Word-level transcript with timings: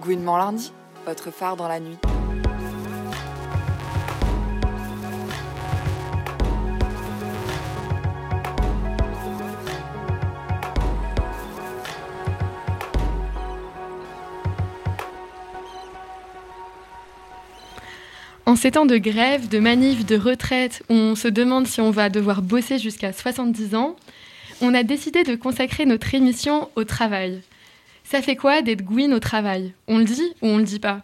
Gouinement 0.00 0.36
lundi, 0.36 0.72
votre 1.06 1.30
phare 1.30 1.56
dans 1.56 1.68
la 1.68 1.80
nuit. 1.80 1.96
En 18.48 18.54
ces 18.54 18.70
temps 18.70 18.86
de 18.86 18.96
grève, 18.96 19.48
de 19.48 19.58
manif, 19.58 20.06
de 20.06 20.16
retraite, 20.16 20.84
où 20.88 20.94
on 20.94 21.14
se 21.16 21.26
demande 21.26 21.66
si 21.66 21.80
on 21.80 21.90
va 21.90 22.08
devoir 22.10 22.42
bosser 22.42 22.78
jusqu'à 22.78 23.12
70 23.12 23.74
ans, 23.74 23.96
on 24.60 24.72
a 24.72 24.84
décidé 24.84 25.24
de 25.24 25.34
consacrer 25.34 25.84
notre 25.84 26.14
émission 26.14 26.70
au 26.76 26.84
travail. 26.84 27.42
Ça 28.08 28.22
fait 28.22 28.36
quoi 28.36 28.62
d'être 28.62 28.84
gouine 28.84 29.12
au 29.12 29.18
travail? 29.18 29.74
On 29.88 29.98
le 29.98 30.04
dit 30.04 30.32
ou 30.40 30.46
on 30.46 30.58
le 30.58 30.62
dit 30.62 30.78
pas? 30.78 31.02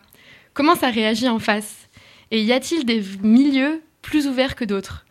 Comment 0.55 0.77
ça 0.77 0.89
réagit 0.89 1.29
en 1.29 1.41
face? 1.41 1.89
Et 2.31 2.41
y 2.41 2.53
a-t-il 2.53 2.85
des 2.87 3.03
milieux 3.25 3.83
plus 4.03 4.29
ouverts 4.29 4.55
que 4.55 4.65
d'autres? 4.65 5.05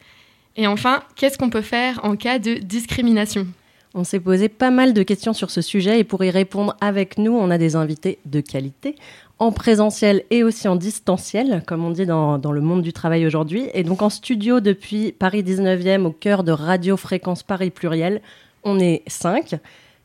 Et 0.55 0.67
enfin, 0.67 1.03
qu'est-ce 1.17 1.37
qu'on 1.37 1.49
peut 1.49 1.61
faire 1.61 1.99
en 2.05 2.15
cas 2.15 2.39
de 2.39 2.53
discrimination? 2.53 3.45
On 3.93 4.05
s'est 4.05 4.21
posé 4.21 4.47
pas 4.47 4.71
mal 4.71 4.93
de 4.93 5.03
questions 5.03 5.33
sur 5.33 5.51
ce 5.51 5.61
sujet 5.61 5.99
et 5.99 6.05
pour 6.05 6.23
y 6.23 6.29
répondre 6.29 6.77
avec 6.79 7.17
nous, 7.17 7.33
on 7.33 7.51
a 7.51 7.57
des 7.57 7.75
invités 7.75 8.19
de 8.25 8.39
qualité 8.39 8.95
en 9.37 9.51
présentiel 9.51 10.23
et 10.29 10.45
aussi 10.45 10.69
en 10.69 10.77
distanciel, 10.77 11.61
comme 11.67 11.83
on 11.83 11.91
dit 11.91 12.05
dans, 12.05 12.37
le 12.37 12.61
monde 12.61 12.83
du 12.83 12.93
travail 12.93 13.25
aujourd'hui. 13.25 13.69
Et 13.73 13.83
donc 13.83 14.01
en 14.01 14.09
studio 14.09 14.61
depuis 14.61 15.11
Paris 15.11 15.43
19e, 15.43 16.05
au 16.05 16.11
cœur 16.11 16.45
de 16.45 16.53
Radio 16.53 16.95
Fréquence 16.95 17.43
Paris 17.43 17.69
Pluriel, 17.69 18.21
on 18.63 18.79
est 18.79 19.03
cinq. 19.07 19.59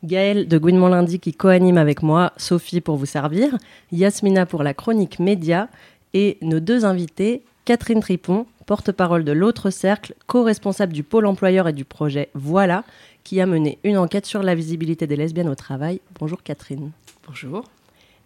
Gaëlle 0.05 0.48
de 0.48 0.59
Gouinement 0.59 0.88
Lundi 0.88 1.18
qui 1.18 1.32
co-anime 1.32 1.78
avec 1.78 2.02
moi, 2.02 2.32
Sophie 2.37 2.80
pour 2.80 2.96
vous 2.96 3.07
servir, 3.07 3.57
Yasmina 3.93 4.46
pour 4.46 4.62
la 4.62 4.74
chronique 4.74 5.18
média 5.18 5.68
et 6.15 6.38
nos 6.43 6.60
deux 6.60 6.84
invités, 6.84 7.43
Catherine 7.65 8.01
Tripon, 8.01 8.46
porte-parole 8.66 9.24
de 9.24 9.32
l'autre 9.32 9.71
cercle, 9.71 10.15
co-responsable 10.26 10.93
du 10.93 11.02
pôle 11.02 11.26
employeur 11.26 11.68
et 11.68 11.73
du 11.73 11.84
projet 11.84 12.29
Voilà, 12.34 12.84
qui 13.24 13.40
a 13.40 13.46
mené 13.46 13.79
une 13.84 13.98
enquête 13.98 14.26
sur 14.26 14.43
la 14.43 14.54
visibilité 14.54 15.06
des 15.06 15.16
lesbiennes 15.16 15.48
au 15.48 15.54
travail. 15.54 16.01
Bonjour 16.18 16.43
Catherine. 16.43 16.90
Bonjour. 17.26 17.65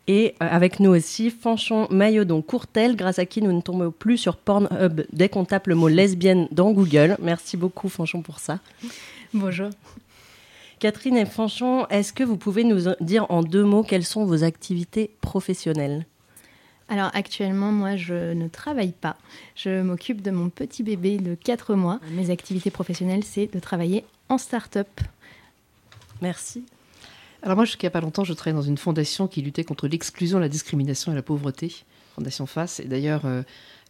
Et 0.06 0.34
euh, 0.42 0.48
avec 0.50 0.80
nous 0.80 0.90
aussi, 0.90 1.30
Fanchon 1.30 1.86
Maillodon 1.90 2.42
Courtel, 2.42 2.96
grâce 2.96 3.18
à 3.18 3.26
qui 3.26 3.42
nous 3.42 3.52
ne 3.52 3.60
tombons 3.60 3.92
plus 3.92 4.18
sur 4.18 4.36
Pornhub 4.36 5.02
dès 5.12 5.28
qu'on 5.28 5.44
tape 5.44 5.68
le 5.68 5.74
mot 5.74 5.88
lesbienne 5.88 6.48
dans 6.50 6.72
Google. 6.72 7.16
Merci 7.22 7.56
beaucoup, 7.56 7.88
Fanchon, 7.88 8.22
pour 8.22 8.40
ça. 8.40 8.58
Bonjour. 9.32 9.70
Catherine 10.80 11.18
et 11.18 11.26
Fanchon, 11.26 11.86
est-ce 11.88 12.14
que 12.14 12.24
vous 12.24 12.38
pouvez 12.38 12.64
nous 12.64 12.94
dire 13.02 13.26
en 13.28 13.42
deux 13.42 13.64
mots 13.64 13.82
quelles 13.82 14.04
sont 14.04 14.24
vos 14.24 14.44
activités 14.44 15.10
professionnelles? 15.20 16.06
Alors 16.88 17.10
actuellement, 17.12 17.70
moi, 17.70 17.96
je 17.96 18.32
ne 18.32 18.48
travaille 18.48 18.92
pas. 18.92 19.18
Je 19.54 19.82
m'occupe 19.82 20.22
de 20.22 20.30
mon 20.30 20.48
petit 20.48 20.82
bébé 20.82 21.18
de 21.18 21.34
4 21.34 21.74
mois. 21.74 22.00
Mes 22.12 22.30
activités 22.30 22.70
professionnelles, 22.70 23.24
c'est 23.24 23.52
de 23.52 23.60
travailler 23.60 24.06
en 24.30 24.38
start-up. 24.38 24.88
Merci. 26.22 26.64
Alors 27.42 27.56
moi, 27.56 27.66
jusqu'à 27.66 27.90
pas 27.90 28.00
longtemps, 28.00 28.24
je 28.24 28.32
travaillais 28.32 28.56
dans 28.56 28.66
une 28.66 28.78
fondation 28.78 29.28
qui 29.28 29.42
luttait 29.42 29.64
contre 29.64 29.86
l'exclusion, 29.86 30.38
la 30.38 30.48
discrimination 30.48 31.12
et 31.12 31.14
la 31.14 31.22
pauvreté, 31.22 31.84
Fondation 32.14 32.46
FACE. 32.46 32.80
Et 32.80 32.84
d'ailleurs, 32.86 33.26
euh, 33.26 33.42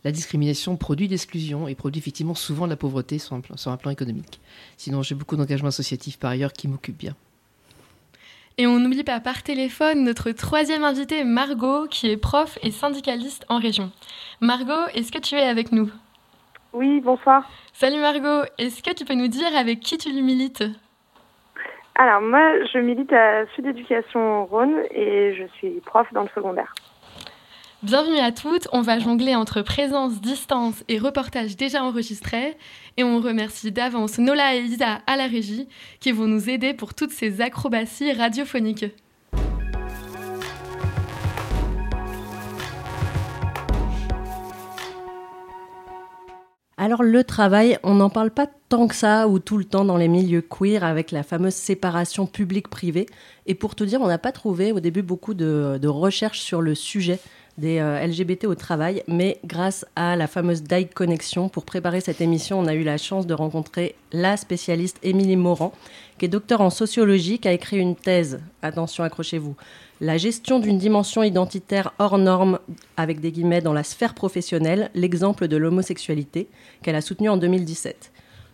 la 0.04 0.12
discrimination 0.12 0.76
produit 0.76 1.08
l'exclusion 1.08 1.68
et 1.68 1.74
produit 1.74 2.00
effectivement 2.00 2.34
souvent 2.34 2.64
de 2.64 2.70
la 2.70 2.76
pauvreté 2.76 3.18
sur 3.18 3.34
un 3.34 3.40
plan, 3.40 3.56
sur 3.56 3.70
un 3.70 3.76
plan 3.76 3.90
économique. 3.90 4.40
Sinon, 4.76 5.02
j'ai 5.02 5.14
beaucoup 5.14 5.36
d'engagements 5.36 5.68
associatifs 5.68 6.18
par 6.18 6.30
ailleurs 6.30 6.52
qui 6.52 6.68
m'occupent 6.68 6.98
bien. 6.98 7.14
Et 8.58 8.66
on 8.66 8.78
n'oublie 8.78 9.04
pas 9.04 9.20
par 9.20 9.42
téléphone 9.42 10.04
notre 10.04 10.32
troisième 10.32 10.84
invité, 10.84 11.24
Margot, 11.24 11.86
qui 11.86 12.10
est 12.10 12.16
prof 12.16 12.58
et 12.62 12.70
syndicaliste 12.70 13.46
en 13.48 13.58
région. 13.58 13.90
Margot, 14.40 14.86
est-ce 14.94 15.12
que 15.12 15.18
tu 15.18 15.34
es 15.34 15.42
avec 15.42 15.72
nous? 15.72 15.90
Oui, 16.72 17.00
bonsoir. 17.00 17.48
Salut 17.72 18.00
Margot, 18.00 18.46
est-ce 18.58 18.82
que 18.82 18.92
tu 18.94 19.04
peux 19.04 19.14
nous 19.14 19.28
dire 19.28 19.56
avec 19.56 19.80
qui 19.80 19.98
tu 19.98 20.12
milites? 20.12 20.64
Alors 21.94 22.20
moi, 22.20 22.64
je 22.72 22.78
milite 22.78 23.12
à 23.12 23.46
Sud 23.54 23.66
Éducation 23.66 24.44
Rhône 24.46 24.82
et 24.90 25.34
je 25.34 25.44
suis 25.56 25.80
prof 25.80 26.06
dans 26.12 26.22
le 26.22 26.28
secondaire. 26.34 26.72
Bienvenue 27.82 28.18
à 28.18 28.30
toutes, 28.30 28.68
on 28.72 28.82
va 28.82 28.98
jongler 28.98 29.34
entre 29.34 29.62
présence, 29.62 30.20
distance 30.20 30.84
et 30.88 30.98
reportage 30.98 31.56
déjà 31.56 31.82
enregistrés 31.82 32.58
et 32.98 33.04
on 33.04 33.22
remercie 33.22 33.72
d'avance 33.72 34.18
Nola 34.18 34.54
et 34.54 34.60
Isa 34.60 35.00
à 35.06 35.16
la 35.16 35.26
régie 35.26 35.66
qui 35.98 36.12
vont 36.12 36.26
nous 36.26 36.50
aider 36.50 36.74
pour 36.74 36.92
toutes 36.92 37.10
ces 37.10 37.40
acrobaties 37.40 38.12
radiophoniques. 38.12 38.84
Alors 46.82 47.02
le 47.02 47.24
travail, 47.24 47.78
on 47.82 47.96
n'en 47.96 48.08
parle 48.08 48.30
pas 48.30 48.46
tant 48.70 48.88
que 48.88 48.94
ça 48.94 49.28
ou 49.28 49.38
tout 49.38 49.58
le 49.58 49.66
temps 49.66 49.84
dans 49.84 49.98
les 49.98 50.08
milieux 50.08 50.40
queer 50.40 50.82
avec 50.82 51.10
la 51.10 51.22
fameuse 51.22 51.52
séparation 51.52 52.24
public-privé. 52.24 53.04
Et 53.44 53.54
pour 53.54 53.74
te 53.74 53.84
dire, 53.84 54.00
on 54.00 54.06
n'a 54.06 54.16
pas 54.16 54.32
trouvé 54.32 54.72
au 54.72 54.80
début 54.80 55.02
beaucoup 55.02 55.34
de, 55.34 55.86
recherches 55.86 56.40
sur 56.40 56.62
le 56.62 56.74
sujet 56.74 57.20
des 57.60 57.78
euh, 57.78 58.04
LGBT 58.04 58.46
au 58.46 58.54
travail, 58.54 59.02
mais 59.06 59.38
grâce 59.44 59.84
à 59.94 60.16
la 60.16 60.26
fameuse 60.26 60.62
DAI 60.62 60.86
Connexion, 60.86 61.48
pour 61.48 61.64
préparer 61.64 62.00
cette 62.00 62.20
émission, 62.20 62.58
on 62.58 62.66
a 62.66 62.74
eu 62.74 62.82
la 62.82 62.96
chance 62.96 63.26
de 63.26 63.34
rencontrer 63.34 63.94
la 64.12 64.36
spécialiste 64.36 64.98
Émilie 65.02 65.36
Morand, 65.36 65.72
qui 66.18 66.24
est 66.24 66.28
docteur 66.28 66.62
en 66.62 66.70
sociologie, 66.70 67.38
qui 67.38 67.48
a 67.48 67.52
écrit 67.52 67.78
une 67.78 67.96
thèse, 67.96 68.40
attention, 68.62 69.04
accrochez-vous, 69.04 69.54
la 70.00 70.16
gestion 70.16 70.58
d'une 70.58 70.78
dimension 70.78 71.22
identitaire 71.22 71.92
hors 71.98 72.16
norme, 72.16 72.58
avec 72.96 73.20
des 73.20 73.30
guillemets, 73.30 73.60
dans 73.60 73.74
la 73.74 73.84
sphère 73.84 74.14
professionnelle, 74.14 74.90
l'exemple 74.94 75.46
de 75.46 75.58
l'homosexualité, 75.58 76.48
qu'elle 76.82 76.96
a 76.96 77.02
soutenu 77.02 77.28
en 77.28 77.36
2017. 77.36 78.10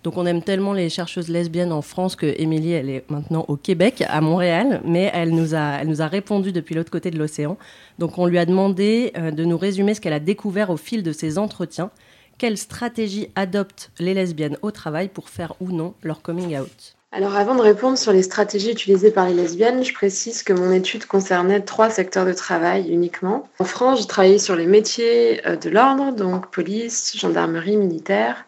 Donc 0.06 0.18
on 0.18 0.24
aime 0.24 0.40
tellement 0.40 0.72
les 0.72 0.88
chercheuses 0.88 1.28
lesbiennes 1.28 1.72
en 1.72 1.82
France 1.82 2.14
que 2.14 2.32
Émilie, 2.40 2.70
elle 2.70 2.88
est 2.90 3.04
maintenant 3.10 3.44
au 3.48 3.56
Québec, 3.56 4.04
à 4.06 4.20
Montréal, 4.20 4.80
mais 4.84 5.10
elle 5.12 5.30
nous 5.30 5.56
a, 5.56 5.78
elle 5.80 5.88
nous 5.88 6.00
a 6.00 6.06
répondu 6.06 6.52
depuis 6.52 6.76
l'autre 6.76 6.92
côté 6.92 7.10
de 7.10 7.18
l'océan. 7.18 7.58
Donc 7.98 8.16
on 8.16 8.26
lui 8.26 8.38
a 8.38 8.46
demandé 8.46 9.10
euh, 9.18 9.32
de 9.32 9.44
nous 9.44 9.58
résumer 9.58 9.94
ce 9.94 10.00
qu'elle 10.00 10.12
a 10.12 10.20
découvert 10.20 10.70
au 10.70 10.76
fil 10.76 11.02
de 11.02 11.10
ses 11.10 11.38
entretiens. 11.38 11.90
Quelle 12.38 12.56
stratégie 12.56 13.30
adoptent 13.34 13.90
les 13.98 14.14
lesbiennes 14.14 14.58
au 14.62 14.70
travail 14.70 15.08
pour 15.08 15.28
faire 15.28 15.54
ou 15.58 15.72
non 15.72 15.94
leur 16.04 16.22
coming 16.22 16.56
out? 16.56 16.94
Alors 17.10 17.34
avant 17.34 17.56
de 17.56 17.62
répondre 17.62 17.98
sur 17.98 18.12
les 18.12 18.22
stratégies 18.22 18.70
utilisées 18.70 19.10
par 19.10 19.26
les 19.26 19.34
lesbiennes, 19.34 19.82
je 19.82 19.92
précise 19.92 20.44
que 20.44 20.52
mon 20.52 20.70
étude 20.70 21.06
concernait 21.06 21.62
trois 21.62 21.90
secteurs 21.90 22.26
de 22.26 22.32
travail 22.32 22.92
uniquement. 22.92 23.48
En 23.58 23.64
France, 23.64 24.02
j'ai 24.02 24.06
travaillé 24.06 24.38
sur 24.38 24.54
les 24.54 24.66
métiers 24.66 25.44
euh, 25.48 25.56
de 25.56 25.68
l'ordre, 25.68 26.12
donc 26.12 26.52
police, 26.52 27.16
gendarmerie, 27.18 27.76
militaire, 27.76 28.44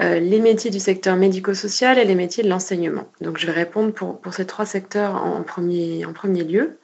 euh, 0.00 0.20
les 0.20 0.40
métiers 0.40 0.70
du 0.70 0.78
secteur 0.78 1.16
médico-social 1.16 1.98
et 1.98 2.04
les 2.04 2.14
métiers 2.14 2.44
de 2.44 2.48
l'enseignement. 2.48 3.08
Donc 3.20 3.38
je 3.38 3.46
vais 3.46 3.52
répondre 3.52 3.92
pour, 3.92 4.20
ces 4.32 4.46
trois 4.46 4.66
secteurs 4.66 5.16
en 5.16 5.42
premier, 5.42 6.04
en 6.04 6.12
premier 6.12 6.44
lieu. 6.44 6.78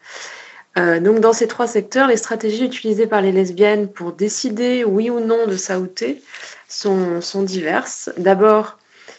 Euh, 0.77 0.99
donc 0.99 1.21
dans 1.21 1.33
ces 1.33 1.47
trois 1.47 1.69
secteurs, 1.69 2.09
les 2.09 2.17
stratégies 2.17 2.65
utilisées 2.65 3.07
par 3.07 3.23
les 3.23 3.31
lesbiennes 3.31 3.89
pour 3.89 4.13
décider 4.13 4.85
oui 4.85 5.11
ou 5.11 5.21
non 5.21 5.47
de 5.47 5.57
s'outer 5.57 6.23
sont, 6.69 7.21
sont 7.21 7.43
diverses. 7.43 8.11
D'abord, 8.17 8.79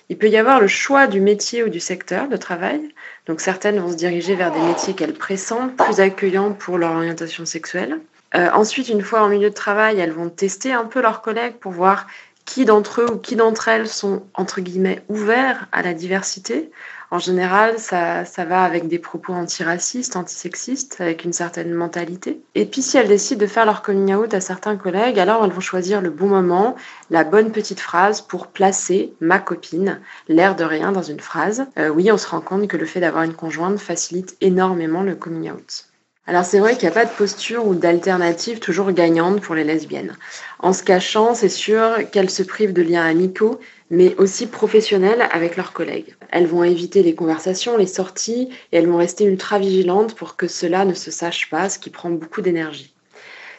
il 0.10 0.18
peut 0.18 0.28
y 0.28 0.38
avoir 0.38 0.60
le 0.60 0.68
choix 0.68 1.08
du 1.08 1.22
métier 1.22 1.64
ou 1.64 1.70
du 1.70 1.80
secteur 1.80 2.28
de 2.28 2.38
travail. 2.38 2.82
Donc 3.26 3.42
certaines 3.42 3.80
vont 3.80 3.92
se 3.92 3.96
diriger 3.96 4.36
vers 4.36 4.52
des 4.52 4.60
métiers 4.60 4.94
qu'elles 4.94 5.14
pressentent, 5.14 5.76
plus 5.78 6.00
accueillants 6.00 6.52
pour 6.52 6.78
leur 6.78 6.92
orientation 6.92 7.46
sexuelle. 7.46 8.00
Euh, 8.36 8.50
ensuite, 8.52 8.90
une 8.90 9.02
fois 9.02 9.22
en 9.24 9.30
milieu 9.30 9.50
de 9.50 9.56
travail, 9.56 10.00
elles 10.00 10.12
vont 10.12 10.30
tester 10.30 10.74
un 10.74 10.86
peu 10.86 11.02
leurs 11.02 11.22
collègues 11.22 11.56
pour 11.56 11.72
voir 11.72 12.06
qui 12.46 12.66
d'entre 12.66 13.02
eux 13.02 13.12
ou 13.12 13.18
qui 13.18 13.36
d'entre 13.36 13.68
elles 13.68 13.88
sont, 13.88 14.24
entre 14.34 14.62
guillemets, 14.62 15.04
ouverts 15.10 15.68
à 15.72 15.82
la 15.82 15.94
diversité, 15.94 16.72
en 17.12 17.20
général, 17.20 17.80
ça, 17.80 18.26
ça 18.26 18.46
va 18.46 18.64
avec 18.64 18.88
des 18.88 19.00
propos 19.00 19.34
antiracistes, 19.34 20.16
antisexistes, 20.16 20.98
avec 21.00 21.24
une 21.24 21.34
certaine 21.34 21.74
mentalité. 21.74 22.42
Et 22.56 22.66
puis, 22.66 22.82
si 22.82 22.98
elles 22.98 23.08
décident 23.08 23.40
de 23.40 23.48
faire 23.48 23.66
leur 23.66 23.82
coming 23.82 24.14
out 24.14 24.34
à 24.34 24.42
certains 24.42 24.76
collègues, 24.76 25.20
alors 25.20 25.46
elles 25.46 25.52
vont 25.52 25.62
choisir 25.62 26.02
le 26.02 26.10
bon 26.10 26.28
moment, 26.28 26.76
la 27.10 27.24
bonne 27.24 27.52
petite 27.52 27.80
phrase 27.80 28.22
pour 28.22 28.48
placer 28.48 29.14
ma 29.22 29.40
copine, 29.40 30.02
l'air 30.28 30.56
de 30.56 30.64
rien 30.64 30.92
dans 30.92 31.04
une 31.04 31.20
phrase. 31.20 31.68
Euh, 31.78 31.90
oui, 31.90 32.12
on 32.12 32.18
se 32.18 32.28
rend 32.28 32.42
compte 32.42 32.68
que 32.68 32.78
le 32.78 32.86
fait 32.86 33.00
d'avoir 33.00 33.24
une 33.24 33.34
conjointe 33.34 33.80
facilite 33.80 34.36
énormément 34.42 35.04
le 35.04 35.16
coming 35.16 35.52
out. 35.52 35.86
Alors 36.28 36.44
c'est 36.44 36.60
vrai 36.60 36.74
qu'il 36.74 36.84
n'y 36.88 36.92
a 36.92 37.00
pas 37.00 37.06
de 37.06 37.16
posture 37.16 37.68
ou 37.68 37.76
d'alternative 37.76 38.60
toujours 38.60 38.92
gagnante 38.92 39.42
pour 39.42 39.54
les 39.54 39.64
lesbiennes. 39.64 40.18
En 40.60 40.74
se 40.74 40.84
cachant, 40.84 41.36
c'est 41.36 41.50
sûr 41.50 42.10
qu'elles 42.12 42.32
se 42.32 42.42
privent 42.42 42.74
de 42.74 42.82
liens 42.82 43.06
amicaux, 43.06 43.60
mais 43.92 44.16
aussi 44.18 44.48
professionnels 44.48 45.28
avec 45.32 45.56
leurs 45.56 45.72
collègues. 45.74 46.16
Elles 46.32 46.48
vont 46.48 46.64
éviter 46.64 47.04
les 47.04 47.14
conversations, 47.14 47.78
les 47.78 47.86
sorties, 47.86 48.50
et 48.72 48.78
elles 48.78 48.88
vont 48.88 48.98
rester 48.98 49.26
ultra 49.26 49.60
vigilantes 49.60 50.16
pour 50.16 50.36
que 50.36 50.48
cela 50.48 50.84
ne 50.84 50.96
se 50.96 51.12
sache 51.12 51.48
pas, 51.52 51.70
ce 51.70 51.78
qui 51.78 51.92
prend 51.92 52.10
beaucoup 52.10 52.42
d'énergie. 52.42 52.96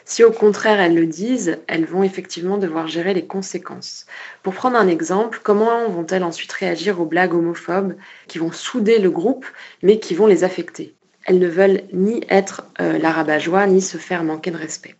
Si 0.05 0.25
au 0.25 0.31
contraire 0.31 0.81
elles 0.81 0.95
le 0.95 1.07
disent, 1.07 1.59
elles 1.67 1.85
vont 1.85 2.03
effectivement 2.03 2.57
devoir 2.57 2.87
gérer 2.89 3.13
les 3.13 3.27
conséquences. 3.27 4.05
Pour 4.43 4.53
prendre 4.55 4.77
un 4.77 4.89
exemple, 4.89 5.39
comment 5.41 5.89
vont-elles 5.89 6.23
ensuite 6.25 6.51
réagir 6.51 6.99
aux 6.99 7.05
blagues 7.05 7.33
homophobes 7.33 7.95
qui 8.27 8.39
vont 8.39 8.51
souder 8.51 8.99
le 8.99 9.11
groupe 9.11 9.45
mais 9.83 9.99
qui 9.99 10.15
vont 10.15 10.27
les 10.27 10.43
affecter? 10.43 10.96
Elles 11.27 11.39
ne 11.39 11.47
veulent 11.47 11.83
ni 11.93 12.21
être 12.29 12.65
euh, 12.81 12.97
rabat-joie, 13.03 13.67
ni 13.67 13.81
se 13.81 13.97
faire 13.97 14.23
manquer 14.23 14.49
de 14.49 14.57
respect. 14.57 14.95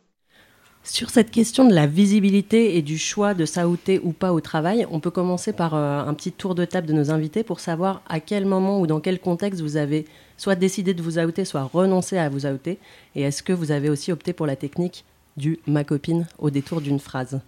Sur 0.84 1.10
cette 1.10 1.32
question 1.32 1.68
de 1.68 1.74
la 1.74 1.88
visibilité 1.88 2.78
et 2.78 2.82
du 2.82 2.98
choix 2.98 3.34
de 3.34 3.46
s'outer 3.46 4.00
ou 4.04 4.12
pas 4.12 4.32
au 4.32 4.40
travail, 4.40 4.86
on 4.92 5.00
peut 5.00 5.12
commencer 5.12 5.52
par 5.52 5.74
euh, 5.74 6.00
un 6.00 6.14
petit 6.14 6.32
tour 6.32 6.54
de 6.54 6.64
table 6.66 6.88
de 6.88 6.94
nos 6.94 7.12
invités 7.12 7.44
pour 7.44 7.60
savoir 7.60 8.02
à 8.08 8.20
quel 8.20 8.46
moment 8.46 8.80
ou 8.80 8.88
dans 8.88 9.00
quel 9.00 9.20
contexte 9.20 9.62
vous 9.62 9.76
avez 9.76 10.06
soit 10.38 10.56
décidé 10.56 10.94
de 10.94 11.02
vous 11.02 11.18
outer, 11.18 11.46
soit 11.46 11.64
renoncé 11.64 12.18
à 12.18 12.30
vous 12.30 12.46
outer. 12.46 12.78
Et 13.16 13.24
est-ce 13.24 13.42
que 13.42 13.54
vous 13.54 13.72
avez 13.72 13.90
aussi 13.90 14.12
opté 14.12 14.34
pour 14.34 14.46
la 14.46 14.56
technique 14.56 15.04
du 15.36 15.60
ma 15.66 15.84
copine 15.84 16.28
au 16.40 16.50
détour 16.50 16.80
d'une 16.80 17.00
phrase? 17.00 17.40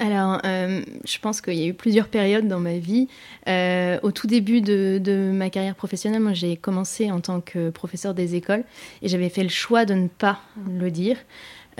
Alors, 0.00 0.40
euh, 0.44 0.82
je 1.04 1.18
pense 1.18 1.40
qu'il 1.40 1.54
y 1.54 1.64
a 1.64 1.66
eu 1.66 1.74
plusieurs 1.74 2.08
périodes 2.08 2.46
dans 2.46 2.60
ma 2.60 2.78
vie. 2.78 3.08
Euh, 3.48 3.98
au 4.02 4.12
tout 4.12 4.28
début 4.28 4.60
de, 4.60 5.30
ma 5.32 5.50
carrière 5.50 5.74
professionnelle, 5.74 6.20
moi, 6.20 6.34
j'ai 6.34 6.56
commencé 6.56 7.10
en 7.10 7.20
tant 7.20 7.40
que 7.40 7.70
professeur 7.70 8.14
des 8.14 8.36
écoles 8.36 8.64
et 9.02 9.08
j'avais 9.08 9.28
fait 9.28 9.42
le 9.42 9.48
choix 9.48 9.84
de 9.84 9.94
ne 9.94 10.08
pas 10.08 10.40
le 10.70 10.90
dire. 10.90 11.16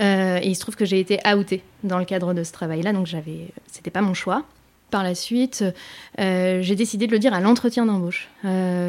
Euh, 0.01 0.39
et 0.41 0.47
il 0.47 0.55
se 0.55 0.61
trouve 0.61 0.75
que 0.75 0.85
j'ai 0.85 0.99
été 0.99 1.19
outée 1.33 1.63
dans 1.83 1.97
le 1.97 2.05
cadre 2.05 2.33
de 2.33 2.43
ce 2.43 2.51
travail-là, 2.51 2.93
donc 2.93 3.05
j'avais, 3.05 3.47
c'était 3.67 3.91
pas 3.91 4.01
mon 4.01 4.13
choix. 4.13 4.43
Par 4.91 5.03
la 5.03 5.13
suite, 5.13 5.63
j'ai 6.17 6.75
décidé 6.75 7.05
de 7.05 7.11
le 7.11 7.19
dire 7.19 7.31
à 7.35 7.39
l'entretien 7.39 7.85
d'embauche, 7.85 8.27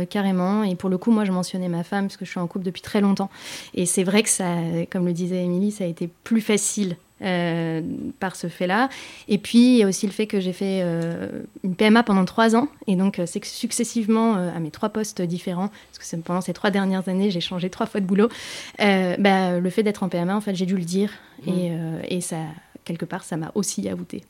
carrément. 0.08 0.64
Et 0.64 0.74
pour 0.74 0.88
le 0.88 0.96
coup, 0.96 1.10
moi, 1.10 1.26
je 1.26 1.30
mentionnais 1.30 1.68
ma 1.68 1.84
femme 1.84 2.06
parce 2.06 2.16
que 2.16 2.24
je 2.24 2.30
suis 2.30 2.40
en 2.40 2.46
couple 2.46 2.64
depuis 2.64 2.80
très 2.80 3.02
longtemps. 3.02 3.28
Et 3.74 3.84
c'est 3.84 4.02
vrai 4.02 4.22
que 4.22 4.30
ça, 4.30 4.46
comme 4.90 5.04
le 5.04 5.12
disait 5.12 5.44
Émilie, 5.44 5.72
ça 5.72 5.84
a 5.84 5.86
été 5.86 6.08
plus 6.24 6.40
facile 6.40 6.96
euh, 7.22 7.82
par 8.18 8.36
ce 8.36 8.48
fait-là. 8.48 8.88
Et 9.28 9.38
puis, 9.38 9.58
il 9.58 9.76
y 9.78 9.82
a 9.82 9.86
aussi 9.86 10.06
le 10.06 10.12
fait 10.12 10.26
que 10.26 10.40
j'ai 10.40 10.52
fait 10.52 10.80
euh, 10.82 11.42
une 11.64 11.74
PMA 11.74 12.02
pendant 12.02 12.24
trois 12.24 12.56
ans. 12.56 12.68
Et 12.86 12.96
donc, 12.96 13.18
euh, 13.18 13.26
c'est 13.26 13.40
que 13.40 13.46
successivement, 13.46 14.36
euh, 14.36 14.50
à 14.54 14.60
mes 14.60 14.70
trois 14.70 14.88
postes 14.88 15.22
différents, 15.22 15.70
parce 15.92 16.10
que 16.10 16.16
pendant 16.16 16.40
ces 16.40 16.52
trois 16.52 16.70
dernières 16.70 17.08
années, 17.08 17.30
j'ai 17.30 17.40
changé 17.40 17.70
trois 17.70 17.86
fois 17.86 18.00
de 18.00 18.06
boulot, 18.06 18.28
euh, 18.80 19.16
bah, 19.18 19.58
le 19.58 19.70
fait 19.70 19.82
d'être 19.82 20.02
en 20.02 20.08
PMA, 20.08 20.36
en 20.36 20.40
fait, 20.40 20.54
j'ai 20.54 20.66
dû 20.66 20.76
le 20.76 20.84
dire. 20.84 21.12
Et, 21.46 21.70
euh, 21.70 22.00
et 22.08 22.20
ça, 22.20 22.38
quelque 22.84 23.04
part, 23.04 23.24
ça 23.24 23.36
m'a 23.36 23.52
aussi 23.54 23.88
avouté. 23.88 24.22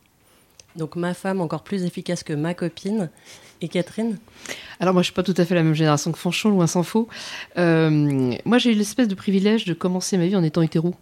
Donc 0.77 0.97
ma 0.97 1.15
femme 1.15 1.41
encore 1.41 1.63
plus 1.63 1.85
efficace 1.85 2.23
que 2.23 2.33
ma 2.33 2.55
copine. 2.55 3.11
Et 3.61 3.69
Catherine? 3.69 4.17
Alors 4.79 4.95
moi, 4.95 5.03
je 5.03 5.07
suis 5.07 5.15
pas 5.15 5.23
tout 5.23 5.35
à 5.37 5.45
fait 5.45 5.55
la 5.55 5.63
même 5.63 5.75
génération 5.75 6.13
que 6.13 6.19
Fanchon, 6.19 6.51
loin 6.51 6.67
s'en 6.67 6.83
faut. 6.83 7.09
Euh, 7.59 8.33
moi, 8.45 8.59
j'ai 8.59 8.73
eu 8.73 8.75
l'espèce 8.75 9.09
de 9.09 9.15
privilège 9.15 9.65
de 9.65 9.75
commencer 9.75 10.17
ma 10.17 10.27
vie 10.27 10.37
en 10.37 10.43
étant 10.43 10.63
hétéro. 10.63 10.95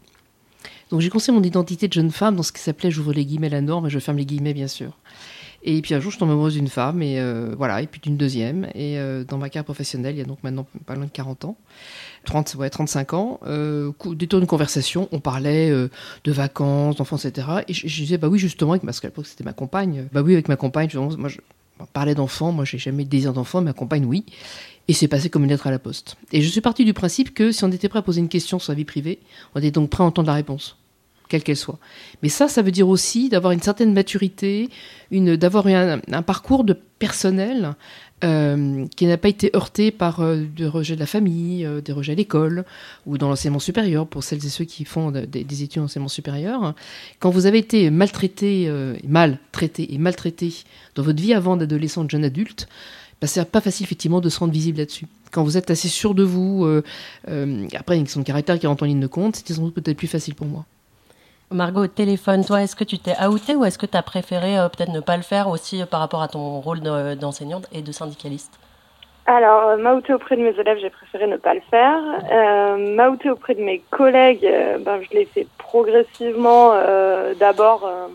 Donc 0.91 1.01
j'ai 1.01 1.11
construit 1.11 1.35
mon 1.35 1.43
identité 1.43 1.89
de 1.89 1.93
jeune 1.93 2.11
femme 2.11 2.37
dans 2.37 2.43
ce 2.43 2.53
qui 2.53 2.61
s'appelait, 2.61 2.91
j'ouvre 2.91 3.13
les 3.13 3.25
guillemets, 3.25 3.49
la 3.49 3.61
norme, 3.61 3.87
et 3.87 3.91
je 3.91 3.99
ferme 3.99 4.19
les 4.19 4.27
guillemets, 4.27 4.55
bien 4.55 4.69
sûr. 4.69 4.93
Et 5.65 5.83
puis 5.83 5.93
un 5.95 6.01
jour, 6.01 6.13
je 6.13 6.19
tombe 6.19 6.31
amoureuse 6.31 6.55
d'une 6.55 6.69
femme, 6.69 7.03
et 7.03 7.19
euh, 7.19 7.55
voilà, 7.59 7.83
et 7.83 7.87
puis 7.87 8.01
d'une 8.01 8.17
deuxième. 8.17 8.67
Et 8.75 8.99
euh, 8.99 9.25
dans 9.25 9.39
ma 9.39 9.49
carrière 9.49 9.65
professionnelle, 9.65 10.15
il 10.15 10.19
y 10.19 10.23
a 10.23 10.25
donc 10.25 10.43
maintenant 10.43 10.67
pas 10.87 10.95
loin 10.95 11.05
de 11.05 11.11
40 11.11 11.47
ans, 11.47 11.57
30, 12.25 12.55
ouais, 12.55 12.71
35 12.71 13.15
ans, 13.15 13.41
euh, 13.47 13.91
détour 14.15 14.39
d'une 14.39 14.47
conversation, 14.47 15.09
on 15.13 15.21
parlait 15.21 15.71
euh, 15.71 15.89
de 16.25 16.33
vacances, 16.33 16.97
d'enfants, 16.97 17.17
etc. 17.17 17.49
Et 17.67 17.75
je, 17.75 17.87
disais, 17.87 18.19
bah 18.19 18.29
oui, 18.29 18.39
justement, 18.39 18.79
parce 18.79 19.01
qu'à 19.01 19.09
l'époque, 19.09 19.27
c'était 19.27 19.45
ma 19.45 19.53
compagne. 19.53 20.07
Bah 20.13 20.23
oui, 20.23 20.35
avec 20.35 20.49
ma 20.49 20.57
compagne, 20.57 20.91
moi, 20.95 21.29
je, 21.29 21.39
on 21.81 21.87
parlait 21.87 22.15
d'enfants, 22.15 22.53
moi, 22.53 22.65
j'ai 22.65 22.79
jamais 22.79 23.05
de 23.05 23.11
désir 23.11 23.33
d'enfant, 23.33 23.61
ma 23.61 23.73
compagne, 23.73 24.05
oui. 24.05 24.25
Et 24.89 24.95
c'est 24.95 25.09
passé 25.09 25.29
comme 25.29 25.45
une 25.45 25.51
lettre 25.51 25.67
à 25.67 25.71
la 25.71 25.79
poste. 25.79 26.17
Et 26.33 26.41
je 26.41 26.49
suis 26.49 26.63
partie 26.63 26.85
du 26.87 26.95
principe 26.95 27.35
que 27.35 27.53
si 27.53 27.63
on 27.63 27.71
était 27.71 27.89
prêt 27.91 27.99
à 27.99 28.03
poser 28.03 28.21
une 28.21 28.29
question 28.29 28.59
sur 28.59 28.73
la 28.73 28.77
vie 28.77 28.87
privée, 28.87 29.19
on 29.55 29.59
était 29.59 29.71
donc 29.71 29.91
prêt 29.91 30.03
à 30.03 30.07
entendre 30.07 30.29
la 30.29 30.35
réponse, 30.35 30.79
quelle 31.29 31.43
qu'elle 31.43 31.59
soit. 31.59 31.79
Mais 32.23 32.31
ça, 32.31 32.49
ça 32.49 32.63
veut 32.63 32.71
dire 32.71 32.89
aussi 32.89 33.29
d'avoir 33.29 33.53
une 33.53 33.61
certaine 33.61 33.93
maturité, 33.93 34.71
d'avoir 35.13 35.67
un, 35.67 36.01
parcours 36.23 36.65
de 36.65 36.73
personnel 36.99 37.75
euh, 38.25 38.87
qui 38.97 39.07
n'a 39.07 39.19
pas 39.19 39.29
été 39.29 39.51
heurté 39.55 39.91
par 39.91 40.21
euh, 40.21 40.43
des 40.57 40.67
rejets 40.67 40.95
de 40.95 41.01
la 41.01 41.07
famille, 41.07 41.67
euh, 41.67 41.81
des 41.83 41.93
rejets 41.93 42.13
à 42.13 42.17
l'école 42.17 42.65
ou 43.07 43.19
dans 43.19 43.29
l'enseignement 43.29 43.61
supérieur, 43.61 44.07
pour 44.07 44.25
celles 44.25 44.45
et 44.45 44.49
ceux 44.49 44.65
qui 44.65 44.85
font 44.87 45.11
de- 45.13 45.21
des, 45.21 45.45
des 45.45 45.63
études 45.63 45.83
en 45.83 45.85
enseignement 45.85 46.09
supérieur. 46.09 46.75
Quand 47.21 47.31
vous 47.31 47.45
avez 47.45 47.59
été 47.59 47.91
maltraité, 47.91 48.73
maltraité 49.07 49.95
et 49.95 49.99
maltraité 49.99 50.53
dans 50.95 51.03
votre 51.03 51.21
vie 51.21 51.35
avant 51.35 51.57
d'adolescent, 51.59 52.05
de 52.05 52.11
jeune 52.11 52.25
adulte, 52.25 52.69
bah, 53.21 53.27
c'est 53.27 53.51
pas 53.51 53.61
facile 53.61 53.85
effectivement 53.85 54.21
de 54.21 54.29
se 54.29 54.39
rendre 54.39 54.53
visible 54.53 54.79
là-dessus. 54.79 55.07
Quand 55.33 55.43
vous 55.43 55.57
êtes 55.57 55.71
assez 55.71 55.89
sûr 55.89 56.15
de 56.15 56.23
vous, 56.23 56.65
euh, 56.65 56.83
euh, 57.29 57.67
après 57.77 57.97
une 57.97 58.05
question 58.05 58.21
de 58.21 58.27
caractère 58.27 58.59
qui 58.59 58.67
rentre 58.67 58.83
en 58.83 58.87
ligne 58.87 59.01
de 59.01 59.07
compte, 59.07 59.37
c'était 59.37 59.55
sans 59.55 59.63
doute 59.63 59.75
peut-être 59.75 59.97
plus 59.97 60.07
facile 60.07 60.35
pour 60.35 60.47
moi. 60.47 60.65
Margot, 61.51 61.85
au 61.85 61.87
téléphone, 61.87 62.45
toi, 62.45 62.63
est-ce 62.63 62.77
que 62.77 62.85
tu 62.85 62.99
t'es 62.99 63.15
outé 63.27 63.57
ou 63.57 63.65
est-ce 63.65 63.79
que 63.79 63.87
tu 63.87 63.97
as 63.97 64.03
préféré 64.03 64.59
euh, 64.59 64.69
peut-être 64.69 64.93
ne 64.93 65.01
pas 65.01 65.17
le 65.17 65.23
faire 65.23 65.49
aussi 65.49 65.81
euh, 65.81 65.87
par 65.87 66.01
rapport 66.01 66.23
à 66.23 66.29
ton 66.29 66.61
rôle 66.61 66.81
de- 66.81 67.15
d'enseignante 67.15 67.67
et 67.73 67.81
de 67.83 67.91
syndicaliste? 67.93 68.53
Alors, 69.27 69.69
euh, 69.69 69.77
m'outer 69.77 70.15
auprès 70.15 70.37
de 70.37 70.43
mes 70.43 70.59
élèves, 70.59 70.79
j'ai 70.81 70.91
préféré 70.91 71.27
ne 71.27 71.37
pas 71.37 71.55
le 71.55 71.61
faire. 71.71 72.01
Euh, 72.33 72.97
m'outer 72.97 73.31
auprès 73.31 73.55
de 73.55 73.63
mes 73.63 73.83
collègues, 73.91 74.45
euh, 74.47 74.79
ben, 74.79 75.01
je 75.03 75.17
l'ai 75.17 75.25
fait 75.27 75.47
progressivement. 75.59 76.71
euh, 76.75 77.35
D'abord 77.35 77.85
euh, 77.87 78.09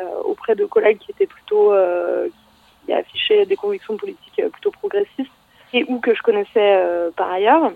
euh, 0.00 0.04
auprès 0.24 0.54
de 0.54 0.64
collègues 0.66 0.98
qui 0.98 1.12
étaient 1.12 1.26
plutôt, 1.26 1.72
euh, 1.72 2.28
qui 2.84 2.92
affichaient 2.92 3.46
des 3.46 3.56
convictions 3.56 3.96
politiques 3.96 4.40
euh, 4.40 4.48
plutôt 4.48 4.70
progressistes 4.70 5.30
et 5.72 5.84
ou 5.88 5.98
que 5.98 6.14
je 6.14 6.22
connaissais 6.22 6.76
euh, 6.76 7.10
par 7.16 7.30
ailleurs. 7.30 7.72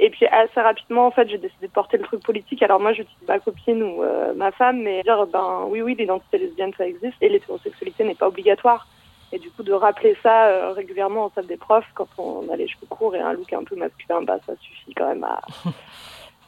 Et 0.00 0.10
puis 0.10 0.26
assez 0.26 0.60
rapidement, 0.60 1.06
en 1.06 1.10
fait, 1.10 1.28
j'ai 1.28 1.38
décidé 1.38 1.68
de 1.68 1.72
porter 1.72 1.98
le 1.98 2.04
truc 2.04 2.22
politique. 2.22 2.62
Alors 2.62 2.80
moi, 2.80 2.92
je 2.92 3.02
dis 3.02 3.16
ma 3.28 3.38
copine 3.38 3.82
ou 3.82 4.02
euh, 4.02 4.34
ma 4.34 4.50
femme, 4.50 4.82
mais 4.82 5.02
dire 5.02 5.26
ben 5.26 5.66
oui, 5.68 5.82
oui, 5.82 5.94
l'identité 5.96 6.38
lesbienne 6.38 6.72
ça 6.76 6.86
existe 6.86 7.16
et 7.20 7.28
l'hétérosexualité 7.28 8.04
n'est 8.04 8.14
pas 8.14 8.28
obligatoire. 8.28 8.88
Et 9.32 9.38
du 9.38 9.50
coup, 9.50 9.62
de 9.62 9.72
rappeler 9.72 10.16
ça 10.22 10.46
euh, 10.46 10.72
régulièrement 10.72 11.24
en 11.24 11.30
salle 11.30 11.46
des 11.46 11.56
profs, 11.56 11.88
quand 11.94 12.08
on 12.18 12.48
a 12.52 12.56
les 12.56 12.68
cheveux 12.68 12.86
courts 12.88 13.16
et 13.16 13.20
un 13.20 13.32
look 13.32 13.52
un 13.52 13.64
peu 13.64 13.76
masculin, 13.76 14.22
bah, 14.22 14.38
ça 14.46 14.54
suffit 14.56 14.94
quand 14.94 15.08
même 15.08 15.24
à, 15.24 15.40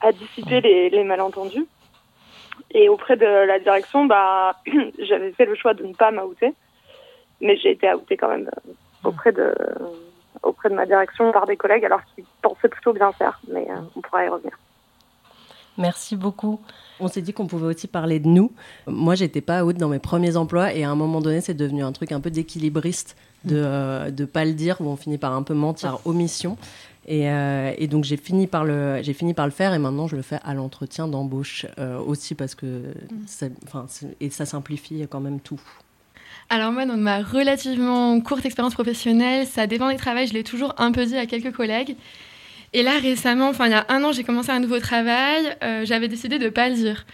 à 0.06 0.12
dissiper 0.12 0.60
les, 0.60 0.90
les 0.90 1.04
malentendus. 1.04 1.66
Et 2.72 2.88
auprès 2.88 3.16
de 3.16 3.26
la 3.26 3.58
direction, 3.58 4.06
bah, 4.06 4.56
j'avais 4.98 5.32
fait 5.32 5.46
le 5.46 5.54
choix 5.54 5.74
de 5.74 5.84
ne 5.84 5.94
pas 5.94 6.10
m'outer, 6.10 6.52
mais 7.40 7.56
j'ai 7.56 7.72
été 7.72 7.92
outée 7.92 8.16
quand 8.16 8.28
même 8.28 8.48
euh, 8.66 8.70
auprès 9.08 9.32
de, 9.32 9.54
auprès 10.42 10.68
de 10.70 10.74
ma 10.74 10.86
direction 10.86 11.32
par 11.32 11.46
des 11.46 11.56
collègues, 11.56 11.84
alors 11.84 12.00
qu'ils 12.14 12.24
pensaient 12.42 12.68
plutôt 12.68 12.92
bien 12.92 13.12
faire, 13.12 13.40
mais 13.52 13.66
euh, 13.70 13.74
on 13.96 14.00
pourra 14.00 14.24
y 14.24 14.28
revenir. 14.28 14.52
Merci 15.78 16.16
beaucoup. 16.16 16.58
On 17.00 17.08
s'est 17.08 17.20
dit 17.20 17.34
qu'on 17.34 17.46
pouvait 17.46 17.66
aussi 17.66 17.86
parler 17.86 18.18
de 18.18 18.28
nous. 18.28 18.50
Moi, 18.86 19.14
j'étais 19.14 19.42
pas 19.42 19.62
out 19.62 19.76
dans 19.76 19.90
mes 19.90 19.98
premiers 19.98 20.36
emplois 20.38 20.72
et 20.72 20.84
à 20.84 20.90
un 20.90 20.94
moment 20.94 21.20
donné, 21.20 21.42
c'est 21.42 21.52
devenu 21.52 21.82
un 21.84 21.92
truc 21.92 22.12
un 22.12 22.20
peu 22.20 22.30
d'équilibriste 22.30 23.14
de 23.44 23.56
euh, 23.62 24.10
de 24.10 24.24
pas 24.24 24.46
le 24.46 24.54
dire 24.54 24.80
où 24.80 24.84
on 24.86 24.96
finit 24.96 25.18
par 25.18 25.34
un 25.34 25.42
peu 25.42 25.52
mentir 25.52 25.90
par 25.90 26.06
omission. 26.06 26.56
Et, 27.08 27.30
euh, 27.30 27.72
et 27.76 27.86
donc 27.86 28.02
j'ai 28.04 28.16
fini 28.16 28.46
par 28.48 28.64
le 28.64 29.00
j'ai 29.02 29.12
fini 29.12 29.32
par 29.34 29.44
le 29.44 29.52
faire 29.52 29.74
et 29.74 29.78
maintenant 29.78 30.08
je 30.08 30.16
le 30.16 30.22
fais 30.22 30.40
à 30.42 30.54
l'entretien 30.54 31.06
d'embauche 31.06 31.64
euh, 31.78 32.00
aussi 32.00 32.34
parce 32.34 32.56
que 32.56 32.82
ça, 33.26 33.46
enfin 33.64 33.84
c'est- 33.88 34.16
et 34.20 34.30
ça 34.30 34.44
simplifie 34.46 35.06
quand 35.08 35.20
même 35.20 35.38
tout. 35.40 35.60
Alors 36.48 36.70
moi, 36.70 36.86
dans 36.86 36.96
ma 36.96 37.22
relativement 37.22 38.20
courte 38.20 38.46
expérience 38.46 38.74
professionnelle, 38.74 39.46
ça 39.46 39.66
dépend 39.66 39.90
des 39.90 39.96
travails, 39.96 40.28
je 40.28 40.32
l'ai 40.32 40.44
toujours 40.44 40.74
un 40.78 40.92
peu 40.92 41.04
dit 41.04 41.16
à 41.16 41.26
quelques 41.26 41.52
collègues. 41.52 41.96
Et 42.72 42.82
là, 42.82 42.98
récemment, 43.00 43.48
enfin 43.48 43.66
il 43.66 43.72
y 43.72 43.74
a 43.74 43.84
un 43.88 44.04
an, 44.04 44.12
j'ai 44.12 44.22
commencé 44.22 44.50
un 44.50 44.60
nouveau 44.60 44.78
travail, 44.78 45.56
euh, 45.64 45.84
j'avais 45.84 46.08
décidé 46.08 46.38
de 46.38 46.44
ne 46.44 46.50
pas 46.50 46.68
le 46.68 46.76
dire. 46.76 47.04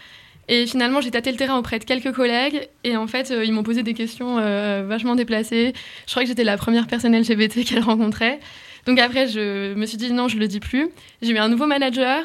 Et 0.49 0.67
finalement, 0.67 1.01
j'ai 1.01 1.11
tâté 1.11 1.31
le 1.31 1.39
terrain 1.39 1.57
auprès 1.57 1.79
de 1.79 1.85
quelques 1.85 2.13
collègues, 2.13 2.69
et 2.85 2.97
en 2.97 3.07
fait, 3.07 3.31
euh, 3.31 3.45
ils 3.45 3.53
m'ont 3.53 3.63
posé 3.63 3.83
des 3.83 3.95
questions 3.95 4.39
euh, 4.39 4.85
vachement 4.87 5.15
déplacées. 5.15 5.73
Je 6.07 6.11
crois 6.11 6.25
que 6.25 6.29
j'étais 6.29 6.45
la 6.45 6.59
première 6.59 6.87
personne 6.87 7.17
LGBT 7.17 7.65
qu'elle 7.67 7.83
rencontrait. 7.83 8.39
Donc 8.87 8.99
après, 8.99 9.29
je 9.29 9.73
me 9.75 9.87
suis 9.87 9.97
dit 9.97 10.13
non, 10.13 10.29
je 10.29 10.37
le 10.37 10.49
dis 10.49 10.61
plus. 10.61 10.89
J'ai 11.23 11.31
eu 11.31 11.39
un 11.39 11.49
nouveau 11.49 11.67
manager 11.67 12.25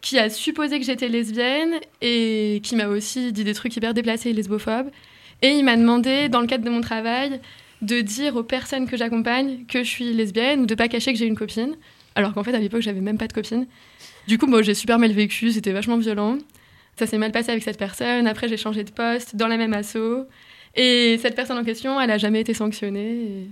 qui 0.00 0.18
a 0.18 0.30
supposé 0.30 0.78
que 0.78 0.86
j'étais 0.86 1.08
lesbienne 1.08 1.74
et 2.00 2.60
qui 2.62 2.76
m'a 2.76 2.86
aussi 2.86 3.32
dit 3.32 3.44
des 3.44 3.54
trucs 3.54 3.76
hyper 3.76 3.92
déplacés 3.92 4.30
et 4.30 4.32
lesbophobes. 4.32 4.90
Et 5.42 5.50
il 5.50 5.64
m'a 5.64 5.76
demandé, 5.76 6.28
dans 6.28 6.40
le 6.40 6.46
cadre 6.46 6.64
de 6.64 6.70
mon 6.70 6.80
travail, 6.80 7.40
de 7.82 8.00
dire 8.00 8.36
aux 8.36 8.42
personnes 8.42 8.88
que 8.88 8.96
j'accompagne 8.96 9.64
que 9.66 9.84
je 9.84 9.88
suis 9.88 10.12
lesbienne 10.12 10.60
ou 10.62 10.66
de 10.66 10.74
pas 10.74 10.88
cacher 10.88 11.12
que 11.12 11.18
j'ai 11.18 11.26
une 11.26 11.36
copine. 11.36 11.76
Alors 12.14 12.34
qu'en 12.34 12.42
fait, 12.42 12.54
à 12.54 12.58
l'époque, 12.58 12.82
j'avais 12.82 13.00
même 13.00 13.18
pas 13.18 13.28
de 13.28 13.32
copine. 13.32 13.66
Du 14.26 14.38
coup, 14.38 14.46
moi, 14.46 14.62
j'ai 14.62 14.74
super 14.74 14.98
mal 14.98 15.12
vécu, 15.12 15.52
c'était 15.52 15.72
vachement 15.72 15.96
violent. 15.96 16.38
Ça 16.98 17.06
s'est 17.06 17.18
mal 17.18 17.30
passé 17.30 17.50
avec 17.50 17.62
cette 17.62 17.78
personne. 17.78 18.26
Après, 18.26 18.48
j'ai 18.48 18.56
changé 18.56 18.82
de 18.82 18.90
poste 18.90 19.36
dans 19.36 19.46
la 19.46 19.56
même 19.56 19.72
asso. 19.72 20.26
Et 20.74 21.16
cette 21.18 21.36
personne 21.36 21.58
en 21.58 21.64
question, 21.64 22.00
elle 22.00 22.10
a 22.10 22.18
jamais 22.18 22.40
été 22.40 22.54
sanctionnée. 22.54 23.48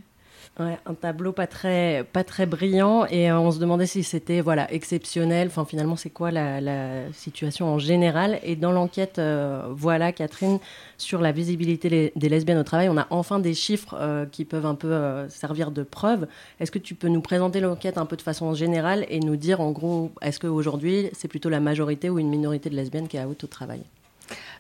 Un 0.59 0.95
tableau 0.95 1.33
pas 1.33 1.47
très, 1.47 2.07
pas 2.15 2.25
très 2.25 2.47
brillant 2.47 3.05
et 3.11 3.31
euh, 3.31 3.39
on 3.39 3.53
se 3.53 3.59
demandait 3.59 3.85
si 3.85 4.03
c'était 4.03 4.41
voilà 4.41 4.73
exceptionnel. 4.73 5.49
Enfin, 5.49 5.67
finalement, 5.67 5.97
c'est 5.97 6.09
quoi 6.09 6.31
la, 6.31 7.13
situation 7.13 7.67
en 7.67 7.79
général? 7.79 8.39
Et 8.43 8.57
dans 8.57 8.73
l'enquête, 8.73 9.19
euh, 9.19 9.67
voilà, 9.71 10.13
Catherine, 10.13 10.59
sur 10.97 11.21
la 11.21 11.31
visibilité 11.31 12.11
des 12.17 12.29
lesbiennes 12.31 12.57
au 12.57 12.65
travail, 12.65 12.89
on 12.89 12.97
a 12.97 13.07
enfin 13.11 13.39
des 13.39 13.53
chiffres 13.53 13.97
euh, 14.01 14.25
qui 14.25 14.47
peuvent 14.47 14.65
un 14.65 14.75
peu 14.75 15.29
servir 15.29 15.73
de 15.73 15.83
preuve. 15.83 16.27
Est-ce 16.59 16.71
que 16.71 16.79
tu 16.79 16.95
peux 16.95 17.09
nous 17.09 17.21
présenter 17.21 17.61
l'enquête 17.61 17.99
un 17.99 18.07
peu 18.07 18.17
de 18.17 18.23
façon 18.23 18.55
générale 18.55 19.05
et 19.11 19.21
nous 19.21 19.37
dire 19.37 19.61
en 19.61 19.73
gros, 19.73 20.11
est-ce 20.23 20.41
qu'aujourd'hui, 20.41 21.11
c'est 21.13 21.29
plutôt 21.29 21.51
la 21.51 21.61
majorité 21.61 22.09
ou 22.09 22.19
une 22.19 22.31
minorité 22.31 22.71
de 22.71 22.77
lesbiennes 22.77 23.09
qui 23.09 23.19
est 23.19 23.25
out 23.27 23.45
au 23.45 23.47
travail? 23.47 23.83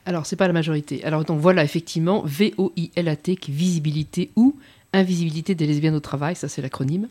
Alors, 0.04 0.26
c'est 0.26 0.36
pas 0.36 0.46
la 0.46 0.52
majorité. 0.52 1.02
Alors, 1.04 1.24
donc 1.24 1.40
voilà, 1.40 1.64
effectivement, 1.64 2.22
V-O-I-L-A-T, 2.24 3.36
qui 3.36 3.50
est 3.50 3.54
visibilité 3.54 4.30
ou 4.36 4.54
Invisibilité 4.96 5.54
des 5.54 5.66
lesbiennes 5.66 5.94
au 5.94 6.00
travail, 6.00 6.36
ça 6.36 6.48
c'est 6.48 6.62
l'acronyme. 6.62 7.08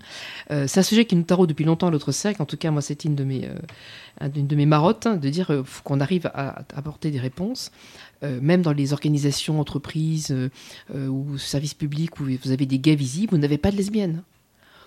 Euh, 0.50 0.66
c'est 0.68 0.80
un 0.80 0.84
sujet 0.84 1.06
qui 1.06 1.16
nous 1.16 1.22
taraude 1.22 1.48
depuis 1.48 1.66
longtemps 1.66 1.86
à 1.86 1.92
l'autre 1.92 2.12
cercle. 2.12 2.42
En 2.42 2.46
tout 2.46 2.58
cas, 2.58 2.72
moi, 2.72 2.82
c'était 2.82 3.08
une 3.08 3.14
de 3.14 3.24
mes, 3.24 3.46
euh, 3.46 4.28
une 4.36 4.48
de 4.48 4.56
mes 4.56 4.66
marottes, 4.66 5.06
hein, 5.06 5.18
de 5.18 5.30
dire 5.30 5.52
euh, 5.52 5.62
qu'on 5.84 6.00
arrive 6.00 6.26
à, 6.34 6.64
apporter 6.76 7.12
des 7.12 7.20
réponses, 7.20 7.72
même 8.24 8.64
dans 8.64 8.72
les 8.72 8.92
organisations, 8.92 9.60
entreprises 9.60 10.36
ou 10.96 11.38
services 11.38 11.76
publics 11.76 12.20
où 12.20 12.24
vous 12.44 12.52
avez 12.52 12.66
des 12.66 12.80
gays 12.80 12.96
visibles, 12.96 13.36
vous 13.36 13.38
n'avez 13.38 13.60
pas 13.60 13.70
de 13.70 13.78
lesbiennes 13.78 14.24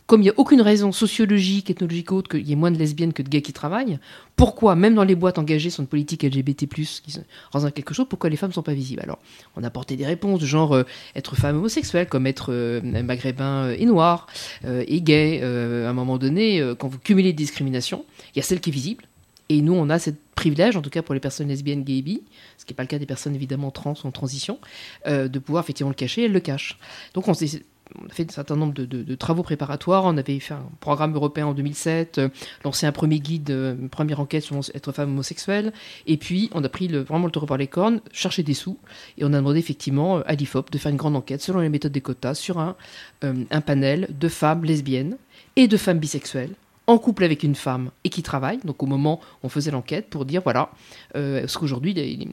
comme 0.08 0.22
il 0.22 0.24
n'y 0.24 0.30
a 0.30 0.34
aucune 0.38 0.62
raison 0.62 0.90
sociologique, 0.90 1.68
ethnologique 1.68 2.12
autre 2.12 2.30
qu'il 2.30 2.48
y 2.48 2.52
ait 2.52 2.56
moins 2.56 2.70
de 2.70 2.78
lesbiennes 2.78 3.12
que 3.12 3.22
de 3.22 3.28
gays 3.28 3.42
qui 3.42 3.52
travaillent, 3.52 3.98
pourquoi, 4.36 4.74
même 4.74 4.94
dans 4.94 5.04
les 5.04 5.14
boîtes 5.14 5.38
engagées 5.38 5.68
sur 5.68 5.82
une 5.82 5.86
politique 5.86 6.22
LGBT, 6.22 6.66
qui 6.66 7.20
représente 7.44 7.74
quelque 7.74 7.92
chose, 7.92 8.06
pourquoi 8.08 8.30
les 8.30 8.36
femmes 8.36 8.48
ne 8.48 8.54
sont 8.54 8.62
pas 8.62 8.72
visibles? 8.72 9.02
Alors, 9.02 9.18
on 9.54 9.62
a 9.62 9.66
apporté 9.66 9.96
des 9.96 10.06
réponses, 10.06 10.42
genre 10.42 10.74
euh, 10.74 10.84
être 11.14 11.36
femme 11.36 11.56
homosexuelle, 11.56 12.08
comme 12.08 12.26
être 12.26 12.54
euh, 12.54 12.80
maghrébin 13.02 13.64
euh, 13.64 13.76
et 13.78 13.84
noir, 13.84 14.28
et 14.64 15.02
gay. 15.02 15.42
à 15.42 15.90
un 15.90 15.92
moment 15.92 16.16
donné, 16.16 16.62
quand 16.78 16.88
vous 16.88 16.98
cumulez 16.98 17.32
des 17.32 17.44
discriminations, 17.44 18.06
il 18.34 18.38
y 18.38 18.40
a 18.40 18.42
celle 18.42 18.60
qui 18.60 18.70
est 18.70 18.72
visible. 18.72 19.04
Et 19.50 19.60
nous, 19.60 19.74
on 19.74 19.90
a 19.90 19.98
ce 19.98 20.10
privilège, 20.34 20.76
en 20.76 20.82
tout 20.82 20.90
cas 20.90 21.02
pour 21.02 21.14
les 21.14 21.20
personnes 21.20 21.48
lesbiennes, 21.48 21.84
gays 21.84 21.98
et 21.98 22.02
bi, 22.02 22.22
ce 22.56 22.64
qui 22.64 22.72
n'est 22.72 22.76
pas 22.76 22.82
le 22.82 22.88
cas 22.88 22.98
des 22.98 23.06
personnes 23.06 23.34
évidemment 23.34 23.70
trans 23.70 23.94
ou 24.02 24.06
en 24.06 24.10
transition, 24.10 24.58
de 25.06 25.38
pouvoir 25.38 25.64
effectivement 25.64 25.90
le 25.90 25.94
cacher, 25.94 26.24
elles 26.24 26.32
le 26.32 26.40
cachent. 26.40 26.78
Donc 27.12 27.28
on 27.28 27.34
s'est 27.34 27.62
on 28.00 28.06
a 28.06 28.12
fait 28.12 28.30
un 28.30 28.34
certain 28.34 28.56
nombre 28.56 28.74
de, 28.74 29.14
travaux 29.14 29.42
préparatoires. 29.42 30.04
On 30.04 30.16
avait 30.16 30.38
fait 30.40 30.54
un 30.54 30.68
programme 30.80 31.14
européen 31.14 31.46
en 31.46 31.54
2007, 31.54 32.18
euh, 32.18 32.28
lancé 32.64 32.86
un 32.86 32.92
premier 32.92 33.20
guide, 33.20 33.50
euh, 33.50 33.74
une 33.74 33.88
première 33.88 34.20
enquête 34.20 34.42
sur 34.42 34.58
être 34.74 34.92
femme 34.92 35.10
homosexuelle. 35.10 35.72
Et 36.06 36.16
puis, 36.16 36.50
on 36.54 36.62
a 36.64 36.68
pris 36.68 36.88
vraiment 36.88 37.26
le 37.26 37.32
taureau 37.32 37.46
par 37.46 37.56
les 37.56 37.66
cornes, 37.66 38.00
cherché 38.12 38.42
des 38.42 38.54
sous. 38.54 38.78
Et 39.16 39.24
on 39.24 39.32
a 39.32 39.38
demandé 39.38 39.58
effectivement 39.58 40.18
à 40.18 40.34
l'IFOP 40.34 40.70
de 40.70 40.78
faire 40.78 40.90
une 40.90 40.96
grande 40.96 41.16
enquête 41.16 41.40
selon 41.40 41.60
les 41.60 41.68
méthodes 41.68 41.92
des 41.92 42.00
quotas 42.00 42.34
sur 42.34 42.58
euh, 42.58 43.34
un 43.50 43.60
panel 43.60 44.08
de 44.10 44.28
femmes 44.28 44.64
lesbiennes 44.64 45.16
et 45.56 45.68
de 45.68 45.76
femmes 45.76 45.98
bisexuelles 45.98 46.54
en 46.88 46.96
couple 46.96 47.22
avec 47.22 47.42
une 47.42 47.54
femme 47.54 47.90
et 48.02 48.08
qui 48.08 48.22
travaille, 48.22 48.58
donc 48.64 48.82
au 48.82 48.86
moment 48.86 49.20
où 49.22 49.46
on 49.46 49.48
faisait 49.50 49.70
l'enquête, 49.70 50.08
pour 50.08 50.24
dire 50.24 50.40
voilà, 50.42 50.70
euh, 51.16 51.46
ce 51.46 51.58
qu'aujourd'hui, 51.58 52.26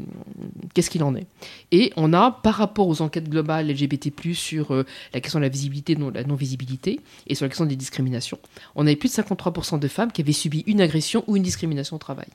qu'est-ce 0.74 0.90
qu'il 0.90 1.04
en 1.04 1.14
est? 1.14 1.28
Et 1.74 1.92
on 1.98 2.14
a, 2.14 2.32
par 2.32 2.56
rapport 2.56 2.88
aux 2.88 3.02
enquêtes 3.02 3.30
globales 3.30 3.68
LGBT, 3.68 4.34
sur 4.34 4.74
euh, 4.74 4.86
la 5.14 5.20
question 5.20 5.40
de 5.40 5.44
la 5.44 5.50
visibilité, 5.50 5.98
non, 5.98 6.10
la 6.10 6.24
non-visibilité, 6.24 7.02
et 7.28 7.36
sur 7.36 7.44
la 7.44 7.50
question 7.50 7.66
des 7.66 7.76
discriminations, 7.76 8.40
on 8.76 8.88
avait 8.88 8.96
plus 8.96 9.14
de 9.14 9.22
53% 9.22 9.78
de 9.78 9.88
femmes 9.90 10.12
qui 10.12 10.22
avaient 10.22 10.32
subi 10.32 10.64
une 10.68 10.80
agression 10.80 11.26
ou 11.28 11.36
une 11.36 11.44
discrimination 11.44 11.98
au 11.98 12.00
travail. 12.00 12.28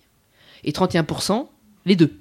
Et 0.63 0.73
31%, 0.73 1.47
les 1.87 1.97
deux. 1.97 2.21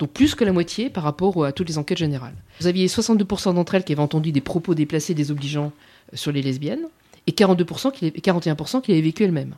Donc 0.00 0.10
plus 0.10 0.34
que 0.34 0.44
la 0.44 0.52
moitié 0.52 0.90
par 0.90 1.04
rapport 1.04 1.44
à 1.44 1.52
toutes 1.52 1.68
les 1.68 1.78
enquêtes 1.78 1.98
générales. 1.98 2.34
Vous 2.60 2.66
aviez 2.66 2.86
62% 2.88 3.54
d'entre 3.54 3.76
elles 3.76 3.84
qui 3.84 3.92
avaient 3.92 4.02
entendu 4.02 4.32
des 4.32 4.40
propos 4.40 4.74
déplacés, 4.74 5.14
désobligeants 5.14 5.72
euh, 6.12 6.16
sur 6.16 6.32
les 6.32 6.42
lesbiennes 6.42 6.86
et 7.28 7.32
42% 7.32 7.92
qui, 7.92 8.10
41% 8.10 8.80
qui 8.80 8.90
l'avaient 8.90 9.02
vécu 9.02 9.22
elle-même. 9.22 9.54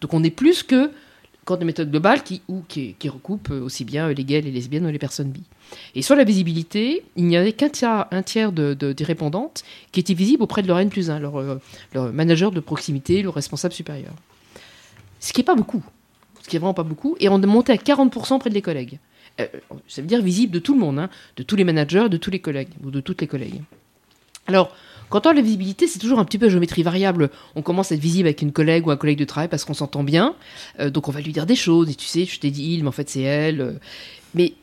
Donc 0.00 0.14
on 0.14 0.24
est 0.24 0.30
plus 0.30 0.62
que 0.62 0.90
quand 1.44 1.58
des 1.58 1.66
méthodes 1.66 1.90
globales 1.90 2.22
qui, 2.22 2.40
ou, 2.48 2.62
qui, 2.66 2.96
recoupent 3.04 3.50
aussi 3.50 3.84
bien 3.84 4.10
les 4.10 4.24
gays, 4.24 4.40
les 4.40 4.50
lesbiennes 4.50 4.86
ou 4.86 4.90
les 4.90 4.98
personnes 4.98 5.28
bi. 5.28 5.42
Et 5.94 6.00
sur 6.00 6.16
la 6.16 6.24
visibilité, 6.24 7.04
il 7.16 7.26
n'y 7.26 7.36
avait 7.36 7.52
qu'un 7.52 7.68
tiers, 7.68 8.06
un 8.10 8.22
tiers 8.22 8.50
de, 8.50 8.72
des 8.72 9.04
répondantes 9.04 9.62
qui 9.92 10.00
étaient 10.00 10.14
visibles 10.14 10.42
auprès 10.42 10.62
de 10.62 10.68
leur 10.68 10.78
N 10.78 10.88
plus 10.88 11.10
1, 11.10 11.18
leur, 11.18 11.60
leur 11.92 12.12
manager 12.14 12.50
de 12.50 12.60
proximité, 12.60 13.20
leur 13.20 13.34
responsable 13.34 13.74
supérieur. 13.74 14.14
Ce 15.20 15.34
qui 15.34 15.40
n'est 15.40 15.44
pas 15.44 15.54
beaucoup. 15.54 15.84
Ce 16.42 16.48
qui 16.48 16.56
est 16.56 16.58
vraiment 16.58 16.74
pas 16.74 16.82
beaucoup. 16.82 17.14
Et 17.20 17.28
on 17.28 17.40
est 17.42 17.46
monté 17.46 17.72
à 17.72 17.76
40% 17.76 18.34
auprès 18.34 18.50
des 18.50 18.62
collègues. 18.62 18.98
Euh, 19.40 19.46
ça 19.86 20.00
veut 20.00 20.08
dire 20.08 20.22
visible 20.22 20.52
de 20.52 20.58
tout 20.60 20.72
le 20.72 20.80
monde, 20.80 20.98
hein, 20.98 21.10
de 21.36 21.42
tous 21.42 21.56
les 21.56 21.64
managers, 21.64 22.08
de 22.08 22.16
tous 22.16 22.30
les 22.30 22.38
collègues, 22.38 22.68
ou 22.82 22.90
de 22.90 23.00
toutes 23.00 23.20
les 23.20 23.26
collègues. 23.26 23.60
Alors, 24.46 24.74
quand 25.08 25.26
on 25.26 25.32
la 25.32 25.42
visibilité, 25.42 25.86
c'est 25.86 25.98
toujours 25.98 26.18
un 26.18 26.24
petit 26.24 26.38
peu 26.38 26.48
géométrie 26.48 26.82
variable. 26.82 27.30
On 27.54 27.62
commence 27.62 27.92
à 27.92 27.94
être 27.94 28.00
visible 28.00 28.26
avec 28.28 28.42
une 28.42 28.52
collègue 28.52 28.86
ou 28.86 28.90
un 28.90 28.96
collègue 28.96 29.18
de 29.18 29.24
travail 29.24 29.48
parce 29.48 29.64
qu'on 29.64 29.74
s'entend 29.74 30.04
bien. 30.04 30.34
Euh, 30.80 30.90
donc 30.90 31.08
on 31.08 31.12
va 31.12 31.20
lui 31.20 31.32
dire 31.32 31.46
des 31.46 31.56
choses. 31.56 31.90
Et 31.90 31.94
tu 31.94 32.06
sais, 32.06 32.24
je 32.24 32.40
t'ai 32.40 32.50
dit 32.50 32.74
il, 32.74 32.82
mais 32.82 32.88
en 32.88 32.92
fait 32.92 33.08
c'est 33.08 33.22
elle. 33.22 33.60
Euh. 33.60 33.72
Mais 34.34 34.54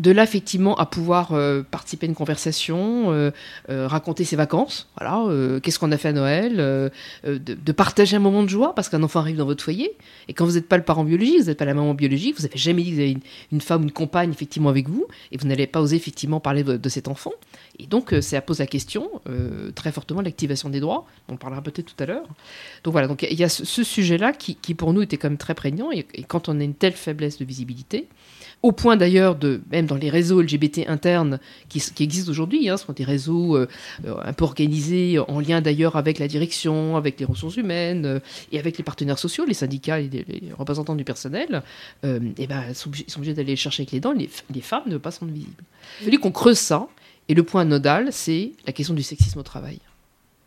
de 0.00 0.10
là 0.10 0.22
effectivement 0.22 0.74
à 0.76 0.86
pouvoir 0.86 1.32
euh, 1.32 1.62
participer 1.62 2.06
à 2.06 2.08
une 2.08 2.14
conversation, 2.14 3.12
euh, 3.12 3.30
euh, 3.68 3.86
raconter 3.86 4.24
ses 4.24 4.34
vacances, 4.34 4.88
voilà, 4.98 5.60
qu'est-ce 5.60 5.78
qu'on 5.78 5.92
a 5.92 5.98
fait 5.98 6.08
à 6.08 6.12
Noël, 6.12 6.90
de, 7.24 7.72
partager 7.72 8.16
un 8.16 8.20
moment 8.20 8.42
de 8.42 8.48
joie 8.48 8.74
parce 8.74 8.88
qu'un 8.88 9.02
enfant 9.02 9.20
arrive 9.20 9.36
dans 9.36 9.44
votre 9.44 9.62
foyer 9.62 9.96
et 10.28 10.32
quand 10.32 10.44
vous 10.44 10.52
n'êtes 10.52 10.68
pas 10.68 10.76
le 10.76 10.82
parent 10.82 11.04
biologique, 11.04 11.40
vous 11.40 11.46
n'êtes 11.46 11.58
pas 11.58 11.64
la 11.64 11.74
maman 11.74 11.94
biologique, 11.94 12.36
vous 12.36 12.42
n'avez 12.42 12.58
jamais 12.58 12.82
dit 12.82 12.90
que 12.90 12.94
vous 12.94 13.00
avez 13.00 13.16
une, 13.52 13.60
femme, 13.60 13.82
une 13.82 13.92
compagne 13.92 14.30
effectivement 14.30 14.70
avec 14.70 14.88
vous 14.88 15.06
et 15.32 15.36
vous 15.36 15.46
n'allez 15.46 15.66
pas 15.66 15.80
oser 15.80 15.96
effectivement 15.96 16.40
parler 16.40 16.64
de, 16.64 16.88
cet 16.88 17.08
enfant. 17.08 17.32
Et 17.78 17.86
donc 17.86 18.14
ça 18.20 18.40
pose 18.40 18.58
la 18.58 18.66
question 18.66 19.08
très 19.74 19.92
fortement 19.92 20.22
l'activation 20.22 20.70
des 20.70 20.80
droits, 20.80 21.06
on 21.28 21.36
parlera 21.36 21.62
peut-être 21.62 21.94
tout 21.94 22.02
à 22.02 22.06
l'heure. 22.06 22.26
Donc 22.84 22.92
voilà, 22.92 23.06
donc 23.06 23.26
il 23.28 23.38
y 23.38 23.44
a 23.44 23.48
ce, 23.48 23.84
sujet-là 23.84 24.32
qui, 24.32 24.74
pour 24.74 24.92
nous 24.92 25.02
était 25.02 25.18
quand 25.18 25.28
même 25.28 25.38
très 25.38 25.54
prégnant. 25.54 25.90
Et 25.92 26.04
quand 26.26 26.48
on 26.48 26.58
a 26.58 26.64
une 26.64 26.74
telle 26.74 26.94
faiblesse 26.94 27.38
de 27.38 27.44
visibilité, 27.44 28.08
au 28.62 28.72
point 28.72 28.96
d'ailleurs 28.96 29.36
de, 29.36 29.62
même 29.70 29.86
dans 29.86 29.96
les 29.96 30.10
réseaux 30.10 30.42
LGBT 30.42 30.86
internes 30.86 31.38
qui, 31.68 31.82
existent 32.00 32.30
aujourd'hui, 32.30 32.68
hein, 32.68 32.76
ce 32.76 32.84
sont 32.86 32.92
des 32.92 33.04
réseaux 33.04 33.56
euh, 33.56 33.66
euh, 34.04 34.16
un 34.22 34.32
peu 34.34 34.44
organisés, 34.44 35.18
en 35.18 35.40
lien 35.40 35.62
d'ailleurs 35.62 35.96
avec 35.96 36.18
la 36.18 36.28
direction, 36.28 36.96
avec 36.96 37.18
les 37.18 37.24
ressources 37.24 37.56
humaines 37.56 38.04
euh, 38.04 38.20
et 38.52 38.58
avec 38.58 38.76
les 38.76 38.84
partenaires 38.84 39.18
sociaux, 39.18 39.46
les 39.46 39.54
syndicats 39.54 40.00
et 40.00 40.08
les, 40.08 40.52
représentants 40.58 40.94
du 40.94 41.04
personnel, 41.04 41.62
et 42.04 42.46
ben, 42.46 42.64
ils 42.68 42.74
sont 42.74 42.90
obligés, 43.16 43.34
d'aller 43.34 43.56
chercher 43.56 43.82
avec 43.82 43.92
les 43.92 44.00
dents, 44.00 44.12
les, 44.12 44.28
femmes 44.60 44.82
ne 44.86 44.98
peuvent 44.98 45.18
pas 45.18 45.26
visibles. 45.26 45.52
Il 46.00 46.04
fallait 46.04 46.16
qu'on 46.18 46.32
creuse 46.32 46.58
ça, 46.58 46.88
et 47.28 47.34
le 47.34 47.42
point 47.42 47.64
nodal, 47.64 48.08
c'est 48.12 48.52
la 48.66 48.72
question 48.72 48.94
du 48.94 49.02
sexisme 49.02 49.38
au 49.38 49.42
travail. 49.42 49.78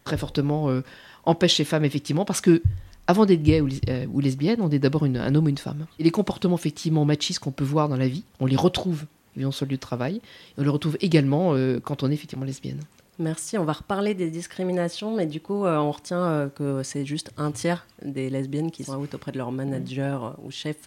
Très 0.03 0.17
fortement 0.17 0.69
empêche 1.25 1.57
les 1.57 1.65
femmes, 1.65 1.85
effectivement, 1.85 2.25
parce 2.25 2.41
que 2.41 2.61
avant 3.07 3.25
d'être 3.25 3.43
gay 3.43 3.61
euh, 3.89 4.05
ou, 4.11 4.19
lesbienne, 4.19 4.61
on 4.61 4.69
est 4.69 4.79
d'abord 4.79 5.03
un 5.03 5.35
homme 5.35 5.45
ou 5.45 5.49
une 5.49 5.57
femme. 5.57 5.85
Et 5.99 6.03
les 6.03 6.11
comportements 6.11 6.55
effectivement 6.55 7.05
machistes 7.05 7.39
qu'on 7.39 7.51
peut 7.51 7.63
voir 7.63 7.89
dans 7.89 7.97
la 7.97 8.07
vie, 8.07 8.23
on 8.39 8.45
les 8.45 8.55
retrouve 8.55 9.05
sur 9.51 9.65
le 9.65 9.71
lieu 9.71 9.77
de 9.77 9.81
travail, 9.81 10.17
et 10.17 10.21
on 10.59 10.63
les 10.63 10.69
retrouve 10.69 10.95
également 11.01 11.53
euh, 11.53 11.79
quand 11.83 12.03
on 12.03 12.11
est 12.11 12.13
effectivement 12.13 12.45
lesbienne. 12.45 12.79
Merci, 13.19 13.57
on 13.57 13.63
va 13.65 13.73
reparler 13.73 14.13
des 14.13 14.29
discriminations, 14.29 15.15
mais 15.15 15.25
du 15.25 15.39
coup, 15.39 15.65
euh, 15.65 15.77
on 15.77 15.91
retient 15.91 16.49
que 16.55 16.81
c'est 16.83 17.05
juste 17.05 17.31
un 17.37 17.51
tiers 17.51 17.85
des 18.03 18.29
lesbiennes 18.29 18.71
qui 18.71 18.83
sont 18.83 18.97
out 18.97 19.13
auprès 19.13 19.31
de 19.31 19.37
leur 19.37 19.51
manager 19.51 20.37
ou 20.43 20.51
chef 20.51 20.77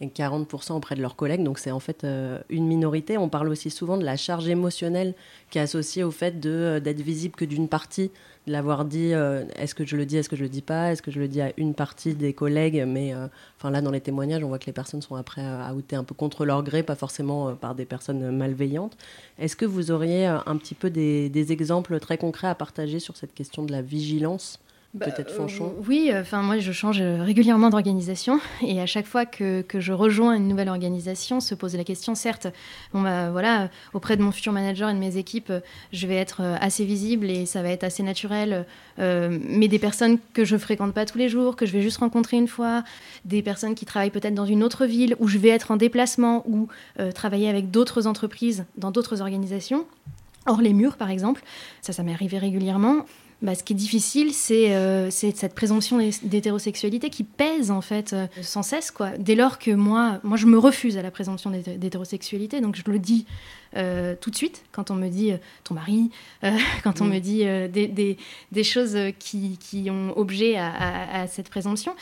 et 0.00 0.08
40% 0.08 0.74
auprès 0.74 0.94
de 0.94 1.02
leurs 1.02 1.16
collègues. 1.16 1.42
Donc 1.42 1.58
c'est 1.58 1.70
en 1.70 1.80
fait 1.80 2.06
une 2.50 2.66
minorité. 2.66 3.18
On 3.18 3.28
parle 3.28 3.48
aussi 3.48 3.70
souvent 3.70 3.96
de 3.96 4.04
la 4.04 4.16
charge 4.16 4.48
émotionnelle 4.48 5.14
qui 5.50 5.58
est 5.58 5.62
associée 5.62 6.04
au 6.04 6.10
fait 6.10 6.40
d'être 6.40 7.00
visible 7.00 7.34
que 7.34 7.44
d'une 7.44 7.68
partie 7.68 8.10
de 8.46 8.52
l'avoir 8.52 8.84
dit, 8.84 9.12
euh, 9.12 9.44
est-ce 9.56 9.74
que 9.74 9.84
je 9.84 9.96
le 9.96 10.06
dis, 10.06 10.16
est-ce 10.16 10.28
que 10.28 10.36
je 10.36 10.42
le 10.42 10.48
dis 10.48 10.62
pas, 10.62 10.92
est-ce 10.92 11.02
que 11.02 11.10
je 11.10 11.18
le 11.18 11.26
dis 11.26 11.40
à 11.40 11.52
une 11.56 11.74
partie 11.74 12.14
des 12.14 12.32
collègues, 12.32 12.84
mais 12.86 13.12
euh, 13.12 13.26
enfin 13.58 13.70
là 13.70 13.82
dans 13.82 13.90
les 13.90 14.00
témoignages, 14.00 14.42
on 14.44 14.48
voit 14.48 14.60
que 14.60 14.66
les 14.66 14.72
personnes 14.72 15.02
sont 15.02 15.16
après 15.16 15.44
à 15.44 15.74
outer 15.74 15.96
un 15.96 16.04
peu 16.04 16.14
contre 16.14 16.44
leur 16.44 16.62
gré, 16.62 16.84
pas 16.84 16.94
forcément 16.94 17.48
euh, 17.48 17.52
par 17.54 17.74
des 17.74 17.84
personnes 17.84 18.30
malveillantes. 18.36 18.96
Est-ce 19.38 19.56
que 19.56 19.64
vous 19.64 19.90
auriez 19.90 20.26
un 20.26 20.56
petit 20.56 20.74
peu 20.74 20.90
des, 20.90 21.52
exemples 21.52 22.00
très 22.00 22.18
concrets 22.18 22.48
à 22.48 22.54
partager 22.54 22.98
sur 22.98 23.16
cette 23.16 23.34
question 23.34 23.64
de 23.64 23.72
la 23.72 23.82
vigilance? 23.82 24.58
Bah, 24.96 25.10
peut-être 25.10 25.30
Fanchon. 25.30 25.66
euh, 25.66 25.82
Oui, 25.86 26.10
enfin 26.14 26.40
moi 26.42 26.58
je 26.58 26.72
change 26.72 27.02
régulièrement 27.02 27.68
d'organisation. 27.68 28.40
Et 28.62 28.80
à 28.80 28.86
chaque 28.86 29.06
fois 29.06 29.26
que, 29.26 29.60
que, 29.60 29.78
je 29.78 29.92
rejoins 29.92 30.34
une 30.34 30.48
nouvelle 30.48 30.70
organisation, 30.70 31.40
se 31.40 31.54
pose 31.54 31.76
la 31.76 31.84
question, 31.84 32.14
certes, 32.14 32.46
bon 32.94 33.02
bah, 33.02 33.30
voilà, 33.30 33.68
auprès 33.92 34.16
de 34.16 34.22
mon 34.22 34.32
futur 34.32 34.52
manager 34.52 34.88
et 34.88 34.94
de 34.94 34.98
mes 34.98 35.18
équipes, 35.18 35.52
je 35.92 36.06
vais 36.06 36.16
être 36.16 36.40
euh, 36.40 36.56
assez 36.60 36.86
visible 36.86 37.30
et 37.30 37.44
ça 37.44 37.62
va 37.62 37.68
être 37.68 37.84
assez 37.84 38.02
naturel, 38.02 38.64
euh, 38.98 39.38
mais 39.42 39.68
des 39.68 39.78
personnes 39.78 40.18
que 40.32 40.46
je 40.46 40.56
fréquente 40.56 40.94
pas 40.94 41.04
tous 41.04 41.18
les 41.18 41.28
jours, 41.28 41.56
que 41.56 41.66
je 41.66 41.72
vais 41.72 41.82
juste 41.82 41.98
rencontrer 41.98 42.38
une 42.38 42.48
fois, 42.48 42.82
des 43.26 43.42
personnes 43.42 43.74
qui 43.74 43.84
travaillent 43.84 44.10
peut-être 44.10 44.34
dans 44.34 44.46
une 44.46 44.62
autre 44.62 44.86
ville 44.86 45.14
où 45.20 45.28
je 45.28 45.36
vais 45.36 45.50
être 45.50 45.70
en 45.70 45.76
déplacement 45.76 46.42
ou 46.48 46.68
travailler 47.14 47.48
avec 47.48 47.70
d'autres 47.70 48.06
entreprises 48.06 48.64
dans 48.76 48.90
d'autres 48.90 49.20
organisations, 49.20 49.86
hors 50.46 50.62
les 50.62 50.72
murs 50.72 50.96
par 50.96 51.10
exemple, 51.10 51.42
ça 51.82 51.92
ça 51.92 52.02
m'est 52.02 52.12
arrivé 52.12 52.38
régulièrement 52.38 53.04
bah, 53.42 53.54
ce 53.54 53.62
qui 53.62 53.74
est 53.74 53.76
difficile, 53.76 54.32
c'est 54.32 54.74
euh, 54.74 55.10
cette 55.10 55.54
présomption 55.54 55.98
d'hétérosexualité 56.22 57.10
qui 57.10 57.22
pèse 57.22 57.70
en 57.70 57.82
fait 57.82 58.14
euh, 58.14 58.26
sans 58.40 58.62
cesse. 58.62 58.90
Quoi. 58.90 59.10
Dès 59.18 59.34
lors 59.34 59.58
que 59.58 59.70
moi, 59.70 60.20
moi, 60.22 60.38
je 60.38 60.46
me 60.46 60.58
refuse 60.58 60.96
à 60.96 61.02
la 61.02 61.10
présomption 61.10 61.50
d'hétérosexualité, 61.50 62.62
donc 62.62 62.76
je 62.76 62.90
le 62.90 62.98
dis 62.98 63.26
euh, 63.76 64.14
tout 64.18 64.30
de 64.30 64.36
suite 64.36 64.64
quand 64.72 64.90
on 64.90 64.94
me 64.94 65.08
dit 65.08 65.32
ton 65.64 65.74
mari, 65.74 66.10
quand 66.82 67.02
on 67.02 67.04
me 67.04 67.18
dit 67.18 67.44
des, 67.44 67.88
des, 67.88 68.16
des, 68.52 68.64
choses 68.64 68.96
qui, 69.18 69.58
qui, 69.58 69.90
ont 69.90 70.16
objet 70.16 70.56
à, 70.56 71.20
à, 71.20 71.26
cette 71.26 71.50
présomption. 71.50 71.94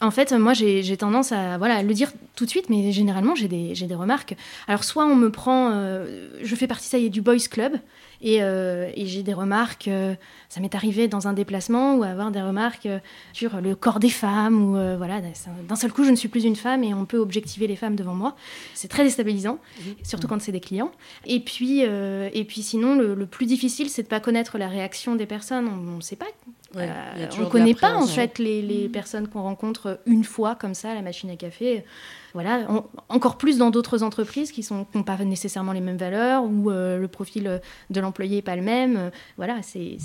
En 0.00 0.10
fait, 0.10 0.32
moi, 0.32 0.52
j'ai 0.54 0.96
tendance 0.96 1.32
à 1.32 1.56
voilà, 1.56 1.82
le 1.82 1.94
dire 1.94 2.12
tout 2.34 2.44
de 2.44 2.50
suite, 2.50 2.68
mais 2.68 2.92
généralement, 2.92 3.34
j'ai 3.34 3.48
des, 3.48 3.72
des, 3.74 3.94
remarques. 3.94 4.34
Alors, 4.66 4.84
soit 4.84 5.06
on 5.06 5.14
me 5.14 5.30
prend, 5.30 5.70
euh, 5.72 6.28
je 6.42 6.54
fais 6.56 6.66
partie, 6.66 6.88
ça 6.88 6.98
y 6.98 7.06
est, 7.06 7.10
du 7.10 7.22
Boys 7.22 7.46
Club, 7.48 7.74
et, 8.20 8.42
euh, 8.42 8.90
et 8.94 9.06
j'ai 9.06 9.22
des 9.22 9.32
remarques, 9.32 9.88
euh, 9.88 10.14
ça 10.48 10.60
m'est 10.60 10.74
arrivé 10.74 11.06
dans 11.06 11.28
un 11.28 11.32
déplacement, 11.32 11.94
ou 11.94 12.02
avoir 12.02 12.32
des 12.32 12.42
remarques 12.42 12.88
sur 13.32 13.60
le 13.60 13.74
corps 13.76 14.00
des 14.00 14.10
femmes, 14.10 14.62
ou 14.62 14.96
voilà, 14.96 15.20
d'un 15.68 15.76
seul 15.76 15.92
coup, 15.92 16.04
je 16.04 16.10
ne 16.10 16.16
suis 16.16 16.28
plus 16.28 16.44
une 16.44 16.56
femme, 16.56 16.82
et 16.82 16.92
on 16.92 17.04
peut 17.04 17.18
objectiver 17.18 17.66
les 17.66 17.76
femmes 17.76 17.96
devant 17.96 18.14
moi. 18.14 18.36
C'est 18.74 18.88
très 18.88 19.04
déstabilisant, 19.04 19.58
mmh. 19.78 19.82
surtout 20.02 20.26
quand 20.26 20.42
c'est 20.42 20.52
des 20.52 20.60
clients. 20.60 20.90
Et 21.24 21.40
puis, 21.40 21.80
et 21.80 22.44
puis 22.46 22.62
sinon, 22.62 22.96
le, 22.96 23.14
le 23.14 23.26
plus 23.26 23.46
difficile, 23.46 23.88
c'est 23.88 24.02
de 24.02 24.08
ne 24.08 24.10
pas 24.10 24.20
connaître 24.20 24.58
la 24.58 24.68
réaction 24.68 25.14
des 25.14 25.26
personnes. 25.26 25.68
On 25.68 25.96
ne 25.96 26.02
sait 26.02 26.16
pas 26.16 26.26
euh, 26.76 27.26
on 27.38 27.42
ne 27.42 27.46
connaît 27.46 27.74
pas 27.74 27.94
en 27.94 28.06
fait 28.06 28.38
les, 28.38 28.88
personnes 28.88 29.28
qu'on 29.28 29.42
rencontre 29.42 30.00
une 30.06 30.24
fois 30.24 30.54
comme 30.54 30.74
ça 30.74 30.90
à 30.90 30.94
la 30.94 31.02
machine 31.02 31.30
à 31.30 31.36
café. 31.36 31.84
Voilà, 32.32 32.66
encore 33.08 33.38
plus 33.38 33.58
dans 33.58 33.70
d'autres 33.70 34.02
entreprises 34.02 34.50
qui 34.50 34.66
n'ont 34.72 35.02
pas 35.04 35.16
nécessairement 35.18 35.72
les 35.72 35.80
mêmes 35.80 35.96
valeurs 35.96 36.42
ou 36.44 36.70
euh, 36.70 36.98
le 36.98 37.06
profil 37.06 37.60
de 37.90 38.00
l'employé 38.00 38.36
n'est 38.36 38.42
pas 38.42 38.56
le 38.56 38.62
même. 38.62 39.10
Voilà, 39.36 39.62
c'est. 39.62 39.98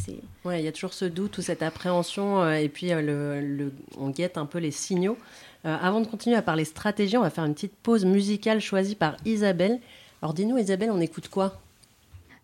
Ouais, 0.46 0.62
il 0.62 0.66
y 0.66 0.68
a 0.68 0.72
toujours 0.72 0.94
ce 0.94 1.06
doute 1.06 1.38
ou 1.40 1.42
cette 1.42 1.64
appréhension 1.64 2.42
euh, 2.42 2.54
et 2.54 2.70
puis 2.70 2.90
le, 2.92 3.72
on 3.98 4.10
guette 4.10 4.38
un 4.38 4.46
peu 4.46 4.60
les 4.60 4.72
signaux. 4.72 5.18
avant 5.64 6.02
de 6.02 6.08
continuer 6.08 6.36
à 6.36 6.42
parler 6.42 6.66
stratégie, 6.66 7.18
on 7.18 7.22
va 7.22 7.32
faire 7.32 7.46
une 7.46 7.56
petite 7.56 7.76
pause 7.76 8.06
musicale 8.06 8.62
choisie 8.62 8.96
par 8.96 9.16
Isabelle. 9.26 9.80
Alors 10.22 10.34
dis-nous 10.34 10.58
Isabelle, 10.58 10.92
on 10.92 11.02
écoute 11.02 11.30
quoi? 11.30 11.60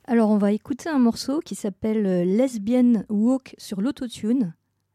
Alors 0.07 0.29
on 0.29 0.37
va 0.37 0.51
écouter 0.51 0.89
un 0.89 0.99
morceau 0.99 1.39
qui 1.39 1.55
s'appelle 1.55 2.05
euh, 2.05 2.23
Lesbian 2.23 3.03
Walk 3.09 3.55
sur 3.57 3.81
l'autotune. 3.81 4.53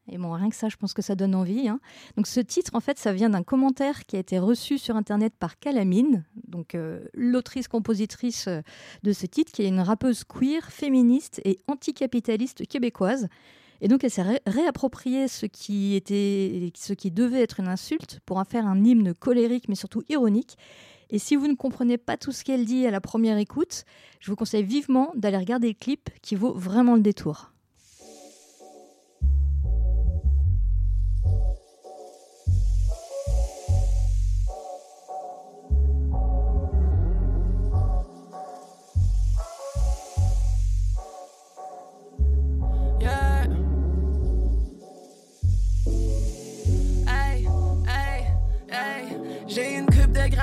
Et 0.08 0.18
bon, 0.18 0.32
rien 0.32 0.48
que 0.48 0.56
ça, 0.56 0.68
je 0.68 0.76
pense 0.76 0.92
que 0.92 1.02
ça 1.02 1.14
donne 1.14 1.34
envie. 1.34 1.68
Hein. 1.68 1.80
Donc 2.16 2.26
ce 2.26 2.40
titre, 2.40 2.72
en 2.74 2.80
fait, 2.80 2.98
ça 2.98 3.12
vient 3.12 3.30
d'un 3.30 3.42
commentaire 3.42 4.06
qui 4.06 4.16
a 4.16 4.18
été 4.18 4.38
reçu 4.38 4.76
sur 4.78 4.96
Internet 4.96 5.34
par 5.38 5.58
Calamine, 5.58 6.24
donc 6.48 6.74
euh, 6.74 7.04
l'autrice-compositrice 7.14 8.48
euh, 8.48 8.60
de 9.02 9.12
ce 9.12 9.26
titre, 9.26 9.52
qui 9.52 9.62
est 9.62 9.68
une 9.68 9.80
rappeuse 9.80 10.24
queer, 10.24 10.70
féministe 10.70 11.40
et 11.44 11.60
anticapitaliste 11.68 12.66
québécoise. 12.66 13.28
Et 13.80 13.88
donc 13.88 14.04
elle 14.04 14.10
s'est 14.10 14.40
réapproprié 14.46 15.26
ce 15.26 15.46
qui, 15.46 15.94
était, 15.94 16.70
ce 16.76 16.92
qui 16.92 17.10
devait 17.10 17.42
être 17.42 17.60
une 17.60 17.68
insulte 17.68 18.20
pour 18.26 18.36
en 18.36 18.44
faire 18.44 18.66
un 18.66 18.84
hymne 18.84 19.14
colérique 19.14 19.68
mais 19.68 19.74
surtout 19.74 20.02
ironique. 20.08 20.56
Et 21.10 21.18
si 21.18 21.36
vous 21.36 21.48
ne 21.48 21.54
comprenez 21.54 21.98
pas 21.98 22.16
tout 22.16 22.32
ce 22.32 22.44
qu'elle 22.44 22.64
dit 22.64 22.86
à 22.86 22.90
la 22.90 23.00
première 23.00 23.38
écoute, 23.38 23.84
je 24.20 24.30
vous 24.30 24.36
conseille 24.36 24.62
vivement 24.62 25.12
d'aller 25.16 25.38
regarder 25.38 25.68
le 25.68 25.74
clip 25.74 26.10
qui 26.22 26.36
vaut 26.36 26.52
vraiment 26.52 26.94
le 26.94 27.02
détour. 27.02 27.52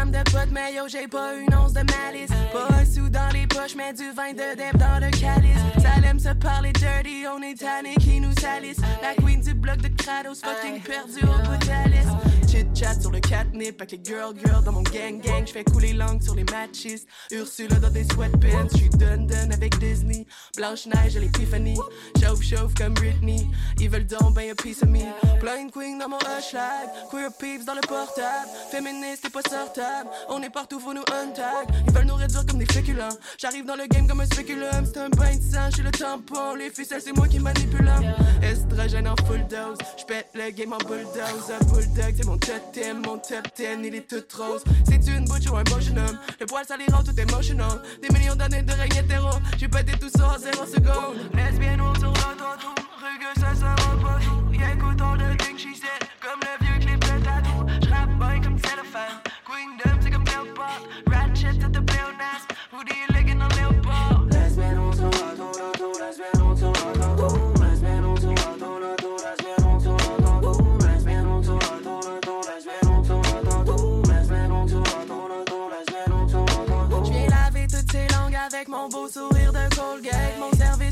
De 0.05 0.23
potes, 0.31 0.51
mais 0.51 0.73
yo, 0.73 0.87
j'ai 0.87 1.07
pas 1.07 1.35
une 1.35 1.53
once 1.55 1.73
de 1.73 1.79
malice. 1.79 2.29
Pas 2.53 2.67
un 2.75 2.85
sou 2.85 3.09
dans 3.09 3.29
les 3.33 3.47
poches, 3.47 3.75
mais 3.75 3.93
du 3.93 4.11
vin 4.11 4.31
de 4.31 4.55
dep 4.55 4.77
dans 4.77 4.99
le 4.99 5.09
calice. 5.11 5.57
Ça 5.81 5.89
aime 6.07 6.19
se 6.19 6.29
parler 6.29 6.71
dirty, 6.73 7.25
on 7.27 7.41
est 7.41 7.59
tanné 7.59 7.95
qui 7.95 8.19
nous 8.19 8.33
salisse. 8.39 8.79
La 9.01 9.15
queen 9.15 9.41
du 9.41 9.53
bloc 9.53 9.77
de 9.77 9.89
Kratos, 9.89 10.41
fucking 10.41 10.81
perdu 10.81 11.23
au 11.23 11.49
bout 11.49 11.57
de 11.57 12.36
chit-chat 12.57 13.01
sur 13.01 13.11
le 13.11 13.19
catnip 13.19 13.81
avec 13.81 13.91
les 13.91 13.99
girl 14.03 14.33
girl 14.37 14.63
dans 14.63 14.71
mon 14.71 14.81
gang 14.81 15.19
gang. 15.21 15.45
J'fais 15.45 15.63
couler 15.63 15.93
langue 15.93 16.21
sur 16.21 16.35
les 16.35 16.43
matches. 16.45 17.03
Ursula 17.31 17.75
dans 17.75 17.89
des 17.89 18.03
sweatpants. 18.05 18.67
J'suis 18.73 18.89
dun 18.89 19.17
dun 19.17 19.51
avec 19.51 19.77
Disney. 19.79 20.25
Blanche-Neige 20.55 21.15
et 21.15 21.19
l'épiphanie. 21.19 21.79
Chauffe 22.21 22.43
chauffe 22.43 22.73
comme 22.73 22.93
Britney. 22.93 23.47
Ils 23.79 23.89
veulent 23.89 24.07
donc 24.07 24.33
ben 24.33 24.49
a 24.49 24.55
piece 24.55 24.83
of 24.83 24.89
me. 24.89 25.05
Blind 25.41 25.71
queen 25.71 25.99
dans 25.99 26.09
mon 26.09 26.17
hashtag. 26.17 26.89
Queer 27.11 27.31
peeps 27.39 27.65
dans 27.65 27.75
le 27.75 27.81
portable. 27.81 28.49
Féministe 28.71 29.25
et 29.25 29.29
pas 29.29 29.41
sortable. 29.41 30.09
On 30.29 30.41
est 30.41 30.49
partout, 30.49 30.79
faut 30.79 30.93
nous 30.93 31.05
untag. 31.13 31.67
Ils 31.87 31.93
veulent 31.93 32.05
nous 32.05 32.15
réduire 32.15 32.45
comme 32.45 32.59
des 32.59 32.65
féculents. 32.65 33.17
J'arrive 33.37 33.65
dans 33.65 33.75
le 33.75 33.87
game 33.87 34.07
comme 34.07 34.21
un 34.21 34.25
spéculum. 34.25 34.85
C'est 34.85 34.99
un 34.99 35.09
bain 35.09 35.35
de 35.35 35.41
sang, 35.41 35.69
j'suis 35.71 35.83
le 35.83 35.91
tampon. 35.91 36.55
Les 36.55 36.69
ficelles, 36.69 37.01
c'est 37.01 37.15
moi 37.15 37.27
qui 37.27 37.39
manipule. 37.39 37.89
Estrogène 38.41 39.07
en 39.07 39.15
full 39.25 39.45
dose. 39.47 39.77
J'pète 39.97 40.29
le 40.33 40.49
game 40.51 40.73
en 40.73 40.77
bulldoze. 40.77 41.51
Un 41.59 41.63
bulldog, 41.65 42.13
c'est 42.17 42.25
mon 42.25 42.37
totem, 42.47 43.01
mon 43.05 43.17
top 43.17 43.45
10, 43.55 43.63
il 43.83 43.95
est 43.95 44.07
tout 44.07 44.23
rose. 44.37 44.63
C'est 44.85 45.05
une 45.07 45.25
butch 45.25 45.49
ou 45.49 45.57
un 45.57 45.63
beau 45.63 45.79
jeune 45.81 45.99
homme. 45.99 46.17
Le 46.39 46.45
poil, 46.45 46.65
ça 46.65 46.75
tout 46.77 47.19
émotionnel. 47.19 47.67
Des 48.01 48.09
millions 48.17 48.35
d'années 48.35 48.63
de 48.63 48.71
règne 48.71 48.95
hétéro. 48.95 49.29
J'ai 49.57 49.67
pété 49.67 49.93
tout 49.99 50.09
ça 50.09 50.35
en 50.35 50.39
0 50.39 50.65
secondes. 50.65 51.17
Lesbienne 51.33 51.81
ou 51.81 51.93
sur 51.95 52.07
l'autotour. 52.07 52.75
Rugueux, 53.03 53.35
ça 53.35 53.53
sera 53.53 53.75
pas 53.75 54.19
tout. 54.23 54.53
Y'a 54.53 54.73
écoutons 54.73 55.13
le 55.15 55.35
thing 55.37 55.57
she 55.57 55.75
said. 55.75 56.07
Comme 56.21 56.39
le 56.39 56.56
on 78.87 78.91
both 78.91 79.13
to 79.15 79.36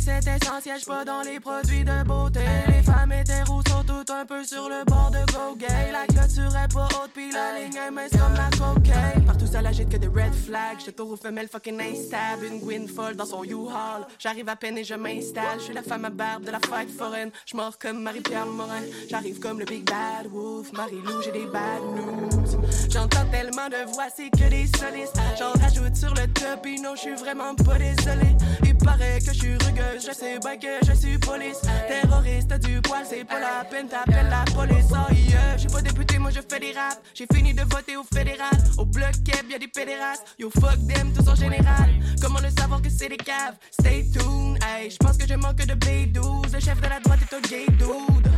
Mon 0.06 0.12
service 0.12 0.28
est 0.28 0.44
essentiel, 0.44 0.80
je 0.80 0.86
pas 0.86 1.04
dans 1.04 1.22
les 1.22 1.40
produits 1.40 1.84
de 1.84 2.04
beauté. 2.04 2.42
Les 2.68 2.84
femmes 2.84 3.12
hétéros 3.12 3.62
sont 3.68 3.84
toutes 3.84 4.10
un 4.12 4.26
peu 4.26 4.44
sur 4.44 4.70
le 4.70 4.84
bord 4.86 5.10
de 5.10 5.32
go 5.32 5.56
gay. 5.58 5.92
La 5.92 6.06
clôture 6.06 6.56
est 6.56 6.72
pas 6.72 6.86
haute, 6.86 7.12
puis 7.14 7.32
la 7.32 7.60
ligne 7.60 7.76
est 7.76 7.92
mince 7.92 8.12
comme 8.12 8.34
la 8.34 8.50
cocaine. 8.56 9.26
Partout 9.26 9.48
ça 9.48 9.62
l'agite 9.62 9.90
que 9.90 9.98
des 9.98 10.08
red 10.08 10.34
flags. 10.34 10.80
Je 10.86 10.92
tour 10.92 11.10
aux 11.12 11.16
femelles 11.16 11.48
fucking 11.48 11.82
instable. 11.82 12.46
Une 12.46 12.60
Gwyn 12.60 12.88
folle 12.88 13.16
dans 13.16 13.26
son 13.26 13.44
U-Haul. 13.44 14.06
J'arrive 14.20 14.50
à 14.50 14.56
peine 14.56 14.78
et 14.78 14.84
je 14.84 14.94
m'installe. 14.94 15.60
Je 15.60 15.64
suis 15.64 15.74
la 15.74 15.82
femme 15.82 16.06
à 16.06 16.10
barbe 16.12 16.44
de 16.44 16.52
la 16.52 16.60
fête 16.60 16.92
foraine. 16.96 17.32
Je 17.46 17.56
mors 17.56 17.78
comme 17.80 18.04
Marie-Pierre 18.04 18.46
Morin. 18.46 18.84
J'arrive 19.10 19.40
comme 19.40 19.60
le 19.60 19.66
Big 19.66 19.86
Bad 19.86 20.28
Wolf. 20.32 20.72
Marie-Lou, 20.74 21.22
j'ai 21.24 21.32
des 21.32 21.48
bad 21.48 21.82
news. 21.96 22.62
J'entends 22.92 23.26
tellement 23.32 23.70
de 23.70 23.92
voix, 23.92 24.08
c'est 24.16 24.30
que 24.30 24.50
des 24.50 24.68
solistes. 24.78 25.18
J'en 25.40 25.52
rajoute 25.60 25.96
sur 25.96 26.14
le 26.14 26.28
top, 26.28 26.66
et 26.66 26.80
non, 26.80 26.96
je 26.96 27.02
suis 27.02 27.16
vraiment 27.16 27.56
pas 27.56 27.78
désolé. 27.78 28.36
Il 28.64 28.78
paraît 28.78 29.20
que 29.20 29.34
je 29.34 29.40
suis 29.40 29.58
rugueuse, 29.58 29.95
je 30.00 30.12
sais 30.12 30.40
que 30.60 30.86
je 30.86 30.94
suis 30.94 31.18
police. 31.18 31.62
Terroriste 31.88 32.54
du 32.66 32.82
poil, 32.82 33.04
c'est 33.08 33.24
pas 33.24 33.40
la 33.40 33.64
peine, 33.70 33.88
t'appelles 33.88 34.30
la 34.30 34.44
police. 34.54 34.92
Oh 34.92 35.14
yeah, 35.14 35.58
j'ai 35.58 35.68
pas 35.68 35.82
député, 35.82 36.18
moi 36.18 36.32
je 36.32 36.42
fais 36.42 36.60
des 36.60 36.74
raps. 36.74 37.00
J'ai 37.14 37.26
fini 37.34 37.54
de 37.54 37.62
voter 37.62 37.96
au 37.96 38.04
fédéral. 38.04 38.58
Au 38.78 38.86
bloc 38.86 39.12
Keb, 39.24 39.50
y'a 39.50 39.60
des 39.60 39.68
pédérastes. 39.68 40.26
Yo 40.38 40.50
fuck 40.50 40.78
them, 40.88 41.14
tous 41.14 41.30
en 41.30 41.36
général. 41.36 41.90
Comment 42.22 42.40
le 42.40 42.50
savoir 42.50 42.82
que 42.82 42.90
c'est 42.90 43.10
des 43.10 43.18
caves? 43.18 43.56
Stay 43.72 44.06
tuned, 44.12 44.60
hey, 44.64 44.90
j'pense 44.90 45.18
que 45.18 45.28
je 45.28 45.36
manque 45.36 45.58
de 45.58 45.74
B12. 45.74 46.54
Le 46.54 46.60
chef 46.60 46.80
de 46.82 46.88
la 46.88 47.00
droite 47.00 47.20
est 47.22 47.36
un 47.36 47.42
gay 47.42 47.66
dude. 47.68 48.32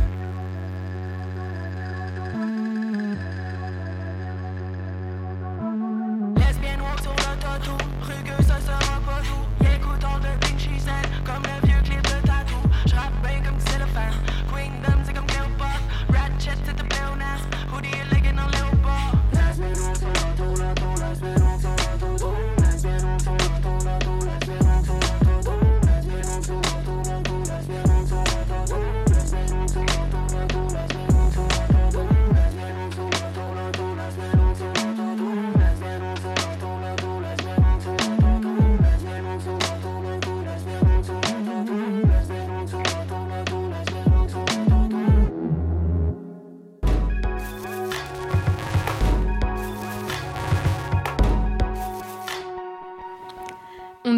Lesbienne, 6.36 6.80
walk 6.80 7.00
sur 7.02 7.14
tatou. 7.16 7.76
Rugueux, 8.02 8.42
ça 8.46 8.60
sera 8.60 9.00
pas 9.00 9.22
tout. 9.22 9.47
Écoute 9.88 10.04
all 10.04 10.20
the 10.20 10.46
things 10.46 10.60
she 10.60 10.78
said. 10.78 11.08
Comme 11.24 11.57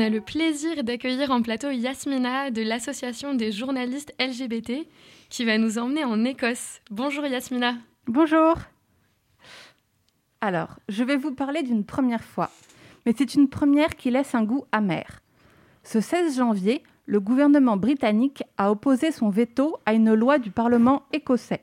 On 0.00 0.02
a 0.02 0.08
le 0.08 0.22
plaisir 0.22 0.82
d'accueillir 0.82 1.30
en 1.30 1.42
plateau 1.42 1.68
Yasmina 1.68 2.50
de 2.50 2.62
l'association 2.62 3.34
des 3.34 3.52
journalistes 3.52 4.14
LGBT 4.18 4.88
qui 5.28 5.44
va 5.44 5.58
nous 5.58 5.76
emmener 5.76 6.04
en 6.04 6.24
Écosse. 6.24 6.80
Bonjour 6.90 7.26
Yasmina. 7.26 7.74
Bonjour. 8.06 8.54
Alors, 10.40 10.78
je 10.88 11.04
vais 11.04 11.18
vous 11.18 11.34
parler 11.34 11.62
d'une 11.62 11.84
première 11.84 12.24
fois, 12.24 12.48
mais 13.04 13.12
c'est 13.14 13.34
une 13.34 13.50
première 13.50 13.94
qui 13.94 14.10
laisse 14.10 14.34
un 14.34 14.42
goût 14.42 14.64
amer. 14.72 15.20
Ce 15.82 16.00
16 16.00 16.38
janvier, 16.38 16.82
le 17.04 17.20
gouvernement 17.20 17.76
britannique 17.76 18.42
a 18.56 18.70
opposé 18.70 19.12
son 19.12 19.28
veto 19.28 19.76
à 19.84 19.92
une 19.92 20.14
loi 20.14 20.38
du 20.38 20.50
Parlement 20.50 21.02
écossais. 21.12 21.62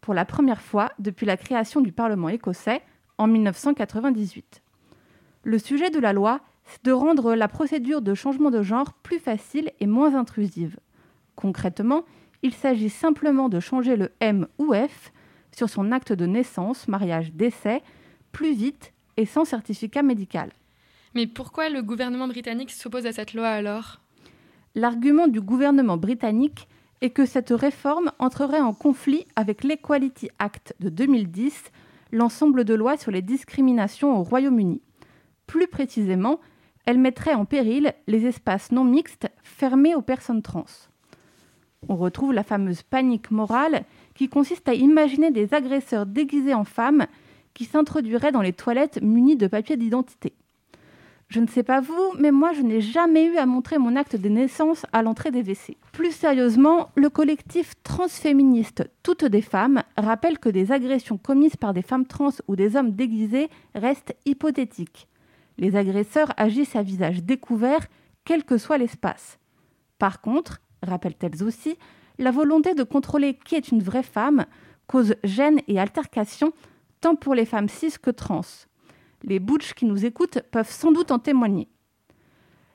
Pour 0.00 0.14
la 0.14 0.24
première 0.24 0.60
fois 0.60 0.90
depuis 0.98 1.24
la 1.24 1.36
création 1.36 1.80
du 1.80 1.92
Parlement 1.92 2.30
écossais 2.30 2.82
en 3.16 3.28
1998. 3.28 4.60
Le 5.44 5.58
sujet 5.60 5.90
de 5.90 6.00
la 6.00 6.12
loi, 6.12 6.40
de 6.84 6.92
rendre 6.92 7.34
la 7.34 7.48
procédure 7.48 8.02
de 8.02 8.14
changement 8.14 8.50
de 8.50 8.62
genre 8.62 8.92
plus 8.92 9.18
facile 9.18 9.72
et 9.80 9.86
moins 9.86 10.14
intrusive. 10.14 10.78
Concrètement, 11.36 12.04
il 12.42 12.54
s'agit 12.54 12.90
simplement 12.90 13.48
de 13.48 13.60
changer 13.60 13.96
le 13.96 14.10
M 14.20 14.46
ou 14.58 14.72
F 14.74 15.12
sur 15.52 15.68
son 15.68 15.92
acte 15.92 16.12
de 16.12 16.26
naissance, 16.26 16.88
mariage, 16.88 17.32
décès, 17.32 17.82
plus 18.32 18.54
vite 18.54 18.92
et 19.16 19.26
sans 19.26 19.44
certificat 19.44 20.02
médical. 20.02 20.50
Mais 21.14 21.26
pourquoi 21.26 21.68
le 21.68 21.82
gouvernement 21.82 22.28
britannique 22.28 22.70
s'oppose 22.70 23.06
à 23.06 23.12
cette 23.12 23.34
loi 23.34 23.48
alors? 23.48 24.00
L'argument 24.74 25.26
du 25.26 25.40
gouvernement 25.40 25.96
britannique 25.96 26.68
est 27.00 27.10
que 27.10 27.26
cette 27.26 27.50
réforme 27.50 28.12
entrerait 28.18 28.60
en 28.60 28.72
conflit 28.72 29.26
avec 29.34 29.64
l'Equality 29.64 30.30
Act 30.38 30.74
de 30.80 30.88
2010, 30.88 31.72
l'ensemble 32.12 32.64
de 32.64 32.74
lois 32.74 32.96
sur 32.96 33.10
les 33.10 33.22
discriminations 33.22 34.18
au 34.18 34.22
Royaume-Uni. 34.22 34.80
Plus 35.46 35.66
précisément, 35.66 36.38
elle 36.86 36.98
mettrait 36.98 37.34
en 37.34 37.44
péril 37.44 37.94
les 38.06 38.26
espaces 38.26 38.72
non 38.72 38.84
mixtes 38.84 39.28
fermés 39.42 39.94
aux 39.94 40.02
personnes 40.02 40.42
trans. 40.42 40.64
On 41.88 41.96
retrouve 41.96 42.32
la 42.32 42.42
fameuse 42.42 42.82
panique 42.82 43.30
morale 43.30 43.84
qui 44.14 44.28
consiste 44.28 44.68
à 44.68 44.74
imaginer 44.74 45.30
des 45.30 45.54
agresseurs 45.54 46.06
déguisés 46.06 46.54
en 46.54 46.64
femmes 46.64 47.06
qui 47.54 47.64
s'introduiraient 47.64 48.32
dans 48.32 48.42
les 48.42 48.52
toilettes 48.52 49.00
munis 49.02 49.36
de 49.36 49.46
papier 49.46 49.76
d'identité. 49.76 50.34
Je 51.28 51.38
ne 51.38 51.46
sais 51.46 51.62
pas 51.62 51.80
vous, 51.80 52.12
mais 52.18 52.32
moi 52.32 52.52
je 52.52 52.62
n'ai 52.62 52.80
jamais 52.80 53.24
eu 53.24 53.36
à 53.36 53.46
montrer 53.46 53.78
mon 53.78 53.94
acte 53.94 54.16
de 54.16 54.28
naissance 54.28 54.84
à 54.92 55.00
l'entrée 55.02 55.30
des 55.30 55.42
WC. 55.42 55.76
Plus 55.92 56.10
sérieusement, 56.10 56.90
le 56.96 57.08
collectif 57.08 57.74
transféministe 57.84 58.90
Toutes 59.04 59.24
des 59.24 59.40
femmes 59.40 59.84
rappelle 59.96 60.40
que 60.40 60.48
des 60.48 60.72
agressions 60.72 61.18
commises 61.18 61.54
par 61.54 61.72
des 61.72 61.82
femmes 61.82 62.06
trans 62.06 62.32
ou 62.48 62.56
des 62.56 62.74
hommes 62.74 62.90
déguisés 62.90 63.48
restent 63.76 64.16
hypothétiques. 64.26 65.06
Les 65.58 65.76
agresseurs 65.76 66.32
agissent 66.36 66.76
à 66.76 66.82
visage 66.82 67.22
découvert, 67.22 67.86
quel 68.24 68.44
que 68.44 68.58
soit 68.58 68.78
l'espace. 68.78 69.38
Par 69.98 70.20
contre, 70.20 70.60
rappellent-elles 70.82 71.42
aussi, 71.42 71.76
la 72.18 72.30
volonté 72.30 72.74
de 72.74 72.82
contrôler 72.82 73.34
qui 73.34 73.54
est 73.54 73.70
une 73.70 73.82
vraie 73.82 74.02
femme 74.02 74.46
cause 74.86 75.14
gêne 75.24 75.60
et 75.68 75.78
altercation 75.78 76.52
tant 77.00 77.14
pour 77.14 77.34
les 77.34 77.44
femmes 77.44 77.68
cis 77.68 77.94
que 78.00 78.10
trans. 78.10 78.40
Les 79.22 79.38
butch 79.38 79.74
qui 79.74 79.84
nous 79.84 80.04
écoutent 80.04 80.40
peuvent 80.50 80.70
sans 80.70 80.92
doute 80.92 81.10
en 81.10 81.18
témoigner. 81.18 81.68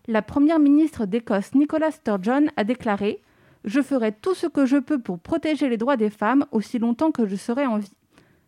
La 0.07 0.21
première 0.21 0.59
ministre 0.59 1.05
d'Écosse, 1.05 1.55
Nicola 1.55 1.91
Sturgeon, 1.91 2.47
a 2.55 2.63
déclaré 2.63 3.21
Je 3.63 3.81
ferai 3.81 4.11
tout 4.11 4.35
ce 4.35 4.47
que 4.47 4.65
je 4.65 4.77
peux 4.77 4.99
pour 4.99 5.19
protéger 5.19 5.67
les 5.67 5.77
droits 5.77 5.97
des 5.97 6.11
femmes 6.11 6.45
aussi 6.51 6.77
longtemps 6.77 7.11
que 7.11 7.25
je 7.25 7.35
serai 7.35 7.65
en 7.65 7.77
vie. 7.77 7.97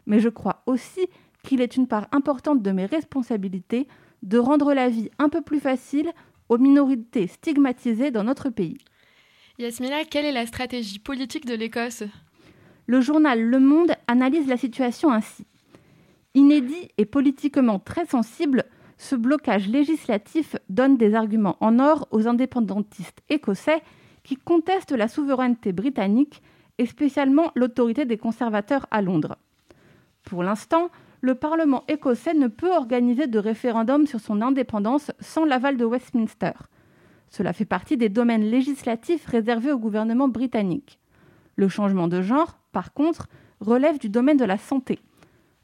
Mais 0.06 0.20
je 0.20 0.30
crois 0.30 0.62
aussi 0.68 1.08
qu'il 1.44 1.62
est 1.62 1.76
une 1.76 1.88
part 1.88 2.08
importante 2.12 2.62
de 2.62 2.72
mes 2.72 2.86
responsabilités 2.86 3.88
de 4.23 4.38
rendre 4.38 4.73
la 4.73 4.89
vie 4.89 5.10
un 5.19 5.30
peu 5.30 5.41
plus 5.41 5.60
facile 5.60 6.12
aux 6.49 6.58
minorités 6.58 7.27
stigmatisées 7.27 8.12
dans 8.12 8.23
notre 8.23 8.49
pays. 8.49 8.77
Yasmina, 9.60 10.06
quelle 10.06 10.25
est 10.25 10.32
la 10.32 10.45
stratégie 10.45 10.99
politique 10.99 11.45
de 11.45 11.56
l'Écosse? 11.56 12.03
Le 12.86 13.01
journal 13.01 13.41
Le 13.41 13.60
Monde 13.60 13.91
analyse 14.08 14.47
la 14.47 14.58
situation 14.58 15.12
ainsi. 15.12 15.45
Inédit 16.36 16.89
et 16.97 17.06
politiquement 17.06 17.80
très 17.80 18.06
sensible, 18.06 18.65
ce 18.97 19.15
blocage 19.15 19.67
législatif 19.67 20.56
donne 20.69 20.97
des 20.97 21.15
arguments 21.15 21.58
en 21.60 21.80
or 21.80 22.08
aux 22.12 22.27
indépendantistes 22.27 23.21
écossais 23.30 23.82
qui 24.23 24.36
contestent 24.36 24.91
la 24.91 25.08
souveraineté 25.08 25.71
britannique 25.73 26.41
et 26.77 26.86
spécialement 26.86 27.51
l'autorité 27.56 28.06
des 28.06 28.17
conservateurs 28.17 28.86
à 28.91 29.01
Londres. 29.01 29.38
Pour 30.23 30.43
l'instant, 30.43 30.89
le 31.21 31.36
Parlement 31.36 31.84
écossais 31.88 32.34
ne 32.34 32.47
peut 32.47 32.71
organiser 32.71 33.27
de 33.27 33.39
référendum 33.39 34.06
sur 34.06 34.19
son 34.19 34.41
indépendance 34.41 35.12
sans 35.19 35.45
l'aval 35.45 35.77
de 35.77 35.86
Westminster. 35.86 36.53
Cela 37.30 37.53
fait 37.53 37.65
partie 37.65 37.97
des 37.97 38.10
domaines 38.10 38.49
législatifs 38.49 39.25
réservés 39.25 39.71
au 39.71 39.80
gouvernement 39.80 40.27
britannique. 40.27 40.99
Le 41.56 41.67
changement 41.67 42.08
de 42.08 42.21
genre, 42.21 42.60
par 42.71 42.93
contre, 42.93 43.27
relève 43.60 43.99
du 43.99 44.10
domaine 44.10 44.38
de 44.38 44.45
la 44.45 44.58
santé. 44.58 44.99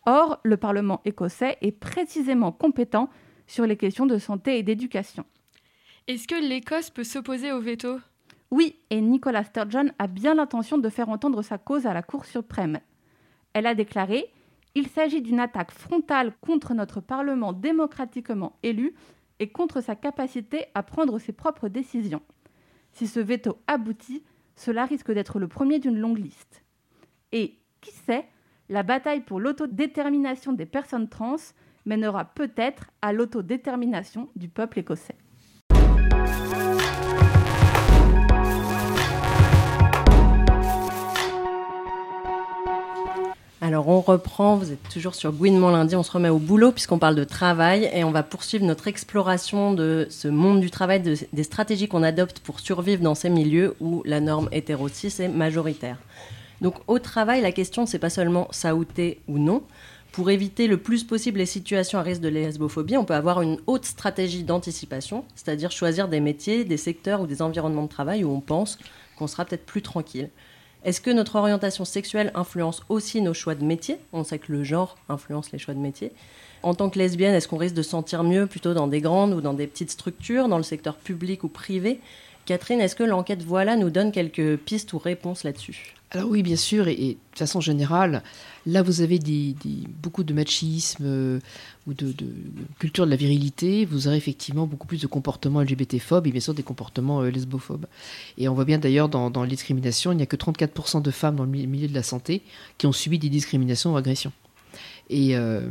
Or, 0.06 0.40
le 0.44 0.58
Parlement 0.58 1.02
écossais 1.06 1.58
est 1.62 1.72
précisément 1.72 2.52
compétent 2.52 3.10
sur 3.48 3.66
les 3.66 3.78
questions 3.78 4.06
de 4.06 4.18
santé 4.18 4.58
et 4.58 4.64
d'éducation. 4.64 5.26
Est-ce 6.08 6.28
que 6.28 6.36
l'Écosse 6.36 6.90
peut 6.90 7.04
s'opposer 7.04 7.52
au 7.52 7.62
veto? 7.62 8.00
Oui, 8.52 8.76
et 8.90 9.00
Nicola 9.00 9.44
Sturgeon 9.44 9.92
a 10.00 10.08
bien 10.08 10.36
l'intention 10.36 10.78
de 10.78 10.90
faire 10.90 11.10
entendre 11.10 11.42
sa 11.42 11.58
cause 11.58 11.86
à 11.86 11.94
la 11.94 12.02
Cour 12.02 12.26
suprême. 12.26 12.80
Elle 13.54 13.68
a 13.68 13.76
déclaré 13.76 14.26
Il 14.76 14.88
s'agit 14.88 15.22
d'une 15.22 15.40
attaque 15.40 15.72
frontale 15.72 16.34
contre 16.42 16.74
notre 16.74 17.00
Parlement 17.00 17.54
démocratiquement 17.54 18.58
élu 18.64 18.96
et 19.40 19.52
contre 19.52 19.82
sa 19.82 19.96
capacité 19.96 20.66
à 20.74 20.84
prendre 20.84 21.20
ses 21.20 21.34
propres 21.34 21.68
décisions. 21.68 22.22
Si 22.92 23.08
ce 23.08 23.20
veto 23.20 23.60
aboutit, 23.68 24.24
cela 24.56 24.86
risque 24.86 25.12
d'être 25.12 25.40
le 25.40 25.48
premier 25.48 25.80
d'une 25.80 26.00
longue 26.00 26.20
liste. 26.20 26.64
Et, 27.32 27.60
qui 27.82 27.92
sait, 27.92 28.28
la 28.70 28.84
bataille 28.84 29.22
pour 29.22 29.40
l'autodétermination 29.40 30.54
des 30.54 30.66
personnes 30.66 31.10
trans 31.10 31.36
mènera 31.86 32.26
peut-être 32.26 32.92
à 33.02 33.14
l'autodétermination 33.14 34.30
du 34.36 34.48
peuple 34.48 34.80
écossais. 34.80 35.18
Alors 43.64 43.88
on 43.88 44.02
reprend, 44.02 44.58
vous 44.58 44.74
êtes 44.74 44.90
toujours 44.90 45.16
sur 45.16 45.32
Gouinement 45.32 45.72
lundi, 45.72 45.96
on 45.96 46.04
se 46.04 46.12
remet 46.12 46.28
au 46.28 46.38
boulot 46.38 46.74
puisqu'on 46.74 47.00
parle 47.00 47.16
de 47.16 47.24
travail 47.24 47.90
et 47.94 48.04
on 48.04 48.12
va 48.12 48.22
poursuivre 48.22 48.66
notre 48.66 48.90
exploration 48.90 49.74
de 49.74 50.06
ce 50.10 50.28
monde 50.28 50.60
du 50.60 50.70
travail, 50.70 51.02
des 51.02 51.44
stratégies 51.44 51.88
qu'on 51.88 52.04
adopte 52.04 52.42
pour 52.42 52.60
survivre 52.60 53.02
dans 53.02 53.16
ces 53.16 53.30
milieux 53.30 53.78
où 53.80 54.04
la 54.04 54.20
norme 54.20 54.50
hétéro-cis 54.52 55.22
est 55.22 55.30
majoritaire. 55.30 55.98
Donc 56.60 56.76
au 56.88 57.00
travail, 57.00 57.40
la 57.40 57.54
question, 57.54 57.86
c'est 57.86 58.00
pas 58.00 58.10
seulement 58.10 58.50
s'outer 58.52 59.22
ou 59.30 59.40
non. 59.40 59.64
Pour 60.12 60.30
éviter 60.30 60.68
le 60.68 60.76
plus 60.76 61.06
possible 61.06 61.38
les 61.38 61.46
situations 61.46 62.00
à 62.00 62.02
risque 62.02 62.20
de 62.20 62.28
lesbophobie, 62.28 62.98
on 62.98 63.06
peut 63.06 63.16
avoir 63.16 63.42
une 63.42 63.60
haute 63.66 63.86
stratégie 63.86 64.44
d'anticipation, 64.44 65.24
c'est-à-dire 65.36 65.72
choisir 65.72 66.10
des 66.10 66.20
métiers, 66.20 66.66
des 66.66 66.76
secteurs 66.76 67.22
ou 67.22 67.28
des 67.28 67.42
environnements 67.42 67.84
de 67.84 67.88
travail 67.88 68.26
où 68.26 68.30
on 68.30 68.42
pense 68.42 68.78
qu'on 69.18 69.28
sera 69.28 69.46
peut-être 69.46 69.66
plus 69.66 69.82
tranquille. 69.82 70.30
Est-ce 70.84 71.00
que 71.00 71.12
notre 71.12 71.38
orientation 71.38 71.86
sexuelle 71.86 72.32
influence 72.36 72.84
aussi 72.90 73.22
nos 73.22 73.34
choix 73.34 73.56
de 73.56 73.64
métier? 73.64 73.98
On 74.12 74.26
sait 74.26 74.38
que 74.38 74.52
le 74.52 74.66
genre 74.66 74.98
influence 75.08 75.52
les 75.54 75.60
choix 75.60 75.74
de 75.74 75.80
métier. 75.80 76.12
En 76.62 76.74
tant 76.74 76.90
que 76.90 77.00
lesbienne, 77.00 77.34
est-ce 77.34 77.48
qu'on 77.48 77.58
risque 77.58 77.76
de 77.76 77.82
se 77.82 77.92
sentir 77.92 78.24
mieux 78.24 78.48
plutôt 78.48 78.74
dans 78.74 78.88
des 78.88 79.00
grandes 79.00 79.34
ou 79.34 79.40
dans 79.40 79.54
des 79.54 79.68
petites 79.68 79.92
structures, 79.92 80.50
dans 80.50 80.58
le 80.58 80.64
secteur 80.64 80.98
public 80.98 81.46
ou 81.46 81.48
privé? 81.48 82.02
Catherine, 82.46 82.82
est-ce 82.82 82.96
que 82.96 83.04
l'enquête 83.04 83.44
Voilà 83.44 83.76
nous 83.76 83.90
donne 83.90 84.12
quelques 84.12 84.58
pistes 84.58 84.92
ou 84.94 84.98
réponses 84.98 85.44
là-dessus? 85.44 85.94
Alors 86.12 86.30
oui, 86.30 86.44
bien 86.44 86.58
sûr, 86.58 86.88
et, 86.90 87.18
de 87.34 87.38
façon 87.38 87.60
générale, 87.60 88.22
là 88.68 88.84
vous 88.84 89.02
avez 89.02 89.18
beaucoup 90.04 90.24
de 90.24 90.32
machisme 90.32 91.06
euh, 91.08 91.40
ou 91.88 91.96
de, 91.96 92.14
culture 92.78 93.06
de 93.06 93.10
la 93.10 93.16
virilité, 93.16 93.86
vous 93.86 94.08
aurez 94.08 94.18
effectivement 94.18 94.68
beaucoup 94.68 94.86
plus 94.86 95.02
de 95.02 95.08
comportements 95.08 95.62
LGBT-phobes 95.62 96.28
et 96.28 96.32
bien 96.32 96.42
sûr 96.42 96.54
des 96.54 96.62
comportements 96.62 97.22
euh, 97.22 97.32
lesbophobes. 97.32 97.88
Et 98.38 98.48
on 98.48 98.54
voit 98.54 98.66
bien 98.66 98.78
d'ailleurs 98.78 99.10
dans, 99.10 99.32
dans 99.32 99.42
les 99.42 99.50
discriminations, 99.50 100.12
il 100.12 100.18
n'y 100.18 100.24
a 100.24 100.28
que 100.28 100.36
34% 100.36 101.02
de 101.02 101.12
femmes 101.12 101.36
dans 101.36 101.46
le 101.46 101.50
milieu 101.50 101.88
de 101.88 101.96
la 101.96 102.04
santé 102.04 102.44
qui 102.78 102.86
ont 102.86 102.92
subi 102.92 103.18
des 103.18 103.30
discriminations 103.30 103.94
ou 103.94 103.98
agressions. 103.98 104.34
Euh, 105.12 105.62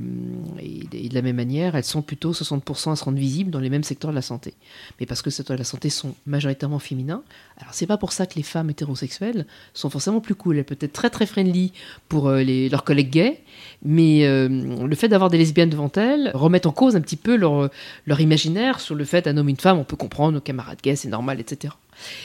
et, 0.61 1.09
de 1.09 1.15
la 1.15 1.23
même 1.23 1.37
manière, 1.37 1.75
elles 1.75 1.85
sont 1.85 2.03
plutôt 2.03 2.33
60% 2.33 2.93
à 2.93 2.97
se 2.97 3.05
rendre 3.05 3.19
visibles 3.19 3.51
dans 3.51 3.61
les 3.61 3.71
mêmes 3.71 3.83
secteurs 3.83 4.11
de 4.11 4.15
la 4.15 4.23
santé. 4.23 4.55
Mais 5.01 5.07
parce 5.07 5.23
que 5.23 5.31
ces 5.31 5.39
secteurs 5.39 5.57
de 5.57 5.61
la 5.61 5.65
santé 5.65 5.91
sont 5.91 6.15
majoritairement 6.27 6.79
féminins, 6.79 7.23
alors 7.59 7.75
c'est 7.75 7.87
pas 7.87 7.97
pour 7.97 8.13
ça 8.13 8.27
que 8.27 8.35
les 8.37 8.43
femmes 8.43 8.71
hétérosexuelles 8.71 9.47
sont 9.75 9.91
forcément 9.91 10.21
plus 10.21 10.35
cool. 10.35 10.59
Elles 10.59 10.65
peuvent 10.65 10.79
être 10.81 10.93
très 10.93 11.11
très 11.11 11.27
friendly 11.27 11.73
pour 12.09 12.29
euh, 12.29 12.43
les, 12.43 12.69
leurs 12.69 12.85
collègues 12.85 13.11
gays, 13.11 13.43
mais 13.83 14.27
euh, 14.27 14.49
le 14.49 14.95
fait 14.95 15.09
d'avoir 15.09 15.31
des 15.31 15.39
lesbiennes 15.39 15.71
devant 15.71 15.91
elles 15.97 16.31
remet 16.35 16.67
en 16.67 16.73
cause 16.73 16.95
un 16.95 17.01
petit 17.01 17.17
peu 17.17 17.37
leur, 17.37 17.71
leur 18.07 18.21
imaginaire 18.21 18.81
sur 18.81 18.95
le 18.95 19.05
fait 19.05 19.23
d'un 19.25 19.37
homme 19.37 19.49
et 19.49 19.53
une 19.53 19.57
femme, 19.57 19.79
on 19.79 19.85
peut 19.85 19.97
comprendre, 19.97 20.33
nos 20.33 20.41
camarades 20.41 20.81
gays, 20.83 20.97
c'est 20.97 21.09
normal, 21.09 21.41
etc. 21.41 21.75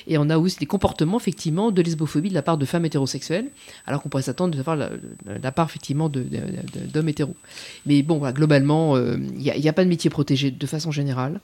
Et 0.08 0.18
on 0.18 0.30
a 0.30 0.38
aussi 0.38 0.58
des 0.60 0.66
comportements, 0.66 1.18
effectivement, 1.18 1.72
de 1.72 1.82
lesbophobie 1.82 2.30
de 2.30 2.34
la 2.34 2.42
part 2.42 2.58
de 2.58 2.66
femmes 2.66 2.86
hétérosexuelles, 2.86 3.50
alors 3.86 4.02
qu'on 4.02 4.10
pourrait 4.10 4.24
s'attendre 4.24 4.58
de 4.58 4.64
la, 4.66 4.90
la, 5.42 5.52
part, 5.52 5.68
effectivement, 5.68 6.10
d'hommes 6.10 7.10
hétéros. 7.10 7.36
Mais 7.86 8.02
bon, 8.04 8.20
globalement, 8.32 8.98
il 8.98 9.04
euh, 9.04 9.18
n'y 9.18 9.70
a, 9.70 9.74
pas 9.74 9.84
de 9.84 9.90
métier 9.90 10.10
protégé 10.10 10.52
de 10.52 10.68
façon 10.68 10.92
générale. 10.92 11.40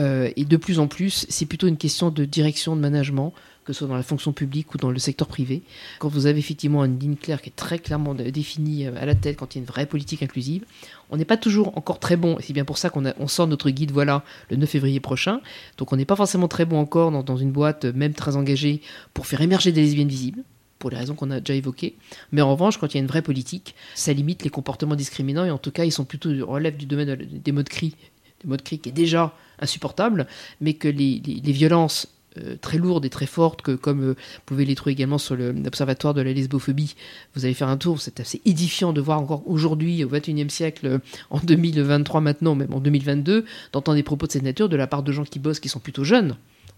Euh, 0.00 0.30
et 0.36 0.44
de 0.44 0.56
plus 0.56 0.78
en 0.78 0.86
plus, 0.86 1.26
c'est 1.28 1.46
plutôt 1.46 1.66
une 1.66 1.76
question 1.76 2.10
de 2.10 2.24
direction, 2.24 2.76
de 2.76 2.80
management, 2.80 3.32
que 3.64 3.72
ce 3.72 3.80
soit 3.80 3.88
dans 3.88 3.96
la 3.96 4.02
fonction 4.02 4.32
publique 4.32 4.74
ou 4.74 4.78
dans 4.78 4.90
le 4.90 4.98
secteur 4.98 5.28
privé. 5.28 5.62
Quand 5.98 6.08
vous 6.08 6.26
avez 6.26 6.38
effectivement 6.38 6.84
une 6.84 6.98
ligne 6.98 7.16
claire 7.16 7.40
qui 7.40 7.50
est 7.50 7.56
très 7.56 7.78
clairement 7.78 8.14
définie 8.14 8.86
euh, 8.86 9.00
à 9.00 9.06
la 9.06 9.14
tête, 9.14 9.36
quand 9.36 9.54
il 9.54 9.58
y 9.58 9.60
a 9.60 9.62
une 9.62 9.68
vraie 9.68 9.86
politique 9.86 10.22
inclusive, 10.22 10.64
on 11.10 11.16
n'est 11.16 11.24
pas 11.24 11.36
toujours 11.36 11.76
encore 11.76 12.00
très 12.00 12.16
bon. 12.16 12.36
C'est 12.40 12.52
bien 12.52 12.64
pour 12.64 12.78
ça 12.78 12.90
qu'on 12.90 13.04
on 13.18 13.28
sort 13.28 13.46
notre 13.46 13.70
guide 13.70 13.92
voilà 13.92 14.24
le 14.50 14.56
9 14.56 14.68
février 14.68 15.00
prochain. 15.00 15.40
Donc 15.78 15.92
on 15.92 15.96
n'est 15.96 16.04
pas 16.04 16.16
forcément 16.16 16.48
très 16.48 16.64
bon 16.64 16.78
encore 16.78 17.10
dans, 17.22 17.36
une 17.36 17.52
boîte, 17.52 17.84
même 17.84 18.14
très 18.14 18.36
engagée, 18.36 18.80
pour 19.14 19.26
faire 19.26 19.40
émerger 19.40 19.72
des 19.72 19.82
lesbiennes 19.82 20.08
visibles 20.08 20.42
pour 20.78 20.90
les 20.90 20.96
raisons 20.96 21.14
qu'on 21.14 21.30
a 21.30 21.38
déjà 21.38 21.54
évoquées. 21.54 21.94
Mais 22.32 22.42
en 22.42 22.50
revanche, 22.50 22.76
quand 22.76 22.92
il 22.92 22.96
y 22.96 22.98
a 22.98 23.02
une 23.02 23.06
vraie 23.06 23.22
politique, 23.22 23.76
ça 23.94 24.12
limite 24.12 24.42
les 24.42 24.50
comportements 24.50 24.96
discriminants 24.96 25.44
et 25.44 25.50
en 25.52 25.58
tout 25.58 25.70
cas, 25.70 25.84
ils 25.84 25.92
sont 25.92 26.04
plutôt 26.04 26.30
relèvent 26.44 26.76
du 26.76 26.86
domaine 26.86 27.14
des 27.14 27.52
mots 27.52 27.62
de 27.62 27.68
cri, 27.68 27.94
des 28.42 28.48
mots 28.48 28.56
de 28.56 28.62
cri 28.62 28.80
qui 28.80 28.88
est 28.88 28.92
déjà 28.92 29.32
insupportable, 29.60 30.26
mais 30.60 30.74
que 30.74 30.88
les, 30.88 31.20
violences 31.52 32.08
euh, 32.38 32.56
très 32.60 32.78
lourdes 32.78 33.04
et 33.04 33.10
très 33.10 33.26
fortes, 33.26 33.62
que 33.62 33.72
comme 33.72 34.02
euh, 34.02 34.12
vous 34.12 34.42
pouvez 34.46 34.64
les 34.64 34.74
trouver 34.74 34.92
également 34.92 35.18
sur 35.18 35.36
l'observatoire 35.36 36.14
de 36.14 36.22
la 36.22 36.32
lesbophobie, 36.32 36.94
vous 37.34 37.44
allez 37.44 37.54
faire 37.54 37.68
un 37.68 37.76
tour, 37.76 38.00
c'est 38.00 38.20
assez 38.20 38.40
édifiant 38.44 38.92
de 38.92 39.00
voir 39.00 39.20
encore 39.20 39.42
aujourd'hui, 39.46 40.04
au 40.04 40.08
XXIe 40.08 40.50
siècle, 40.50 41.00
en 41.30 41.38
2023 41.38 42.20
maintenant, 42.20 42.54
même 42.54 42.72
en 42.72 42.80
2022, 42.80 43.44
d'entendre 43.72 43.96
des 43.96 44.02
propos 44.02 44.26
de 44.26 44.32
cette 44.32 44.42
nature 44.42 44.68
de 44.68 44.76
la 44.76 44.86
part 44.86 45.02
de 45.02 45.12
gens 45.12 45.24
qui 45.24 45.38
bossent, 45.38 45.60
qui 45.60 45.68
sont 45.68 45.80
plutôt 45.80 46.04
jeunes, 46.04 46.36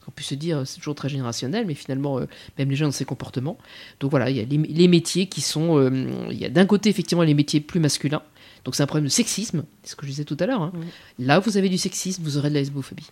on 0.08 0.10
peut 0.10 0.22
se 0.22 0.34
dire 0.34 0.62
c'est 0.66 0.78
toujours 0.78 0.94
très 0.94 1.08
générationnel, 1.08 1.66
mais 1.66 1.74
finalement, 1.74 2.18
euh, 2.18 2.26
même 2.58 2.70
les 2.70 2.76
gens 2.76 2.88
ont 2.88 2.92
ces 2.92 3.04
comportements. 3.04 3.58
Donc 4.00 4.10
voilà, 4.10 4.30
il 4.30 4.36
y 4.36 4.40
a 4.40 4.44
les, 4.44 4.88
métiers 4.88 5.26
qui 5.26 5.40
sont. 5.40 5.78
Euh, 5.78 5.90
il 6.30 6.38
y 6.38 6.44
a 6.44 6.50
d'un 6.50 6.66
côté, 6.66 6.90
effectivement, 6.90 7.24
les 7.24 7.34
métiers 7.34 7.60
plus 7.60 7.80
masculins. 7.80 8.22
Donc 8.64 8.74
c'est 8.74 8.82
un 8.82 8.86
problème 8.86 9.04
de 9.04 9.10
sexisme, 9.10 9.64
c'est 9.82 9.90
ce 9.90 9.96
que 9.96 10.06
je 10.06 10.10
disais 10.10 10.24
tout 10.24 10.36
à 10.40 10.46
l'heure. 10.46 10.62
Hein. 10.62 10.72
Là 11.18 11.38
où 11.38 11.42
vous 11.42 11.58
avez 11.58 11.68
du 11.68 11.76
sexisme, 11.76 12.22
vous 12.22 12.38
aurez 12.38 12.48
de 12.48 12.54
la 12.54 12.60
lesbophobie. 12.60 13.10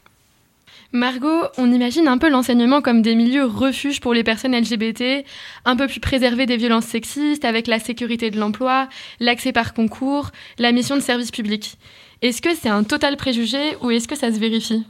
Margot, 0.94 1.44
on 1.57 1.72
imagine 1.72 2.07
un 2.07 2.18
peu 2.18 2.28
l'enseignement 2.28 2.83
comme 2.83 3.00
des 3.00 3.14
milieux 3.14 3.46
refuges 3.46 3.98
pour 4.02 4.12
les 4.12 4.22
personnes 4.22 4.55
LGBT, 4.55 5.24
un 5.64 5.74
peu 5.74 5.87
plus 5.87 6.00
préservés 6.00 6.44
des 6.44 6.59
violences 6.59 6.85
sexistes, 6.85 7.46
avec 7.46 7.66
la 7.66 7.78
sécurité 7.78 8.31
de 8.31 8.38
l'emploi, 8.38 8.88
l'accès 9.18 9.52
par 9.52 9.72
concours, 9.72 10.26
la 10.59 10.70
mission 10.70 10.94
de 10.94 11.00
service 11.00 11.31
public. 11.31 11.78
Est-ce 12.20 12.42
que 12.42 12.55
c'est 12.55 12.68
un 12.68 12.85
total 12.85 13.16
préjugé 13.16 13.74
ou 13.81 13.90
est-ce 13.90 14.07
que 14.07 14.14
ça 14.14 14.31
se 14.31 14.38
vérifie? 14.38 14.87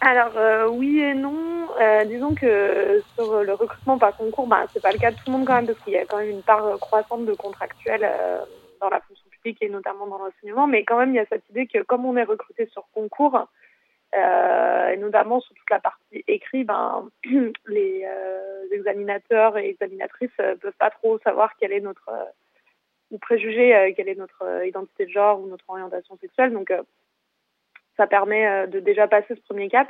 Alors 0.00 0.32
euh, 0.36 0.68
oui 0.70 1.00
et 1.00 1.12
non. 1.12 1.36
Euh, 1.82 2.04
disons 2.06 2.34
que 2.34 3.02
sur 3.14 3.42
le 3.42 3.52
recrutement 3.52 3.98
par 3.98 4.16
concours, 4.16 4.46
bah, 4.46 4.64
c'est 4.72 4.82
pas 4.82 4.92
le 4.92 4.98
cas 4.98 5.10
de 5.10 5.16
tout 5.16 5.24
le 5.26 5.32
monde 5.32 5.46
quand 5.46 5.54
même 5.54 5.66
parce 5.66 5.78
qu'il 5.80 5.92
y 5.92 5.98
a 5.98 6.06
quand 6.06 6.16
même 6.16 6.30
une 6.30 6.42
part 6.42 6.78
croissante 6.80 7.26
de 7.26 7.34
contractuels 7.34 8.04
euh, 8.04 8.38
dans 8.80 8.88
la 8.88 9.00
fonction 9.00 9.26
publique 9.30 9.58
et 9.60 9.68
notamment 9.68 10.06
dans 10.06 10.18
l'enseignement. 10.18 10.66
Mais 10.66 10.84
quand 10.84 10.98
même, 10.98 11.10
il 11.10 11.16
y 11.16 11.20
a 11.20 11.26
cette 11.26 11.46
idée 11.50 11.66
que 11.66 11.82
comme 11.82 12.06
on 12.06 12.16
est 12.16 12.24
recruté 12.24 12.66
sur 12.72 12.84
concours, 12.94 13.48
et 14.14 14.96
notamment 14.96 15.40
sur 15.40 15.54
toute 15.54 15.70
la 15.70 15.80
partie 15.80 16.24
écrit, 16.26 16.64
ben, 16.64 17.08
les 17.66 18.06
examinateurs 18.72 19.58
et 19.58 19.68
examinatrices 19.68 20.30
peuvent 20.36 20.72
pas 20.78 20.90
trop 20.90 21.18
savoir 21.18 21.56
quelle 21.56 21.72
est 21.72 21.80
notre 21.80 22.10
ou 23.10 23.18
préjuger 23.18 23.92
quelle 23.96 24.08
est 24.08 24.14
notre 24.14 24.64
identité 24.64 25.06
de 25.06 25.10
genre 25.10 25.40
ou 25.40 25.46
notre 25.46 25.64
orientation 25.68 26.16
sexuelle. 26.18 26.52
Donc 26.52 26.72
ça 27.98 28.06
permet 28.06 28.46
euh, 28.46 28.66
de 28.66 28.80
déjà 28.80 29.06
passer 29.06 29.34
ce 29.34 29.40
premier 29.42 29.68
cap. 29.68 29.88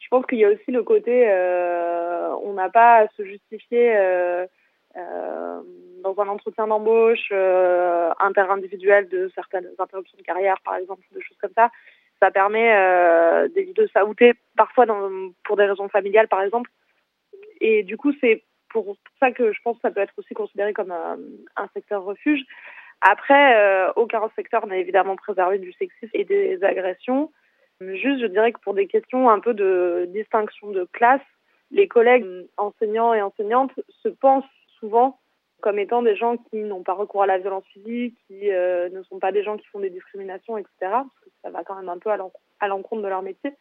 Je 0.00 0.08
pense 0.08 0.26
qu'il 0.26 0.38
y 0.38 0.44
a 0.44 0.50
aussi 0.50 0.70
le 0.70 0.82
côté, 0.82 1.26
euh, 1.30 2.34
on 2.42 2.52
n'a 2.52 2.68
pas 2.68 2.96
à 2.96 3.08
se 3.16 3.24
justifier 3.24 3.96
euh, 3.96 4.46
dans 6.02 6.20
un 6.20 6.28
entretien 6.28 6.66
d'embauche 6.66 7.32
interindividuel 8.20 9.08
de 9.08 9.30
certaines 9.34 9.68
interruptions 9.78 10.18
de 10.18 10.22
carrière, 10.22 10.56
par 10.64 10.76
exemple, 10.76 11.02
de 11.12 11.20
choses 11.20 11.36
comme 11.38 11.52
ça. 11.54 11.70
Ça 12.20 12.30
permet 12.30 12.72
de 13.48 13.86
s'outer 13.86 14.34
parfois 14.56 14.86
pour 15.44 15.56
des 15.56 15.66
raisons 15.66 15.88
familiales, 15.88 16.28
par 16.28 16.42
exemple. 16.42 16.70
Et 17.60 17.82
du 17.82 17.96
coup, 17.96 18.12
c'est 18.20 18.42
pour 18.70 18.96
ça 19.20 19.32
que 19.32 19.52
je 19.52 19.60
pense 19.62 19.76
que 19.76 19.82
ça 19.82 19.90
peut 19.90 20.00
être 20.00 20.14
aussi 20.16 20.34
considéré 20.34 20.72
comme 20.72 20.92
un, 20.92 21.68
secteur 21.74 22.04
refuge. 22.04 22.42
Après, 23.02 23.90
aucun 23.96 24.28
secteur 24.34 24.66
n'a 24.66 24.78
évidemment 24.78 25.16
préservé 25.16 25.58
du 25.58 25.72
sexisme 25.74 26.10
et 26.14 26.24
des 26.24 26.62
agressions. 26.64 27.30
Juste, 27.80 28.20
je 28.20 28.26
dirais 28.26 28.52
que 28.52 28.60
pour 28.60 28.74
des 28.74 28.86
questions 28.86 29.28
un 29.28 29.40
peu 29.40 29.52
de 29.52 30.06
distinction 30.08 30.70
de 30.70 30.88
classe, 30.92 31.20
les 31.70 31.88
collègues 31.88 32.26
enseignants 32.56 33.12
et 33.12 33.20
enseignantes 33.20 33.72
se 34.02 34.08
pensent 34.08 34.44
souvent 34.78 35.18
comme 35.66 35.80
étant 35.80 36.02
des 36.02 36.14
gens 36.14 36.36
qui 36.36 36.58
n'ont 36.58 36.84
pas 36.84 36.92
recours 36.92 37.24
à 37.24 37.26
la 37.26 37.38
violence 37.38 37.66
physique, 37.72 38.16
qui 38.28 38.52
euh, 38.52 38.88
ne 38.90 39.02
sont 39.02 39.18
pas 39.18 39.32
des 39.32 39.42
gens 39.42 39.56
qui 39.56 39.66
font 39.66 39.80
des 39.80 39.90
discriminations, 39.90 40.56
etc. 40.56 40.70
Parce 40.80 41.20
que 41.24 41.30
ça 41.42 41.50
va 41.50 41.64
quand 41.64 41.74
même 41.74 41.88
un 41.88 41.98
peu 41.98 42.10
à 42.10 42.68
l'encontre 42.68 43.02
de 43.02 43.08
leur 43.08 43.22
métier. 43.22 43.52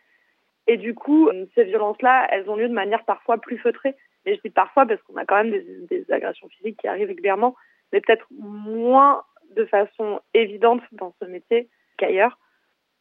Et 0.67 0.77
du 0.77 0.93
coup, 0.93 1.31
ces 1.55 1.63
violences-là, 1.63 2.27
elles 2.29 2.47
ont 2.47 2.55
lieu 2.55 2.69
de 2.69 2.73
manière 2.75 3.05
parfois 3.05 3.39
plus 3.39 3.57
feutrée. 3.57 3.95
Mais 4.23 4.35
je 4.35 4.41
dis 4.41 4.51
parfois 4.51 4.85
parce 4.85 5.01
qu'on 5.01 5.15
a 5.15 5.25
quand 5.25 5.37
même 5.43 5.49
des, 5.49 5.65
des 5.89 6.11
agressions 6.11 6.47
physiques 6.49 6.79
qui 6.79 6.87
arrivent 6.87 7.07
régulièrement, 7.07 7.55
mais 7.91 8.01
peut-être 8.01 8.27
moins 8.37 9.23
de 9.55 9.65
façon 9.65 10.19
évidente 10.35 10.81
dans 10.91 11.15
ce 11.19 11.25
métier 11.25 11.69
qu'ailleurs 11.97 12.37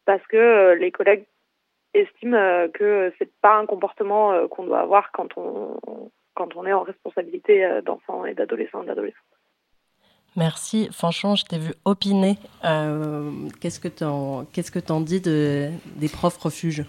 parce 0.05 0.27
que 0.27 0.37
euh, 0.37 0.75
les 0.77 0.91
collègues 0.91 1.27
estiment 1.95 2.37
euh, 2.37 2.69
que 2.69 3.13
c'est 3.19 3.33
pas 3.41 3.57
un 3.57 3.67
comportement 3.67 4.33
euh, 4.33 4.49
qu'on 4.49 4.65
doit 4.65 4.81
avoir 4.81 5.13
quand 5.13 5.37
on, 5.37 6.11
quand 6.35 6.57
on 6.57 6.67
est 6.67 6.73
en 6.73 6.83
responsabilité 6.83 7.67
d'enfants 7.85 8.25
et 8.25 8.35
d'adolescents 8.35 8.83
et 8.83 8.87
d'adolescentes. 8.87 9.23
Merci. 10.37 10.89
Franchement, 10.91 11.37
je 11.37 11.45
t'ai 11.45 11.59
vu 11.59 11.73
opiner. 11.85 12.37
qu'est-ce 12.63 13.79
que 13.79 13.89
t'en 13.89 14.45
qu'est-ce 14.53 14.73
que 14.73 14.81
t'en 14.81 15.01
dis 15.01 15.21
de, 15.21 15.71
des 15.97 16.09
profs 16.09 16.39
refuges? 16.39 16.85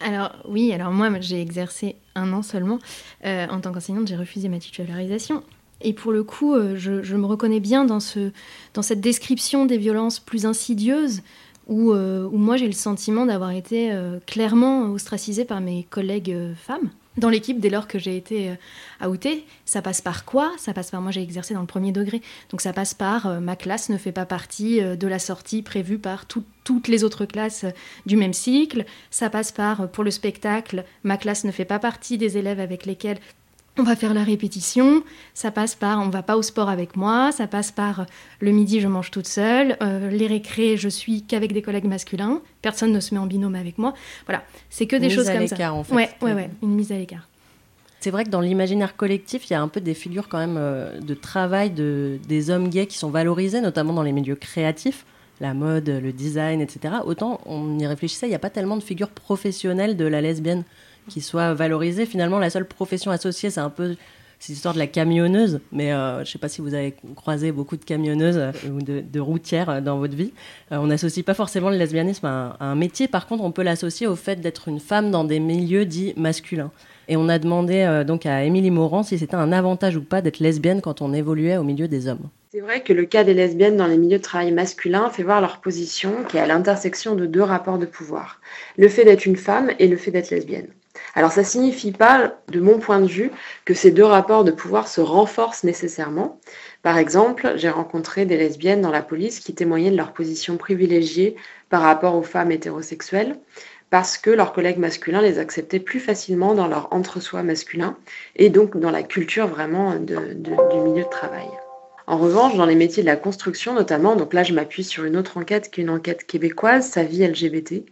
Alors 0.00 0.32
oui, 0.46 0.72
alors 0.72 0.90
moi 0.92 1.08
j'ai 1.20 1.40
exercé 1.40 1.96
un 2.14 2.32
an 2.32 2.42
seulement. 2.42 2.78
en 3.24 3.60
tant 3.60 3.72
qu'enseignante, 3.72 4.06
j'ai 4.06 4.16
refusé 4.16 4.48
ma 4.48 4.58
titularisation. 4.58 5.42
Et 5.82 5.94
pour 5.94 6.12
le 6.12 6.22
coup, 6.22 6.54
je, 6.74 7.02
je, 7.02 7.16
me 7.16 7.24
reconnais 7.24 7.60
bien 7.60 7.86
dans, 7.86 8.00
ce, 8.00 8.32
dans 8.74 8.82
cette 8.82 9.00
description 9.00 9.64
des 9.64 9.78
violences 9.78 10.20
plus 10.20 10.44
insidieuses 10.44 11.22
euh, 11.70 12.28
où, 12.30 12.36
moi 12.36 12.56
j'ai 12.56 12.66
le 12.66 12.72
sentiment 12.72 13.26
d'avoir 13.26 13.50
été 13.52 13.92
euh, 13.92 14.18
clairement 14.26 14.90
ostracisée 14.90 15.44
par 15.44 15.60
mes 15.60 15.84
collègues 15.84 16.32
euh, 16.32 16.54
femmes 16.54 16.90
dans 17.16 17.28
l'équipe 17.28 17.60
dès 17.60 17.70
lors 17.70 17.88
que 17.88 17.98
j'ai 17.98 18.16
été 18.16 18.54
outée. 19.06 19.44
Ça 19.64 19.82
passe 19.82 20.00
par 20.00 20.24
quoi? 20.24 20.52
Ça 20.58 20.72
passe 20.72 20.90
par 20.90 21.00
moi 21.00 21.10
j'ai 21.10 21.22
exercé 21.22 21.54
dans 21.54 21.60
le 21.60 21.66
premier 21.66 21.92
degré, 21.92 22.22
donc 22.50 22.60
ça 22.60 22.72
passe 22.72 22.94
par 22.94 23.40
ma 23.40 23.56
classe 23.56 23.88
ne 23.88 23.96
fait 23.96 24.12
pas 24.12 24.26
partie 24.26 24.80
de 24.80 25.06
la 25.06 25.18
sortie 25.18 25.62
prévue 25.62 25.98
par 25.98 26.26
toutes 26.26 26.88
les 26.88 27.04
autres 27.04 27.24
classes 27.24 27.64
du 28.06 28.16
même 28.16 28.32
cycle. 28.32 28.84
Ça 29.10 29.28
passe 29.28 29.52
par 29.52 29.90
pour 29.90 30.04
le 30.04 30.10
spectacle, 30.10 30.84
ma 31.02 31.16
classe 31.16 31.44
ne 31.44 31.50
fait 31.50 31.64
pas 31.64 31.78
partie 31.78 32.16
des 32.16 32.38
élèves 32.38 32.60
avec 32.60 32.86
lesquels 32.86 33.18
on 33.80 33.84
va 33.84 33.96
faire 33.96 34.14
la 34.14 34.22
répétition, 34.22 35.02
ça 35.34 35.50
passe 35.50 35.74
par 35.74 36.00
on 36.00 36.10
va 36.10 36.22
pas 36.22 36.36
au 36.36 36.42
sport 36.42 36.68
avec 36.68 36.96
moi, 36.96 37.32
ça 37.32 37.46
passe 37.46 37.72
par 37.72 38.06
le 38.40 38.50
midi 38.50 38.80
je 38.80 38.88
mange 38.88 39.10
toute 39.10 39.26
seule, 39.26 39.76
euh, 39.82 40.10
les 40.10 40.26
récrés 40.26 40.76
je 40.76 40.88
suis 40.88 41.22
qu'avec 41.22 41.52
des 41.52 41.62
collègues 41.62 41.86
masculins, 41.86 42.40
personne 42.62 42.92
ne 42.92 43.00
se 43.00 43.14
met 43.14 43.20
en 43.20 43.26
binôme 43.26 43.54
avec 43.54 43.78
moi. 43.78 43.94
Voilà, 44.26 44.42
c'est 44.68 44.86
que 44.86 44.96
des 44.96 45.10
choses 45.10 45.30
comme 45.30 45.46
ça. 45.46 45.72
En 45.72 45.82
fait. 45.82 45.94
Ouais, 45.94 46.10
ouais, 46.20 46.34
ouais, 46.34 46.50
une 46.62 46.74
mise 46.74 46.92
à 46.92 46.96
l'écart. 46.96 47.26
C'est 48.00 48.10
vrai 48.10 48.24
que 48.24 48.30
dans 48.30 48.40
l'imaginaire 48.40 48.96
collectif, 48.96 49.48
il 49.48 49.52
y 49.52 49.56
a 49.56 49.60
un 49.60 49.68
peu 49.68 49.80
des 49.80 49.92
figures 49.94 50.28
quand 50.28 50.38
même 50.38 50.56
euh, 50.58 51.00
de 51.00 51.14
travail 51.14 51.70
de, 51.70 52.18
des 52.28 52.50
hommes 52.50 52.68
gays 52.68 52.86
qui 52.86 52.96
sont 52.96 53.10
valorisés, 53.10 53.60
notamment 53.60 53.92
dans 53.92 54.02
les 54.02 54.12
milieux 54.12 54.36
créatifs, 54.36 55.04
la 55.40 55.54
mode, 55.54 55.88
le 55.88 56.12
design, 56.12 56.60
etc. 56.60 56.94
Autant 57.04 57.40
on 57.46 57.78
y 57.78 57.86
réfléchissait, 57.86 58.26
il 58.26 58.30
n'y 58.30 58.36
a 58.36 58.40
pas 58.40 58.50
tellement 58.50 58.76
de 58.76 58.82
figures 58.82 59.10
professionnelles 59.10 59.96
de 59.96 60.04
la 60.04 60.20
lesbienne 60.20 60.64
qui 61.10 61.20
soit 61.20 61.52
valorisée. 61.52 62.06
Finalement, 62.06 62.38
la 62.38 62.48
seule 62.48 62.66
profession 62.66 63.10
associée, 63.10 63.50
c'est 63.50 63.60
un 63.60 63.68
peu 63.68 63.96
cette 64.40 64.56
histoire 64.56 64.72
de 64.72 64.78
la 64.78 64.86
camionneuse, 64.86 65.60
mais 65.70 65.92
euh, 65.92 66.16
je 66.16 66.20
ne 66.20 66.24
sais 66.24 66.38
pas 66.38 66.48
si 66.48 66.62
vous 66.62 66.72
avez 66.72 66.94
croisé 67.14 67.52
beaucoup 67.52 67.76
de 67.76 67.84
camionneuses 67.84 68.38
euh, 68.38 68.52
ou 68.70 68.80
de, 68.80 69.20
routières 69.20 69.68
euh, 69.68 69.80
dans 69.82 69.98
votre 69.98 70.16
vie. 70.16 70.32
on 70.70 70.86
n'associe 70.86 71.24
pas 71.24 71.34
forcément 71.34 71.68
le 71.68 71.76
lesbianisme 71.76 72.24
à 72.24 72.56
un, 72.58 72.74
métier, 72.74 73.06
par 73.06 73.26
contre, 73.26 73.44
on 73.44 73.52
peut 73.52 73.62
l'associer 73.62 74.06
au 74.06 74.16
fait 74.16 74.40
d'être 74.40 74.68
une 74.68 74.80
femme 74.80 75.10
dans 75.10 75.24
des 75.24 75.40
milieux 75.40 75.84
dits 75.84 76.14
masculins. 76.16 76.70
Et 77.06 77.16
on 77.18 77.28
a 77.28 77.38
demandé 77.38 78.04
donc 78.06 78.24
à 78.24 78.44
Émilie 78.44 78.70
Morand 78.70 79.02
si 79.02 79.18
c'était 79.18 79.34
un 79.34 79.50
avantage 79.50 79.96
ou 79.96 80.02
pas 80.02 80.22
d'être 80.22 80.38
lesbienne 80.38 80.80
quand 80.80 81.02
on 81.02 81.12
évoluait 81.12 81.56
au 81.56 81.64
milieu 81.64 81.88
des 81.88 82.06
hommes. 82.06 82.28
C'est 82.52 82.60
vrai 82.60 82.82
que 82.82 82.92
le 82.92 83.04
cas 83.04 83.24
des 83.24 83.34
lesbiennes 83.34 83.76
dans 83.76 83.88
les 83.88 83.98
milieux 83.98 84.18
de 84.18 84.22
travail 84.22 84.52
masculins 84.52 85.10
fait 85.10 85.24
voir 85.24 85.40
leur 85.40 85.60
position 85.60 86.12
qui 86.28 86.36
est 86.36 86.40
à 86.40 86.46
l'intersection 86.46 87.16
de 87.16 87.26
deux 87.26 87.42
rapports 87.42 87.78
de 87.78 87.86
pouvoir. 87.86 88.40
Le 88.78 88.88
fait 88.88 89.04
d'être 89.04 89.26
une 89.26 89.36
femme 89.36 89.72
et 89.80 89.88
le 89.88 89.96
fait 89.96 90.12
d'être 90.12 90.30
lesbienne. 90.30 90.68
Alors 91.14 91.32
ça 91.32 91.40
ne 91.40 91.46
signifie 91.46 91.92
pas, 91.92 92.34
de 92.48 92.60
mon 92.60 92.78
point 92.78 93.00
de 93.00 93.06
vue, 93.06 93.30
que 93.64 93.74
ces 93.74 93.90
deux 93.90 94.04
rapports 94.04 94.44
de 94.44 94.50
pouvoir 94.50 94.88
se 94.88 95.00
renforcent 95.00 95.64
nécessairement. 95.64 96.38
Par 96.82 96.98
exemple, 96.98 97.52
j'ai 97.56 97.70
rencontré 97.70 98.26
des 98.26 98.36
lesbiennes 98.36 98.80
dans 98.80 98.90
la 98.90 99.02
police 99.02 99.40
qui 99.40 99.54
témoignaient 99.54 99.90
de 99.90 99.96
leur 99.96 100.12
position 100.12 100.56
privilégiée 100.56 101.36
par 101.68 101.82
rapport 101.82 102.14
aux 102.14 102.22
femmes 102.22 102.52
hétérosexuelles 102.52 103.36
parce 103.90 104.18
que 104.18 104.30
leurs 104.30 104.52
collègues 104.52 104.78
masculins 104.78 105.20
les 105.20 105.38
acceptaient 105.38 105.80
plus 105.80 106.00
facilement 106.00 106.54
dans 106.54 106.68
leur 106.68 106.92
entre-soi 106.92 107.42
masculin 107.42 107.96
et 108.36 108.48
donc 108.48 108.76
dans 108.78 108.92
la 108.92 109.02
culture 109.02 109.48
vraiment 109.48 109.96
du 109.96 110.14
milieu 110.14 111.02
de 111.02 111.10
travail. 111.10 111.48
En 112.06 112.18
revanche, 112.18 112.56
dans 112.56 112.66
les 112.66 112.74
métiers 112.74 113.02
de 113.02 113.08
la 113.08 113.16
construction 113.16 113.74
notamment, 113.74 114.16
donc 114.16 114.32
là 114.32 114.42
je 114.42 114.54
m'appuie 114.54 114.84
sur 114.84 115.04
une 115.04 115.16
autre 115.16 115.36
enquête 115.36 115.70
qui 115.70 115.80
est 115.80 115.84
une 115.84 115.90
enquête 115.90 116.24
québécoise, 116.24 116.88
Sa 116.88 117.02
vie 117.02 117.26
LGBT, 117.26 117.84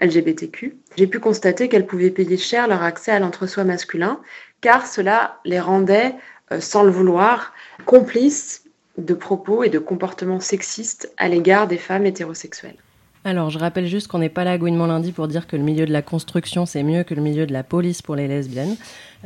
LGBTQ, 0.00 0.76
j'ai 0.96 1.06
pu 1.06 1.20
constater 1.20 1.68
qu'elles 1.68 1.86
pouvaient 1.86 2.10
payer 2.10 2.36
cher 2.36 2.68
leur 2.68 2.82
accès 2.82 3.12
à 3.12 3.18
l'entre-soi 3.18 3.64
masculin, 3.64 4.20
car 4.60 4.86
cela 4.86 5.38
les 5.44 5.60
rendait, 5.60 6.14
euh, 6.52 6.60
sans 6.60 6.82
le 6.82 6.90
vouloir, 6.90 7.52
complices 7.86 8.64
de 8.98 9.14
propos 9.14 9.62
et 9.62 9.68
de 9.68 9.78
comportements 9.78 10.40
sexistes 10.40 11.12
à 11.16 11.28
l'égard 11.28 11.66
des 11.66 11.78
femmes 11.78 12.06
hétérosexuelles. 12.06 12.76
Alors, 13.22 13.50
je 13.50 13.58
rappelle 13.58 13.86
juste 13.86 14.08
qu'on 14.08 14.18
n'est 14.18 14.30
pas 14.30 14.44
là 14.44 14.56
Gouinement 14.56 14.86
lundi 14.86 15.12
pour 15.12 15.28
dire 15.28 15.46
que 15.46 15.54
le 15.54 15.62
milieu 15.62 15.84
de 15.84 15.92
la 15.92 16.00
construction, 16.00 16.64
c'est 16.64 16.82
mieux 16.82 17.02
que 17.02 17.12
le 17.12 17.20
milieu 17.20 17.44
de 17.44 17.52
la 17.52 17.62
police 17.62 18.00
pour 18.00 18.16
les 18.16 18.26
lesbiennes. 18.26 18.76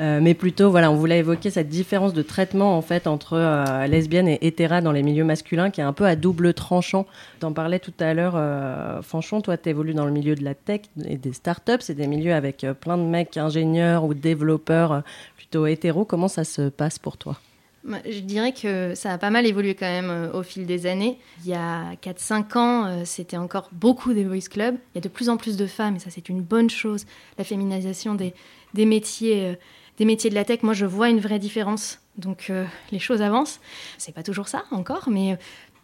Euh, 0.00 0.18
mais 0.20 0.34
plutôt, 0.34 0.68
voilà, 0.72 0.90
on 0.90 0.96
voulait 0.96 1.20
évoquer 1.20 1.50
cette 1.50 1.68
différence 1.68 2.12
de 2.12 2.22
traitement, 2.22 2.76
en 2.76 2.82
fait, 2.82 3.06
entre 3.06 3.34
euh, 3.34 3.86
lesbiennes 3.86 4.26
et 4.26 4.38
hétéras 4.42 4.80
dans 4.80 4.90
les 4.90 5.04
milieux 5.04 5.22
masculins, 5.22 5.70
qui 5.70 5.80
est 5.80 5.84
un 5.84 5.92
peu 5.92 6.06
à 6.06 6.16
double 6.16 6.54
tranchant. 6.54 7.06
T'en 7.38 7.52
parlais 7.52 7.78
tout 7.78 7.92
à 8.00 8.14
l'heure, 8.14 8.34
euh, 8.34 9.00
Fanchon, 9.00 9.40
toi, 9.40 9.56
t'évolues 9.56 9.94
dans 9.94 10.06
le 10.06 10.12
milieu 10.12 10.34
de 10.34 10.42
la 10.42 10.56
tech 10.56 10.80
et 11.06 11.16
des 11.16 11.32
startups. 11.32 11.78
C'est 11.78 11.94
des 11.94 12.08
milieux 12.08 12.34
avec 12.34 12.64
euh, 12.64 12.74
plein 12.74 12.98
de 12.98 13.04
mecs 13.04 13.36
ingénieurs 13.36 14.02
ou 14.02 14.12
développeurs 14.12 15.04
plutôt 15.36 15.66
hétéros. 15.66 16.04
Comment 16.04 16.28
ça 16.28 16.42
se 16.42 16.68
passe 16.68 16.98
pour 16.98 17.16
toi? 17.16 17.38
Je 17.86 18.20
dirais 18.20 18.52
que 18.52 18.94
ça 18.94 19.12
a 19.12 19.18
pas 19.18 19.28
mal 19.28 19.46
évolué 19.46 19.74
quand 19.74 19.86
même 19.86 20.08
euh, 20.08 20.32
au 20.32 20.42
fil 20.42 20.64
des 20.66 20.86
années. 20.86 21.18
Il 21.44 21.50
y 21.50 21.54
a 21.54 21.94
4-5 22.02 22.58
ans, 22.58 22.86
euh, 22.86 23.02
c'était 23.04 23.36
encore 23.36 23.68
beaucoup 23.72 24.14
des 24.14 24.24
voice 24.24 24.48
clubs. 24.50 24.76
Il 24.94 24.96
y 24.96 24.98
a 24.98 25.02
de 25.02 25.08
plus 25.08 25.28
en 25.28 25.36
plus 25.36 25.58
de 25.58 25.66
femmes, 25.66 25.96
et 25.96 25.98
ça 25.98 26.08
c'est 26.10 26.30
une 26.30 26.40
bonne 26.40 26.70
chose. 26.70 27.04
La 27.36 27.44
féminisation 27.44 28.14
des, 28.14 28.32
métiers, 28.74 29.48
euh, 29.48 29.54
des 29.98 30.06
métiers 30.06 30.30
de 30.30 30.34
la 30.34 30.44
tech, 30.44 30.62
moi 30.62 30.72
je 30.72 30.86
vois 30.86 31.10
une 31.10 31.20
vraie 31.20 31.38
différence. 31.38 32.00
Donc 32.16 32.52
les 32.92 33.00
choses 33.00 33.22
avancent. 33.22 33.58
C'est 33.98 34.14
pas 34.14 34.22
toujours 34.22 34.46
ça 34.46 34.66
encore, 34.70 35.08
mais 35.10 35.36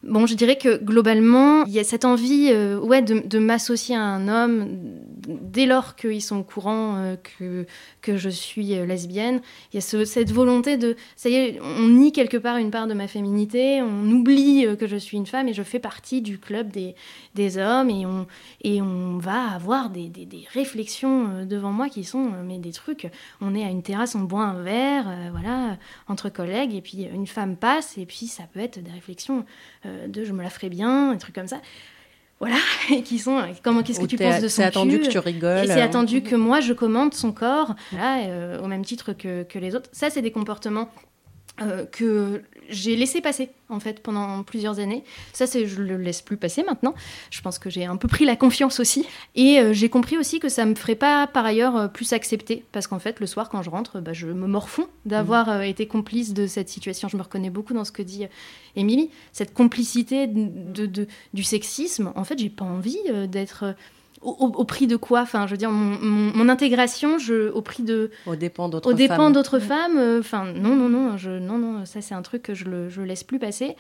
bon, 0.03 0.27
je 0.27 0.35
dirais 0.35 0.57
que 0.57 0.83
globalement, 0.83 1.65
il 1.65 1.73
y 1.73 1.79
a 1.79 1.85
cette 1.85 2.05
envie 2.05 2.49
euh, 2.51 2.79
ouais, 2.79 3.03
de, 3.03 3.21
de 3.27 3.39
m'associer 3.39 3.97
à 3.97 4.03
un 4.03 4.29
homme 4.29 4.67
dès 5.29 5.67
lors 5.67 5.95
qu'ils 5.97 6.23
sont 6.23 6.39
au 6.39 6.43
courant 6.43 6.97
euh, 6.97 7.17
que, 7.39 7.67
que 8.01 8.17
je 8.17 8.31
suis 8.31 8.75
euh, 8.75 8.87
lesbienne. 8.87 9.41
Il 9.73 9.77
y 9.77 9.79
a 9.79 9.81
ce- 9.83 10.05
cette 10.05 10.33
volonté 10.33 10.77
de, 10.79 10.97
ça 11.17 11.29
y 11.29 11.35
est, 11.35 11.61
on 11.61 11.87
nie 11.89 12.13
quelque 12.13 12.37
part 12.39 12.57
une 12.57 12.71
part 12.71 12.87
de 12.87 12.95
ma 12.95 13.09
féminité, 13.09 13.83
on 13.83 14.11
oublie 14.11 14.67
que 14.79 14.87
je 14.87 14.97
suis 14.97 15.17
une 15.19 15.27
femme 15.27 15.49
et 15.49 15.53
je 15.53 15.63
fais 15.63 15.79
partie 15.79 16.23
du 16.23 16.39
club 16.39 16.71
des, 16.71 16.95
des 17.35 17.59
hommes 17.59 17.91
et 17.91 18.07
on, 18.07 18.27
et 18.63 18.81
on 18.81 19.19
va 19.19 19.51
avoir 19.55 19.91
des, 19.91 20.09
des, 20.09 20.25
des 20.25 20.45
réflexions 20.53 21.45
devant 21.45 21.73
moi 21.73 21.89
qui 21.89 22.05
sont 22.05 22.31
mais 22.45 22.59
des 22.59 22.73
trucs. 22.73 23.09
On 23.41 23.55
est 23.55 23.65
à 23.65 23.69
une 23.69 23.83
terrasse, 23.83 24.15
on 24.15 24.21
boit 24.21 24.45
un 24.45 24.63
verre, 24.63 25.07
voilà, 25.31 25.77
entre 26.09 26.29
collègues 26.31 26.75
et 26.75 26.81
puis 26.81 27.07
une 27.13 27.27
femme 27.27 27.57
passe 27.57 27.99
et 27.99 28.07
puis 28.07 28.27
ça 28.27 28.45
peut 28.53 28.61
être 28.61 28.83
des 28.83 28.91
réflexions 28.91 29.45
de 30.09 30.25
je 30.25 30.33
me 30.33 30.43
la 30.43 30.51
ferai 30.51 30.69
bien, 30.69 31.13
des 31.13 31.19
trucs 31.19 31.35
comme 31.35 31.49
ça. 31.49 31.61
Voilà, 32.41 32.57
et 32.91 33.03
qui 33.03 33.19
sont 33.19 33.39
euh, 33.39 33.43
comment 33.63 33.83
qu'est-ce 33.83 34.01
que 34.01 34.07
tu 34.07 34.17
penses 34.17 34.41
de 34.41 34.49
son 34.49 34.57
C'est 34.57 34.65
attendu 34.65 34.99
cul 34.99 35.07
que 35.07 35.13
tu 35.13 35.19
rigoles. 35.19 35.65
et 35.65 35.67
c'est 35.67 35.83
euh, 35.83 35.85
attendu 35.85 36.23
que 36.23 36.35
moi 36.35 36.61
je 36.61 36.73
commande 36.73 37.13
son 37.13 37.33
corps, 37.33 37.75
là, 37.93 38.23
euh, 38.23 38.61
au 38.61 38.67
même 38.67 38.85
titre 38.85 39.13
que, 39.13 39.43
que 39.43 39.59
les 39.59 39.77
autres. 39.77 39.91
Ça, 39.93 40.09
c'est 40.09 40.23
des 40.23 40.33
comportements 40.33 40.89
euh, 41.63 41.85
que 41.87 42.43
j'ai 42.69 42.95
laissé 42.97 43.21
passer 43.21 43.51
en 43.69 43.81
fait 43.81 44.01
pendant 44.01 44.43
plusieurs 44.45 44.79
années. 44.79 45.03
Ça, 45.33 45.47
c'est 45.47 45.67
je 45.67 45.83
le 45.83 45.97
laisse 45.97 46.23
plus 46.23 46.37
passer 46.37 46.63
maintenant. 46.63 46.95
Je 47.31 47.41
pense 47.41 47.59
que 47.59 47.69
j'ai 47.71 47.85
un 47.85 47.97
peu 47.97 48.07
pris 48.09 48.25
la 48.25 48.37
confiance 48.37 48.79
aussi, 48.81 49.07
et 49.35 49.59
euh, 49.59 49.73
j'ai 49.73 49.89
compris 49.89 50.17
aussi 50.19 50.39
que 50.41 50.49
ça 50.49 50.65
me 50.67 50.75
ferait 50.75 50.95
pas 50.95 51.27
par 51.27 51.45
ailleurs 51.45 51.77
euh, 51.77 51.89
plus 51.89 52.13
accepter, 52.13 52.65
parce 52.73 52.87
qu'en 52.87 52.99
fait, 52.99 53.21
le 53.21 53.27
soir 53.27 53.49
quand 53.49 53.63
je 53.63 53.71
rentre, 53.71 54.01
bah, 54.01 54.13
je 54.13 54.27
me 54.29 54.47
morfonds 54.47 54.87
d'avoir 55.05 55.49
euh, 55.49 55.61
été 55.63 55.87
complice 55.87 56.33
de 56.35 56.47
cette 56.47 56.69
situation. 56.69 57.09
Je 57.09 57.17
me 57.17 57.23
reconnais 57.23 57.51
beaucoup 57.51 57.75
dans 57.75 57.85
ce 57.85 57.93
que 57.93 58.03
dit 58.03 58.27
Émilie, 58.77 59.11
cette 59.33 59.53
complicité 59.53 60.27
de, 60.27 60.87
de- 60.87 61.09
du 61.35 61.43
sexisme. 61.43 62.13
En 62.15 62.25
fait, 62.25 62.39
j'ai 62.39 62.51
pas 62.51 62.65
envie 62.65 62.99
d'être 63.29 63.75
au, 64.23 64.65
prix 64.65 64.87
de 64.87 64.97
quoi 64.97 65.21
Enfin, 65.23 65.47
je 65.47 65.53
veux 65.53 65.57
dire, 65.57 65.71
mon, 65.71 65.99
mon- 66.01 66.33
mon 66.37 66.49
intégration, 66.49 67.19
je, 67.19 67.51
au 67.51 67.63
prix 67.63 67.83
de, 67.83 68.11
Au 68.27 68.37
dépend 68.37 68.69
d'autres 68.69 68.91
au 68.91 68.93
dépend 68.93 69.17
femmes. 69.17 69.33
d'autres 69.33 69.59
femmes. 69.59 69.97
euh, 69.97 70.21
Enfin, 70.21 70.45
non, 70.55 70.77
non, 70.77 70.89
non, 70.89 71.17
je, 71.17 71.31
non, 71.31 71.59
non, 71.59 71.85
ça 71.87 72.01
c'est 72.03 72.15
un 72.15 72.23
truc 72.23 72.43
que 72.43 72.55
je 72.55 72.65
le, 72.67 72.89
je 72.91 73.01
laisse 73.03 73.25
plus 73.25 73.39
passer. 73.39 73.77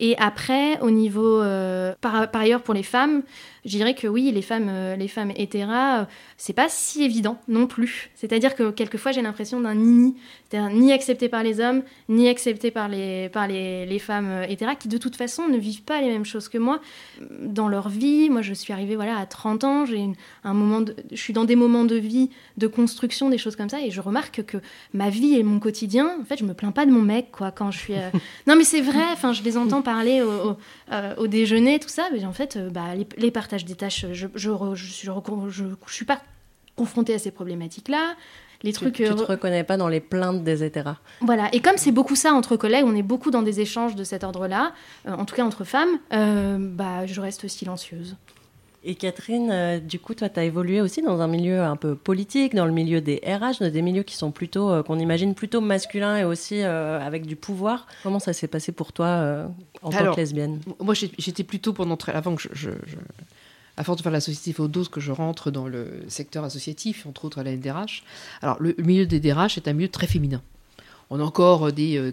Et 0.00 0.16
après, 0.18 0.80
au 0.80 0.90
niveau, 0.90 1.40
euh, 1.40 1.94
par, 2.00 2.30
par 2.30 2.40
ailleurs 2.42 2.62
pour 2.62 2.74
les 2.74 2.82
femmes, 2.82 3.22
je 3.64 3.70
dirais 3.76 3.94
que 3.94 4.06
oui, 4.08 4.30
les 4.32 4.42
femmes, 4.42 4.68
euh, 4.68 4.96
les 4.96 5.08
femmes 5.08 5.32
hétéras, 5.36 6.00
euh, 6.00 6.04
c'est 6.36 6.52
pas 6.52 6.68
si 6.68 7.04
évident 7.04 7.38
non 7.48 7.66
plus. 7.66 8.10
C'est-à-dire 8.14 8.54
que 8.56 8.70
quelquefois 8.70 9.12
j'ai 9.12 9.22
l'impression 9.22 9.60
d'un 9.60 9.74
nini, 9.74 10.16
c'est-à-dire 10.50 10.76
ni 10.76 10.92
accepté 10.92 11.28
par 11.28 11.42
les 11.42 11.60
hommes, 11.60 11.82
ni 12.08 12.28
accepté 12.28 12.70
par 12.70 12.88
les, 12.88 13.28
par 13.28 13.46
les, 13.46 13.86
les 13.86 13.98
femmes 13.98 14.28
euh, 14.28 14.46
hétéras 14.48 14.74
qui 14.74 14.88
de 14.88 14.98
toute 14.98 15.14
façon 15.16 15.46
ne 15.48 15.58
vivent 15.58 15.82
pas 15.82 16.00
les 16.00 16.08
mêmes 16.08 16.24
choses 16.24 16.48
que 16.48 16.58
moi 16.58 16.80
dans 17.40 17.68
leur 17.68 17.88
vie. 17.88 18.30
Moi, 18.30 18.42
je 18.42 18.52
suis 18.54 18.72
arrivée 18.72 18.96
voilà 18.96 19.16
à 19.18 19.26
30 19.26 19.64
ans, 19.64 19.86
j'ai 19.86 20.04
un 20.44 20.54
moment, 20.54 20.80
de- 20.80 20.96
je 21.12 21.16
suis 21.20 21.32
dans 21.32 21.44
des 21.44 21.56
moments 21.56 21.84
de 21.84 21.94
vie, 21.96 22.30
de 22.56 22.66
construction, 22.66 23.28
des 23.30 23.38
choses 23.38 23.54
comme 23.56 23.68
ça, 23.68 23.80
et 23.80 23.90
je 23.90 24.00
remarque 24.00 24.42
que 24.44 24.56
ma 24.92 25.08
vie 25.08 25.34
et 25.38 25.42
mon 25.42 25.60
quotidien, 25.60 26.10
en 26.20 26.24
fait, 26.24 26.36
je 26.38 26.44
me 26.44 26.54
plains 26.54 26.72
pas 26.72 26.84
de 26.86 26.90
mon 26.90 27.02
mec, 27.02 27.30
quoi, 27.30 27.50
quand 27.52 27.70
je 27.70 27.78
suis. 27.78 27.94
euh, 27.94 28.10
non, 28.48 28.56
mais 28.56 28.64
c'est 28.64 28.80
vrai. 28.80 29.04
Enfin, 29.12 29.32
je 29.32 29.42
les 29.42 29.56
entends 29.56 29.82
parler 29.82 30.20
au, 30.22 30.50
au, 30.50 30.56
euh, 30.92 31.14
au 31.16 31.26
déjeuner, 31.28 31.78
tout 31.78 31.88
ça, 31.88 32.08
mais 32.12 32.24
en 32.24 32.32
fait, 32.32 32.58
bah, 32.72 32.94
les, 32.96 33.06
les 33.18 33.30
partages 33.30 33.51
des 33.64 33.74
tâches, 33.74 34.06
je 34.12 34.26
je, 34.34 34.50
re- 34.50 34.74
je, 34.74 34.86
suis, 34.90 35.08
recon- 35.08 35.48
je, 35.48 35.64
je 35.86 35.92
suis 35.94 36.04
pas 36.04 36.20
confrontée 36.76 37.14
à 37.14 37.18
ces 37.18 37.30
problématiques-là. 37.30 38.14
Les 38.64 38.70
Tu, 38.72 38.78
trucs. 38.78 38.94
tu 38.94 39.04
euh, 39.04 39.14
te 39.14 39.22
reconnais 39.24 39.64
pas 39.64 39.76
dans 39.76 39.88
les 39.88 39.98
plaintes 40.00 40.44
des 40.44 40.62
hétéras. 40.62 40.96
voilà, 41.20 41.48
et 41.52 41.58
comme 41.60 41.76
c'est 41.76 41.90
beaucoup 41.90 42.14
ça 42.14 42.32
entre 42.32 42.56
collègues, 42.56 42.84
on 42.86 42.94
est 42.94 43.02
beaucoup 43.02 43.30
dans 43.32 43.42
des 43.42 43.60
échanges 43.60 43.96
de 43.96 44.04
cet 44.04 44.22
ordre-là, 44.22 44.72
euh, 45.08 45.12
en 45.14 45.24
tout 45.24 45.34
cas 45.34 45.44
entre 45.44 45.64
femmes, 45.64 45.98
euh, 46.12 46.58
bah, 46.60 47.04
je 47.06 47.20
reste 47.20 47.48
silencieuse. 47.48 48.16
Et 48.84 48.94
Catherine, 48.96 49.48
euh, 49.52 49.78
du 49.80 49.98
coup, 50.00 50.14
toi, 50.14 50.28
tu 50.28 50.38
as 50.40 50.44
évolué 50.44 50.80
aussi 50.80 51.02
dans 51.02 51.20
un 51.20 51.26
milieu 51.28 51.60
un 51.62 51.74
peu 51.76 51.94
politique, 51.96 52.54
dans 52.54 52.66
le 52.66 52.72
milieu 52.72 53.00
des 53.00 53.20
RH, 53.24 53.58
dans 53.60 53.70
des 53.70 53.82
milieux 53.82 54.02
qui 54.04 54.16
sont 54.16 54.30
plutôt, 54.32 54.70
euh, 54.70 54.82
qu'on 54.84 54.98
imagine 55.00 55.34
plutôt 55.36 55.60
masculins 55.60 56.16
et 56.18 56.24
aussi 56.24 56.62
euh, 56.62 57.00
avec 57.00 57.26
du 57.26 57.34
pouvoir. 57.36 57.86
Comment 58.04 58.18
ça 58.20 58.32
s'est 58.32 58.48
passé 58.48 58.70
pour 58.72 58.92
toi 58.92 59.06
euh, 59.06 59.46
en 59.82 59.90
tant 59.90 60.12
que 60.12 60.20
lesbienne? 60.20 60.60
Moi, 60.80 60.94
j'étais 60.94 61.44
plutôt 61.44 61.72
pendant 61.72 61.96
très 61.96 62.12
avant 62.12 62.34
que 62.36 62.42
je, 62.42 62.48
je- 62.52 62.70
je- 62.86 62.96
à 63.76 63.84
force 63.84 63.98
de 63.98 64.02
faire 64.02 64.12
l'associatif 64.12 64.60
au 64.60 64.68
doses 64.68 64.88
que 64.88 65.00
je 65.00 65.12
rentre 65.12 65.50
dans 65.50 65.68
le 65.68 66.04
secteur 66.08 66.44
associatif, 66.44 67.06
entre 67.06 67.24
autres 67.24 67.38
à 67.38 67.42
la 67.42 67.56
NDRH. 67.56 68.02
Alors, 68.42 68.56
le 68.60 68.74
milieu 68.78 69.06
des 69.06 69.20
DRH 69.20 69.56
est 69.56 69.68
un 69.68 69.72
milieu 69.72 69.88
très 69.88 70.06
féminin. 70.06 70.42
On 71.10 71.20
a 71.20 71.22
encore 71.24 71.72
des 71.72 71.98
euh, 71.98 72.10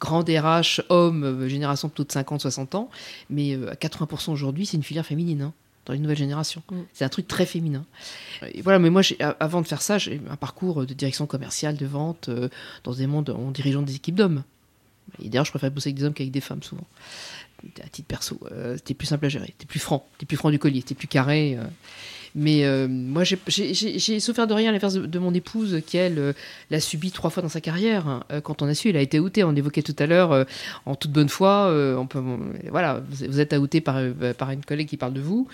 grands 0.00 0.24
DRH 0.24 0.82
hommes, 0.88 1.22
euh, 1.22 1.48
génération 1.48 1.88
plutôt 1.88 2.04
de 2.04 2.08
50-60 2.08 2.76
ans, 2.76 2.90
mais 3.30 3.54
euh, 3.54 3.70
à 3.70 3.74
80% 3.74 4.32
aujourd'hui, 4.32 4.66
c'est 4.66 4.76
une 4.76 4.82
filière 4.82 5.06
féminine. 5.06 5.42
hein, 5.42 5.52
dans 5.84 5.92
les 5.92 5.98
nouvelles 5.98 6.18
générations. 6.18 6.62
Mm. 6.70 6.76
C'est 6.92 7.04
un 7.04 7.08
truc 7.08 7.26
très 7.26 7.44
féminin. 7.46 7.84
Et 8.54 8.62
voilà, 8.62 8.78
mais 8.78 8.90
moi, 8.90 9.02
avant 9.40 9.62
de 9.62 9.66
faire 9.66 9.82
ça, 9.82 9.98
j'ai 9.98 10.14
eu 10.14 10.20
un 10.30 10.36
parcours 10.36 10.86
de 10.86 10.94
direction 10.94 11.26
commerciale, 11.26 11.76
de 11.76 11.86
vente, 11.86 12.30
dans 12.84 12.92
des 12.92 13.08
mondes 13.08 13.30
en 13.30 13.50
dirigeant 13.50 13.82
des 13.82 13.96
équipes 13.96 14.14
d'hommes. 14.14 14.44
Et 15.20 15.28
d'ailleurs, 15.28 15.44
je 15.44 15.50
préfère 15.50 15.72
bosser 15.72 15.88
avec 15.88 15.96
des 15.96 16.04
hommes 16.04 16.14
qu'avec 16.14 16.30
des 16.30 16.40
femmes, 16.40 16.62
souvent 16.62 16.86
à 17.84 17.88
titre 17.88 18.08
perso, 18.08 18.38
euh, 18.52 18.76
c'était 18.76 18.94
plus 18.94 19.06
simple 19.06 19.26
à 19.26 19.28
gérer, 19.28 19.46
c'était 19.46 19.66
plus 19.66 19.80
franc, 19.80 20.06
c'était 20.14 20.26
plus 20.26 20.36
franc 20.36 20.50
du 20.50 20.58
collier, 20.58 20.80
c'était 20.80 20.94
plus 20.94 21.08
carré. 21.08 21.56
euh. 21.58 21.64
Mais 22.34 22.64
euh, 22.64 22.88
moi, 22.88 23.24
j'ai- 23.24 24.20
souffert 24.20 24.46
de 24.46 24.54
rien 24.54 24.70
à 24.70 24.72
l'inverse 24.72 24.94
de, 24.94 25.04
de 25.04 25.18
mon 25.18 25.34
épouse, 25.34 25.82
qui 25.86 25.98
elle 25.98 26.34
l'a 26.70 26.80
subi 26.80 27.10
trois 27.12 27.28
fois 27.28 27.42
dans 27.42 27.50
sa 27.50 27.60
carrière. 27.60 28.08
hein. 28.08 28.22
Quand 28.42 28.62
on 28.62 28.68
a 28.68 28.74
su, 28.74 28.88
elle 28.88 28.96
a 28.96 29.02
été 29.02 29.20
outée. 29.20 29.44
On 29.44 29.54
évoquait 29.54 29.82
tout 29.82 29.94
à 29.98 30.06
l'heure, 30.06 30.46
en 30.86 30.94
toute 30.94 31.10
bonne 31.12 31.28
foi, 31.28 31.70
on 31.98 32.06
peut, 32.06 32.22
voilà, 32.70 33.02
vous 33.28 33.38
êtes 33.38 33.52
outé 33.52 33.82
par, 33.82 34.00
par 34.38 34.50
une 34.50 34.64
collègue 34.64 34.88
qui 34.88 34.96
parle 34.96 35.12
de 35.12 35.20
vous, 35.20 35.46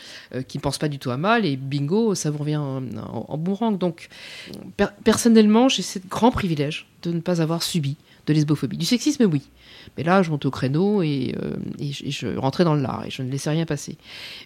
qui 0.46 0.58
ne 0.58 0.62
pense 0.62 0.78
pas 0.78 0.86
du 0.88 1.00
tout 1.00 1.10
à 1.10 1.16
mal, 1.16 1.44
et 1.44 1.56
bingo, 1.56 2.14
ça 2.14 2.30
vous 2.30 2.38
revient 2.38 2.58
en, 2.58 2.76
en, 2.96 3.26
en 3.28 3.36
boomerang. 3.38 3.76
Donc, 3.76 4.08
per- 4.76 4.94
personnellement, 5.02 5.68
j'ai 5.68 5.82
ce 5.82 5.98
grand 6.08 6.30
privilège 6.30 6.86
de 7.02 7.10
ne 7.10 7.18
pas 7.20 7.42
avoir 7.42 7.64
subi 7.64 7.96
de 8.28 8.34
lesbophobie. 8.34 8.76
Du 8.76 8.84
sexisme, 8.84 9.24
oui. 9.24 9.42
Mais 9.96 10.04
là, 10.04 10.22
je 10.22 10.30
montais 10.30 10.46
au 10.46 10.50
créneau 10.50 11.02
et, 11.02 11.34
euh, 11.42 11.56
et 11.78 11.92
je, 11.92 12.36
rentrais 12.36 12.64
dans 12.64 12.74
le 12.74 12.82
lard 12.82 13.04
et 13.06 13.10
je 13.10 13.22
ne 13.22 13.30
laissais 13.30 13.50
rien 13.50 13.64
passer. 13.64 13.96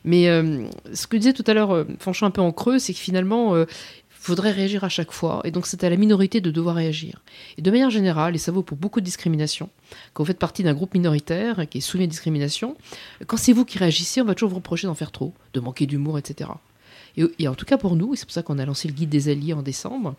Mais 0.04 0.28
euh, 0.28 0.64
ce 0.94 1.06
que 1.06 1.16
disait 1.16 1.32
tout 1.32 1.44
à 1.46 1.54
l'heure, 1.54 1.72
euh, 1.72 1.84
franchement 1.98 2.28
un 2.28 2.30
peu 2.30 2.40
en 2.40 2.52
creux, 2.52 2.78
c'est 2.78 2.94
que 2.94 2.98
finalement, 2.98 3.54
euh, 3.54 3.64
il 3.68 4.24
faudrait 4.24 4.52
réagir 4.52 4.84
à 4.84 4.88
chaque 4.88 5.10
fois. 5.10 5.40
Et 5.44 5.50
donc, 5.50 5.66
c'est 5.66 5.82
à 5.82 5.90
la 5.90 5.96
minorité 5.96 6.40
de 6.40 6.50
devoir 6.52 6.76
réagir. 6.76 7.22
Et 7.58 7.62
de 7.62 7.70
manière 7.70 7.90
générale, 7.90 8.36
et 8.36 8.38
ça 8.38 8.52
vaut 8.52 8.62
pour 8.62 8.76
beaucoup 8.76 9.00
de 9.00 9.04
discriminations, 9.04 9.68
quand 10.12 10.22
vous 10.22 10.28
faites 10.28 10.38
partie 10.38 10.62
d'un 10.62 10.74
groupe 10.74 10.94
minoritaire 10.94 11.68
qui 11.68 11.78
est 11.78 11.82
soumis 11.82 12.04
à 12.04 12.06
discrimination, 12.06 12.76
quand 13.26 13.36
c'est 13.36 13.52
vous 13.52 13.64
qui 13.64 13.78
réagissez, 13.78 14.22
on 14.22 14.24
va 14.24 14.34
toujours 14.34 14.50
vous 14.50 14.56
reprocher 14.56 14.86
d'en 14.86 14.94
faire 14.94 15.10
trop, 15.10 15.34
de 15.54 15.60
manquer 15.60 15.86
d'humour, 15.86 16.18
etc. 16.18 16.50
Et, 17.16 17.24
et 17.40 17.48
en 17.48 17.54
tout 17.54 17.66
cas 17.66 17.78
pour 17.78 17.96
nous, 17.96 18.14
et 18.14 18.16
c'est 18.16 18.24
pour 18.24 18.32
ça 18.32 18.42
qu'on 18.42 18.58
a 18.58 18.64
lancé 18.64 18.86
le 18.86 18.94
guide 18.94 19.08
des 19.08 19.28
alliés 19.28 19.54
en 19.54 19.62
décembre, 19.62 20.14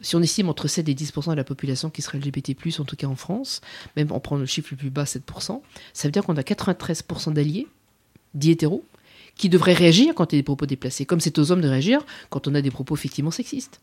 si 0.00 0.16
on 0.16 0.22
estime 0.22 0.48
entre 0.48 0.68
7 0.68 0.88
et 0.88 0.94
10% 0.94 1.30
de 1.30 1.34
la 1.34 1.44
population 1.44 1.90
qui 1.90 2.02
serait 2.02 2.18
LGBT+, 2.18 2.54
en 2.78 2.84
tout 2.84 2.96
cas 2.96 3.06
en 3.06 3.16
France, 3.16 3.60
même 3.96 4.12
en 4.12 4.20
prenant 4.20 4.40
le 4.40 4.46
chiffre 4.46 4.68
le 4.72 4.76
plus 4.76 4.90
bas, 4.90 5.04
7% 5.04 5.60
ça 5.92 6.08
veut 6.08 6.12
dire 6.12 6.24
qu'on 6.24 6.36
a 6.36 6.42
93 6.42 7.04
d'alliés, 7.28 7.66
dits 8.34 8.52
hétéros, 8.52 8.84
qui 9.36 9.48
devraient 9.48 9.74
réagir 9.74 10.14
quand 10.14 10.32
il 10.32 10.36
y 10.36 10.38
a 10.38 10.40
des 10.40 10.44
propos 10.44 10.66
déplacés, 10.66 11.06
comme 11.06 11.20
c'est 11.20 11.38
aux 11.38 11.50
hommes 11.50 11.60
de 11.60 11.68
réagir 11.68 12.04
quand 12.28 12.46
on 12.46 12.54
a 12.54 12.60
des 12.60 12.70
propos 12.70 12.94
effectivement 12.94 13.30
sexistes. 13.30 13.80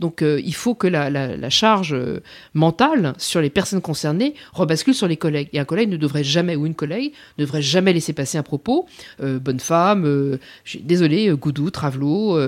Donc 0.00 0.22
euh, 0.22 0.40
il 0.44 0.54
faut 0.54 0.74
que 0.74 0.86
la, 0.86 1.50
charge 1.50 1.94
euh, 1.94 2.22
mentale 2.54 3.14
sur 3.18 3.40
les 3.40 3.50
personnes 3.50 3.80
concernées 3.80 4.34
rebascule 4.52 4.94
sur 4.94 5.08
les 5.08 5.16
collègues. 5.16 5.48
Et 5.52 5.58
un 5.58 5.64
collègue 5.64 5.88
ne 5.88 5.96
devrait 5.96 6.24
jamais, 6.24 6.56
ou 6.56 6.66
une 6.66 6.74
collègue, 6.74 7.12
ne 7.38 7.44
devrait 7.44 7.62
jamais 7.62 7.92
laisser 7.92 8.12
passer 8.12 8.38
un 8.38 8.42
propos, 8.42 8.86
euh, 9.22 9.38
bonne 9.38 9.60
femme, 9.60 10.38
désolé, 10.80 11.30
goudou, 11.30 11.70
travelot, 11.70 12.38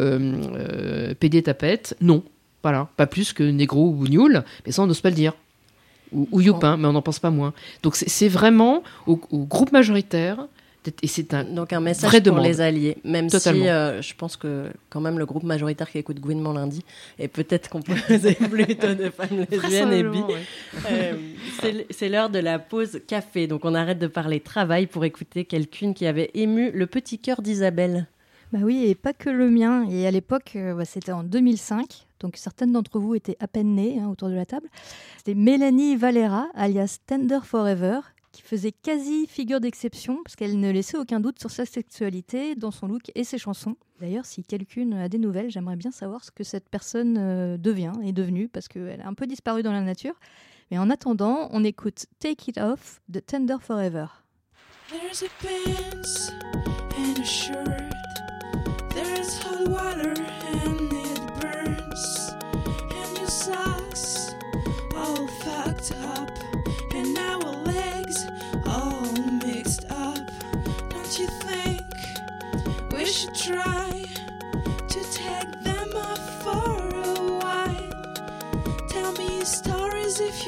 PD 1.18 1.42
tapette, 1.42 1.96
non. 2.00 2.22
Voilà, 2.64 2.88
pas 2.96 3.06
plus 3.06 3.32
que 3.32 3.44
négro 3.44 3.90
ou 3.90 4.08
nul, 4.08 4.42
mais 4.66 4.72
ça 4.72 4.82
on 4.82 4.86
n'ose 4.88 5.00
pas 5.00 5.10
le 5.10 5.14
dire. 5.14 5.34
Ou, 6.12 6.26
ou 6.32 6.40
youpin, 6.40 6.76
mais 6.76 6.88
on 6.88 6.92
n'en 6.92 7.02
pense 7.02 7.18
pas 7.20 7.30
moins. 7.30 7.52
Donc 7.84 7.94
c'est- 7.94 8.28
vraiment 8.28 8.82
au, 9.06 9.20
au 9.30 9.44
groupe 9.44 9.70
majoritaire, 9.70 10.46
et 11.02 11.06
c'est 11.06 11.32
un 11.34 11.44
Donc 11.44 11.72
un 11.72 11.80
message 11.80 12.10
pour 12.10 12.20
demande. 12.20 12.44
les 12.44 12.60
alliés, 12.60 12.96
même 13.04 13.28
Totalement. 13.30 13.62
si 13.64 13.68
euh, 13.70 14.02
je 14.02 14.14
pense 14.14 14.36
que 14.36 14.66
quand 14.90 15.00
même 15.00 15.18
le 15.18 15.24
groupe 15.26 15.42
majoritaire 15.42 15.90
qui 15.90 15.98
écoute 15.98 16.20
Gouinement 16.20 16.52
lundi, 16.52 16.82
et 17.18 17.26
peut-être 17.28 17.68
composé 17.70 18.34
plutôt 18.50 18.94
de 18.94 19.08
femmes 19.10 19.46
lesbiennes 19.50 19.92
et 19.92 20.02
bi. 20.02 20.18
Ouais. 20.18 20.34
Euh, 20.90 21.14
c'est 21.90 22.08
l'heure 22.08 22.30
de 22.30 22.38
la 22.38 22.58
pause 22.58 23.00
café, 23.06 23.46
donc 23.46 23.64
on 23.64 23.74
arrête 23.74 23.98
de 23.98 24.06
parler 24.06 24.40
travail 24.40 24.86
pour 24.86 25.04
écouter 25.04 25.44
quelqu'une 25.44 25.92
qui 25.94 26.06
avait 26.06 26.30
ému 26.34 26.70
le 26.72 26.86
petit 26.86 27.18
cœur 27.18 27.42
d'Isabelle. 27.42 28.06
Bah 28.52 28.60
oui, 28.62 28.84
et 28.86 28.94
pas 28.94 29.12
que 29.14 29.30
le 29.30 29.50
mien. 29.50 29.84
Et 29.90 30.06
à 30.06 30.10
l'époque, 30.12 30.52
euh, 30.54 30.74
bah, 30.74 30.84
c'était 30.84 31.10
en 31.12 31.24
2005, 31.24 31.86
donc 32.24 32.38
certaines 32.38 32.72
d'entre 32.72 32.98
vous 32.98 33.14
étaient 33.14 33.36
à 33.38 33.46
peine 33.46 33.74
nées 33.74 34.00
hein, 34.00 34.08
autour 34.08 34.30
de 34.30 34.34
la 34.34 34.46
table. 34.46 34.68
C'était 35.18 35.34
Mélanie 35.34 35.94
Valera, 35.94 36.48
alias 36.54 36.96
Tender 37.06 37.40
Forever, 37.42 38.00
qui 38.32 38.40
faisait 38.40 38.72
quasi 38.72 39.26
figure 39.26 39.60
d'exception, 39.60 40.22
parce 40.24 40.34
qu'elle 40.34 40.58
ne 40.58 40.70
laissait 40.70 40.96
aucun 40.96 41.20
doute 41.20 41.38
sur 41.38 41.50
sa 41.50 41.66
sexualité, 41.66 42.54
dans 42.54 42.70
son 42.70 42.86
look 42.88 43.12
et 43.14 43.24
ses 43.24 43.36
chansons. 43.36 43.76
D'ailleurs, 44.00 44.24
si 44.24 44.42
quelqu'un 44.42 44.90
a 44.92 45.10
des 45.10 45.18
nouvelles, 45.18 45.50
j'aimerais 45.50 45.76
bien 45.76 45.90
savoir 45.90 46.24
ce 46.24 46.30
que 46.30 46.44
cette 46.44 46.70
personne 46.70 47.16
euh, 47.18 47.58
devient, 47.58 47.92
est 48.02 48.12
devenue, 48.12 48.48
parce 48.48 48.68
qu'elle 48.68 49.02
a 49.02 49.06
un 49.06 49.14
peu 49.14 49.26
disparu 49.26 49.62
dans 49.62 49.72
la 49.72 49.82
nature. 49.82 50.14
Mais 50.70 50.78
en 50.78 50.88
attendant, 50.88 51.48
on 51.52 51.62
écoute 51.62 52.06
Take 52.20 52.50
It 52.50 52.58
Off 52.58 53.02
de 53.10 53.20
Tender 53.20 53.56
Forever. 53.60 54.06
There's 54.88 55.22
a 55.22 55.28
and 56.96 57.18
a 57.18 57.24
shirt. 57.24 57.92
There's 58.94 59.38
hot 59.38 59.68
water 59.68 60.23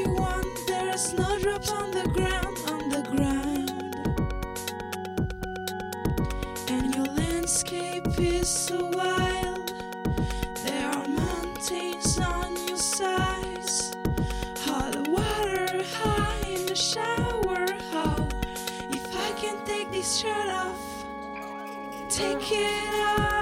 want. 0.08 0.46
There's 0.66 1.12
no 1.14 1.38
drops 1.38 1.70
on 1.70 1.90
the 1.90 2.08
ground, 2.08 2.56
on 2.70 2.88
the 2.88 3.02
ground. 3.14 3.70
And 6.68 6.94
your 6.94 7.06
landscape 7.06 8.06
is 8.18 8.48
so 8.48 8.90
wild. 8.90 9.72
There 10.64 10.88
are 10.90 11.08
mountains 11.08 12.18
on 12.18 12.56
your 12.66 12.78
sides. 12.78 13.94
Hot 14.66 15.08
water 15.08 15.82
high 15.98 16.48
in 16.48 16.66
the 16.66 16.74
shower. 16.74 17.66
How 17.92 18.28
if 18.90 19.16
I 19.16 19.32
can 19.40 19.64
take 19.64 19.90
this 19.90 20.18
shirt 20.18 20.48
off, 20.48 21.04
take 22.10 22.50
it 22.50 22.94
off. 23.18 23.35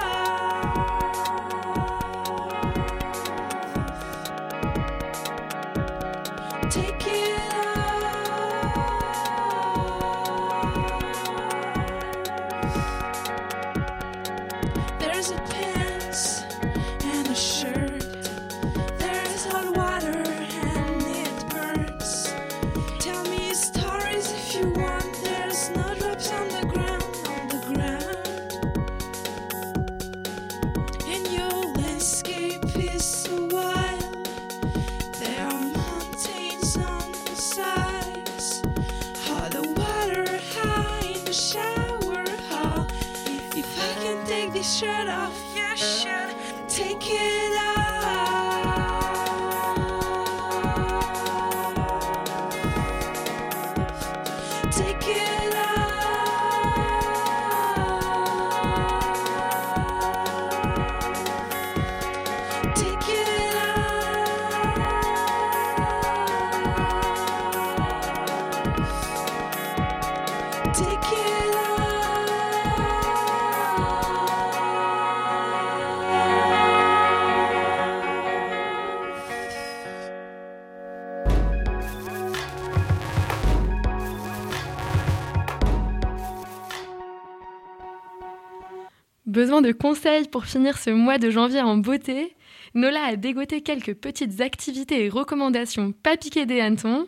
De 89.63 89.71
conseils 89.71 90.27
pour 90.27 90.47
finir 90.47 90.77
ce 90.79 90.91
mois 90.91 91.19
de 91.19 91.31
janvier 91.31 91.63
en 91.63 91.77
beauté 91.77 92.35
Nola 92.75 93.05
a 93.05 93.15
dégoté 93.15 93.61
quelques 93.61 93.95
petites 93.95 94.41
activités 94.41 95.05
et 95.05 95.09
recommandations 95.09 95.93
pas 95.93 96.17
piquées 96.17 96.45
des 96.45 96.61
hannetons. 96.61 97.07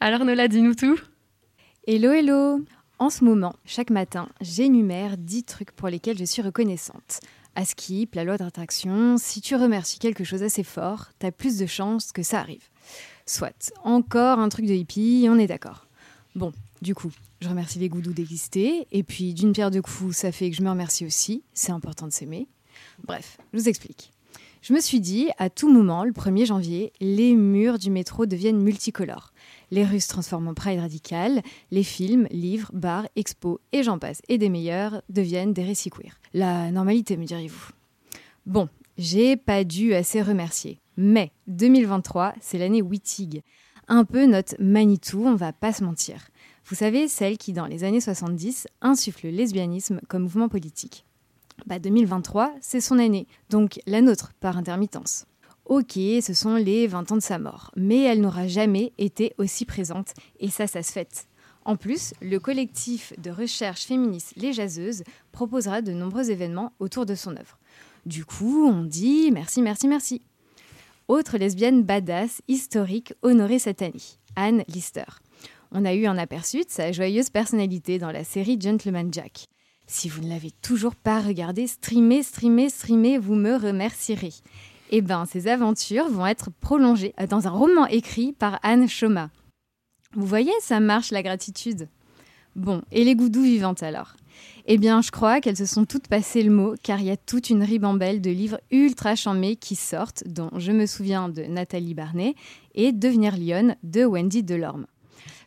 Alors 0.00 0.24
Nola, 0.24 0.48
dis-nous 0.48 0.74
tout. 0.74 0.98
Hello, 1.86 2.10
hello 2.10 2.64
En 2.98 3.10
ce 3.10 3.22
moment, 3.22 3.54
chaque 3.66 3.90
matin, 3.90 4.30
j'énumère 4.40 5.18
10 5.18 5.44
trucs 5.44 5.72
pour 5.72 5.88
lesquels 5.88 6.16
je 6.16 6.24
suis 6.24 6.40
reconnaissante. 6.40 7.20
À 7.54 7.66
Skip, 7.66 8.14
la 8.14 8.24
loi 8.24 8.38
d'attraction, 8.38 9.18
si 9.18 9.42
tu 9.42 9.54
remercies 9.54 9.98
quelque 9.98 10.24
chose 10.24 10.42
assez 10.42 10.64
fort, 10.64 11.08
t'as 11.18 11.32
plus 11.32 11.58
de 11.58 11.66
chances 11.66 12.12
que 12.12 12.22
ça 12.22 12.40
arrive. 12.40 12.66
Soit, 13.26 13.72
encore 13.84 14.38
un 14.38 14.48
truc 14.48 14.64
de 14.64 14.72
hippie, 14.72 15.26
on 15.28 15.38
est 15.38 15.48
d'accord. 15.48 15.86
Bon, 16.34 16.52
du 16.80 16.94
coup, 16.94 17.10
je 17.40 17.48
remercie 17.48 17.78
les 17.78 17.88
goudous 17.88 18.12
d'exister, 18.12 18.86
et 18.90 19.02
puis 19.02 19.34
d'une 19.34 19.52
pierre 19.52 19.70
deux 19.70 19.82
coups, 19.82 20.16
ça 20.16 20.32
fait 20.32 20.50
que 20.50 20.56
je 20.56 20.62
me 20.62 20.70
remercie 20.70 21.06
aussi, 21.06 21.42
c'est 21.54 21.72
important 21.72 22.06
de 22.06 22.12
s'aimer. 22.12 22.48
Bref, 23.04 23.38
je 23.52 23.58
vous 23.58 23.68
explique. 23.68 24.12
Je 24.60 24.72
me 24.72 24.80
suis 24.80 25.00
dit, 25.00 25.28
à 25.38 25.50
tout 25.50 25.72
moment, 25.72 26.04
le 26.04 26.10
1er 26.10 26.46
janvier, 26.46 26.92
les 27.00 27.34
murs 27.34 27.78
du 27.78 27.90
métro 27.90 28.26
deviennent 28.26 28.60
multicolores. 28.60 29.32
Les 29.70 29.84
rues 29.84 30.00
se 30.00 30.08
transforment 30.08 30.48
en 30.48 30.54
pride 30.54 30.80
radical, 30.80 31.42
les 31.70 31.84
films, 31.84 32.26
livres, 32.32 32.70
bars, 32.74 33.06
expos 33.14 33.58
et 33.72 33.84
j'en 33.84 34.00
passe, 34.00 34.20
et 34.28 34.36
des 34.36 34.48
meilleurs 34.48 35.02
deviennent 35.08 35.52
des 35.52 35.62
récits 35.62 35.90
queer. 35.90 36.18
La 36.34 36.72
normalité, 36.72 37.16
me 37.16 37.24
diriez-vous. 37.24 37.70
Bon, 38.46 38.68
j'ai 38.96 39.36
pas 39.36 39.62
dû 39.62 39.94
assez 39.94 40.22
remercier. 40.22 40.80
Mais 40.96 41.30
2023, 41.46 42.34
c'est 42.40 42.58
l'année 42.58 42.82
Wittig. 42.82 43.42
Un 43.86 44.04
peu 44.04 44.26
notre 44.26 44.56
Manitou, 44.58 45.24
on 45.24 45.36
va 45.36 45.52
pas 45.52 45.72
se 45.72 45.84
mentir. 45.84 46.28
Vous 46.68 46.74
savez, 46.74 47.08
celle 47.08 47.38
qui, 47.38 47.54
dans 47.54 47.64
les 47.64 47.82
années 47.82 48.00
70, 48.00 48.68
insuffle 48.82 49.28
le 49.28 49.32
lesbianisme 49.32 50.02
comme 50.06 50.24
mouvement 50.24 50.50
politique. 50.50 51.06
Bah 51.64 51.78
2023, 51.78 52.54
c'est 52.60 52.82
son 52.82 52.98
année, 52.98 53.26
donc 53.48 53.80
la 53.86 54.02
nôtre 54.02 54.34
par 54.38 54.58
intermittence. 54.58 55.24
Ok, 55.64 55.92
ce 55.94 56.34
sont 56.34 56.56
les 56.56 56.86
20 56.86 57.12
ans 57.12 57.16
de 57.16 57.22
sa 57.22 57.38
mort, 57.38 57.70
mais 57.74 58.02
elle 58.02 58.20
n'aura 58.20 58.46
jamais 58.48 58.92
été 58.98 59.32
aussi 59.38 59.64
présente, 59.64 60.12
et 60.40 60.50
ça, 60.50 60.66
ça 60.66 60.82
se 60.82 60.92
fête. 60.92 61.26
En 61.64 61.76
plus, 61.76 62.12
le 62.20 62.38
collectif 62.38 63.14
de 63.16 63.30
recherche 63.30 63.86
féministe 63.86 64.34
Les 64.36 64.52
Jaseuses 64.52 65.04
proposera 65.32 65.80
de 65.80 65.92
nombreux 65.92 66.30
événements 66.30 66.74
autour 66.80 67.06
de 67.06 67.14
son 67.14 67.30
œuvre. 67.30 67.58
Du 68.04 68.26
coup, 68.26 68.66
on 68.66 68.84
dit 68.84 69.30
merci, 69.32 69.62
merci, 69.62 69.88
merci. 69.88 70.20
Autre 71.08 71.38
lesbienne 71.38 71.82
badass, 71.82 72.42
historique, 72.46 73.14
honorée 73.22 73.58
cette 73.58 73.80
année, 73.80 74.18
Anne 74.36 74.64
Lister. 74.68 75.04
On 75.70 75.84
a 75.84 75.94
eu 75.94 76.06
un 76.06 76.16
aperçu 76.16 76.58
de 76.58 76.70
sa 76.70 76.92
joyeuse 76.92 77.30
personnalité 77.30 77.98
dans 77.98 78.10
la 78.10 78.24
série 78.24 78.58
Gentleman 78.60 79.12
Jack. 79.12 79.46
Si 79.86 80.08
vous 80.08 80.22
ne 80.22 80.28
l'avez 80.28 80.50
toujours 80.62 80.96
pas 80.96 81.20
regardé, 81.20 81.66
streamez, 81.66 82.22
streamez, 82.22 82.68
streamez, 82.70 83.18
vous 83.18 83.34
me 83.34 83.56
remercierez. 83.56 84.32
Eh 84.90 85.02
bien, 85.02 85.26
ces 85.26 85.48
aventures 85.48 86.08
vont 86.08 86.26
être 86.26 86.50
prolongées 86.50 87.14
dans 87.28 87.46
un 87.46 87.50
roman 87.50 87.86
écrit 87.86 88.32
par 88.32 88.58
Anne 88.62 88.88
Choma. 88.88 89.30
Vous 90.14 90.26
voyez, 90.26 90.52
ça 90.60 90.80
marche 90.80 91.10
la 91.10 91.22
gratitude. 91.22 91.88
Bon, 92.56 92.82
et 92.90 93.04
les 93.04 93.14
goudous 93.14 93.42
vivantes 93.42 93.82
alors? 93.82 94.16
Eh 94.66 94.78
bien, 94.78 95.02
je 95.02 95.10
crois 95.10 95.40
qu'elles 95.40 95.56
se 95.56 95.66
sont 95.66 95.84
toutes 95.84 96.08
passées 96.08 96.42
le 96.42 96.50
mot, 96.50 96.74
car 96.82 97.00
il 97.00 97.06
y 97.06 97.10
a 97.10 97.16
toute 97.16 97.50
une 97.50 97.62
ribambelle 97.62 98.20
de 98.20 98.30
livres 98.30 98.60
ultra 98.70 99.16
chamés 99.16 99.56
qui 99.56 99.76
sortent, 99.76 100.24
dont 100.26 100.50
je 100.56 100.72
me 100.72 100.86
souviens 100.86 101.28
de 101.28 101.42
Nathalie 101.42 101.94
Barnet 101.94 102.34
et 102.74 102.92
Devenir 102.92 103.36
lionne 103.36 103.76
de 103.82 104.04
Wendy 104.04 104.42
Delorme. 104.42 104.86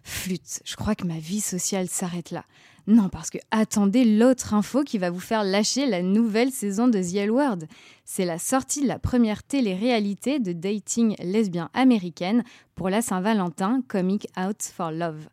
Flûte, 0.03 0.61
je 0.65 0.75
crois 0.75 0.95
que 0.95 1.05
ma 1.05 1.19
vie 1.19 1.41
sociale 1.41 1.87
s'arrête 1.87 2.31
là. 2.31 2.45
Non, 2.87 3.09
parce 3.09 3.29
que 3.29 3.37
attendez 3.51 4.03
l'autre 4.03 4.55
info 4.55 4.83
qui 4.83 4.97
va 4.97 5.11
vous 5.11 5.19
faire 5.19 5.43
lâcher 5.43 5.85
la 5.85 6.01
nouvelle 6.01 6.51
saison 6.51 6.87
de 6.87 6.99
The 6.99 7.15
L 7.15 7.31
Word. 7.31 7.59
C'est 8.05 8.25
la 8.25 8.39
sortie 8.39 8.81
de 8.81 8.87
la 8.87 8.97
première 8.97 9.43
télé-réalité 9.43 10.39
de 10.39 10.51
dating 10.51 11.15
lesbien 11.19 11.69
américaine 11.73 12.43
pour 12.73 12.89
la 12.89 13.03
Saint-Valentin, 13.03 13.81
Comic 13.87 14.27
Out 14.37 14.63
for 14.63 14.91
Love. 14.91 15.29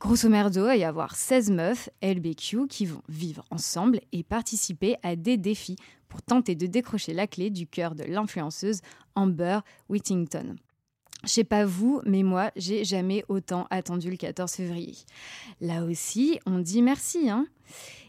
Grosso 0.00 0.28
merdo, 0.28 0.62
il 0.62 0.66
va 0.66 0.76
y 0.76 0.84
avoir 0.84 1.14
16 1.14 1.50
meufs 1.50 1.90
LBQ 2.02 2.66
qui 2.68 2.86
vont 2.86 3.02
vivre 3.08 3.44
ensemble 3.50 4.00
et 4.12 4.22
participer 4.22 4.96
à 5.02 5.14
des 5.14 5.36
défis 5.36 5.76
pour 6.08 6.22
tenter 6.22 6.54
de 6.54 6.66
décrocher 6.66 7.12
la 7.12 7.26
clé 7.26 7.50
du 7.50 7.66
cœur 7.66 7.94
de 7.94 8.04
l'influenceuse 8.04 8.80
Amber 9.14 9.60
Whittington. 9.88 10.56
Je 11.24 11.28
sais 11.28 11.44
pas 11.44 11.64
vous, 11.64 12.00
mais 12.06 12.22
moi, 12.22 12.50
j'ai 12.56 12.84
jamais 12.84 13.24
autant 13.28 13.66
attendu 13.70 14.10
le 14.10 14.16
14 14.16 14.52
février. 14.52 14.94
Là 15.60 15.84
aussi, 15.84 16.40
on 16.46 16.58
dit 16.58 16.82
merci, 16.82 17.28
hein. 17.28 17.46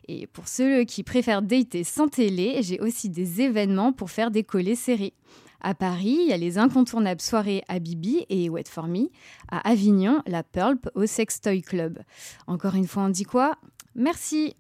Et 0.08 0.28
pour 0.28 0.48
ceux 0.48 0.84
qui 0.84 1.04
préfèrent 1.04 1.42
dater 1.42 1.84
sans 1.84 2.08
télé, 2.08 2.60
j'ai 2.62 2.80
aussi 2.80 3.10
des 3.10 3.42
événements 3.42 3.94
pour 3.94 4.10
faire 4.10 4.32
décoller 4.32 4.76
séries. 4.76 5.14
À 5.62 5.76
Paris, 5.76 6.18
il 6.22 6.28
y 6.28 6.34
a 6.34 6.38
les 6.38 6.58
incontournables 6.58 7.22
soirées 7.22 7.64
à 7.68 7.80
Bibi 7.80 8.26
et 8.30 8.50
Wet 8.50 8.64
For 8.68 8.88
Me. 8.88 9.10
À 9.50 9.70
Avignon, 9.70 10.24
la 10.26 10.44
Pulp 10.44 10.90
au 10.96 11.06
Sex 11.06 11.40
Toy 11.40 11.62
Club. 11.62 12.00
Encore 12.48 12.76
une 12.76 12.88
fois, 12.88 13.04
on 13.04 13.10
dit 13.10 13.26
quoi? 13.26 13.56
Merci 13.94 14.56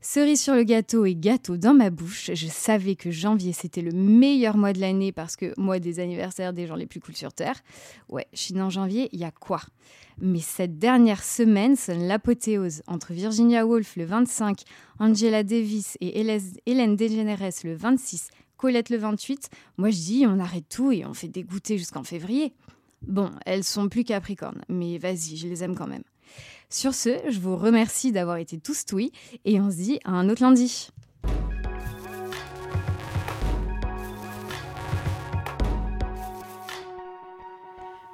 Cerise 0.00 0.40
sur 0.40 0.54
le 0.54 0.62
gâteau 0.62 1.06
et 1.06 1.16
gâteau 1.16 1.56
dans 1.56 1.74
ma 1.74 1.90
bouche, 1.90 2.30
je 2.32 2.46
savais 2.46 2.94
que 2.94 3.10
janvier 3.10 3.52
c'était 3.52 3.82
le 3.82 3.90
meilleur 3.90 4.56
mois 4.56 4.72
de 4.72 4.80
l'année 4.80 5.10
parce 5.10 5.34
que 5.34 5.52
mois 5.60 5.80
des 5.80 5.98
anniversaires 5.98 6.52
des 6.52 6.68
gens 6.68 6.76
les 6.76 6.86
plus 6.86 7.00
cool 7.00 7.16
sur 7.16 7.32
Terre. 7.32 7.56
Ouais, 8.08 8.28
je 8.32 8.38
suis 8.38 8.60
en 8.60 8.70
janvier, 8.70 9.08
il 9.10 9.18
y 9.18 9.24
a 9.24 9.32
quoi? 9.32 9.60
Mais 10.20 10.38
cette 10.38 10.78
dernière 10.78 11.24
semaine 11.24 11.74
sonne 11.74 12.06
l'apothéose 12.06 12.82
entre 12.86 13.12
Virginia 13.12 13.66
Woolf 13.66 13.96
le 13.96 14.04
25, 14.04 14.62
Angela 15.00 15.42
Davis 15.42 15.98
et 16.00 16.20
Hélène 16.20 16.94
DeGeneres 16.94 17.50
le 17.64 17.74
26, 17.74 18.28
Colette 18.56 18.90
le 18.90 18.98
28. 18.98 19.50
Moi 19.78 19.90
je 19.90 19.96
dis 19.96 20.24
on 20.28 20.38
arrête 20.38 20.68
tout 20.68 20.92
et 20.92 21.04
on 21.06 21.12
fait 21.14 21.26
dégoûter 21.26 21.76
jusqu'en 21.76 22.04
février. 22.04 22.52
Bon, 23.02 23.30
elles 23.46 23.64
sont 23.64 23.88
plus 23.88 24.04
capricornes, 24.04 24.62
mais 24.68 24.96
vas-y, 24.98 25.36
je 25.36 25.48
les 25.48 25.64
aime 25.64 25.74
quand 25.74 25.88
même. 25.88 26.04
Sur 26.70 26.92
ce, 26.92 27.10
je 27.30 27.40
vous 27.40 27.56
remercie 27.56 28.12
d'avoir 28.12 28.36
été 28.36 28.58
tous 28.58 28.84
touis 28.84 29.10
et 29.46 29.58
on 29.58 29.70
se 29.70 29.76
dit 29.76 30.00
à 30.04 30.10
un 30.10 30.28
autre 30.28 30.42
lundi. 30.42 30.90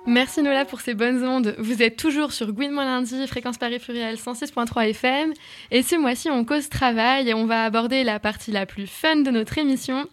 Merci 0.06 0.42
Nola 0.42 0.64
pour 0.64 0.82
ces 0.82 0.94
bonnes 0.94 1.24
ondes. 1.24 1.56
Vous 1.58 1.82
êtes 1.82 1.96
toujours 1.96 2.32
sur 2.32 2.52
Gouinement 2.52 2.84
lundi, 2.84 3.26
fréquence 3.26 3.58
Paris 3.58 3.80
Furiel 3.80 4.16
106.3 4.16 4.90
FM. 4.90 5.32
Et 5.72 5.82
ce 5.82 5.96
mois-ci, 5.96 6.30
on 6.30 6.44
cause 6.44 6.68
travail 6.68 7.28
et 7.30 7.34
on 7.34 7.46
va 7.46 7.64
aborder 7.64 8.04
la 8.04 8.20
partie 8.20 8.52
la 8.52 8.66
plus 8.66 8.86
fun 8.86 9.16
de 9.16 9.30
notre 9.32 9.58
émission, 9.58 10.06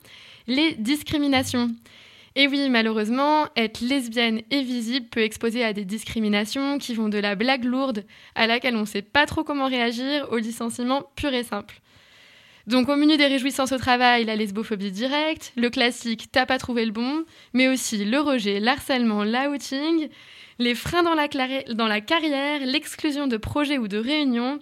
les 0.48 0.74
discriminations. 0.74 1.70
Et 2.36 2.48
oui, 2.48 2.70
malheureusement, 2.70 3.48
être 3.58 3.82
lesbienne 3.82 4.42
et 4.52 4.62
visible 4.62 5.08
peut 5.08 5.22
exposer 5.22 5.66
à 5.66 5.74
des 5.74 5.84
discriminations 5.84 6.78
qui 6.78 6.94
vont 6.94 7.10
de 7.10 7.18
la 7.18 7.36
blague 7.36 7.66
lourde 7.66 8.06
à 8.36 8.48
laquelle 8.48 8.78
on 8.78 8.82
ne 8.82 8.86
sait 8.86 9.02
pas 9.02 9.26
trop 9.26 9.44
comment 9.44 9.68
réagir 9.68 10.28
au 10.32 10.38
licenciement 10.38 11.04
pur 11.16 11.34
et 11.34 11.44
simple. 11.44 11.82
Donc 12.68 12.88
au 12.88 12.96
menu 12.96 13.18
des 13.18 13.26
réjouissances 13.26 13.74
au 13.74 13.78
travail, 13.78 14.24
la 14.24 14.36
lesbophobie 14.36 14.92
directe, 14.92 15.52
le 15.58 15.70
classique 15.70 16.32
t'as 16.32 16.46
pas 16.46 16.58
trouvé 16.58 16.86
le 16.86 16.92
bon, 16.92 17.26
mais 17.54 17.68
aussi 17.68 18.06
le 18.06 18.20
rejet, 18.20 18.60
l'harcèlement, 18.60 19.26
l'outing, 19.26 20.08
les 20.60 20.76
freins 20.76 21.04
dans 21.04 21.16
la, 21.16 21.28
dans 21.74 21.88
la 21.88 22.02
carrière, 22.02 22.62
l'exclusion 22.64 23.28
de 23.28 23.38
projets 23.38 23.78
ou 23.78 23.88
de 23.88 23.98
réunions, 23.98 24.60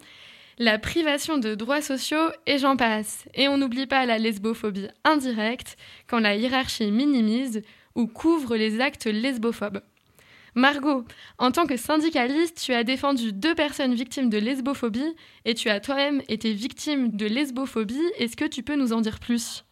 la 0.60 0.78
privation 0.78 1.38
de 1.38 1.56
droits 1.56 1.82
sociaux 1.82 2.30
et 2.46 2.58
j'en 2.58 2.76
passe. 2.76 3.28
Et 3.34 3.48
on 3.48 3.58
n'oublie 3.58 3.88
pas 3.88 4.06
la 4.06 4.18
lesbophobie 4.18 4.90
indirecte 5.06 5.78
quand 6.08 6.20
la 6.20 6.36
hiérarchie 6.36 6.92
minimise 6.92 7.62
ou 7.96 8.08
couvre 8.08 8.58
les 8.58 8.82
actes 8.82 9.06
lesbophobes. 9.06 9.82
Margot, 10.56 11.06
en 11.38 11.52
tant 11.52 11.66
que 11.66 11.78
syndicaliste, 11.78 12.62
tu 12.62 12.74
as 12.74 12.84
défendu 12.84 13.32
deux 13.32 13.56
personnes 13.56 13.94
victimes 13.94 14.30
de 14.30 14.38
lesbophobie 14.38 15.16
et 15.46 15.54
tu 15.54 15.70
as 15.70 15.80
toi-même 15.80 16.22
été 16.28 16.52
victime 16.52 17.16
de 17.16 17.26
lesbophobie. 17.26 18.12
Est-ce 18.18 18.36
que 18.36 18.46
tu 18.46 18.62
peux 18.62 18.76
nous 18.76 18.92
en 18.92 19.00
dire 19.00 19.20
plus? 19.20 19.64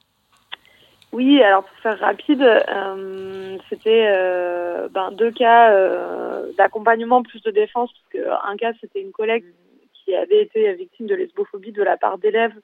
Oui, 1.11 1.41
alors 1.41 1.63
pour 1.63 1.77
faire 1.79 1.99
rapide, 1.99 2.41
euh, 2.41 3.57
c'était 3.69 4.07
euh, 4.07 4.87
ben, 4.89 5.11
deux 5.11 5.31
cas 5.31 5.71
euh, 5.71 6.51
d'accompagnement 6.57 7.23
plus 7.23 7.41
de 7.41 7.51
défense, 7.51 7.89
parce 8.13 8.57
cas 8.59 8.71
c'était 8.79 9.01
une 9.01 9.11
collègue 9.11 9.45
qui 10.07 10.15
avait 10.15 10.41
été 10.41 10.73
victime 10.73 11.05
de 11.05 11.15
lesbophobie 11.15 11.73
de 11.73 11.83
la 11.83 11.97
part 11.97 12.17
d'élèves 12.17 12.55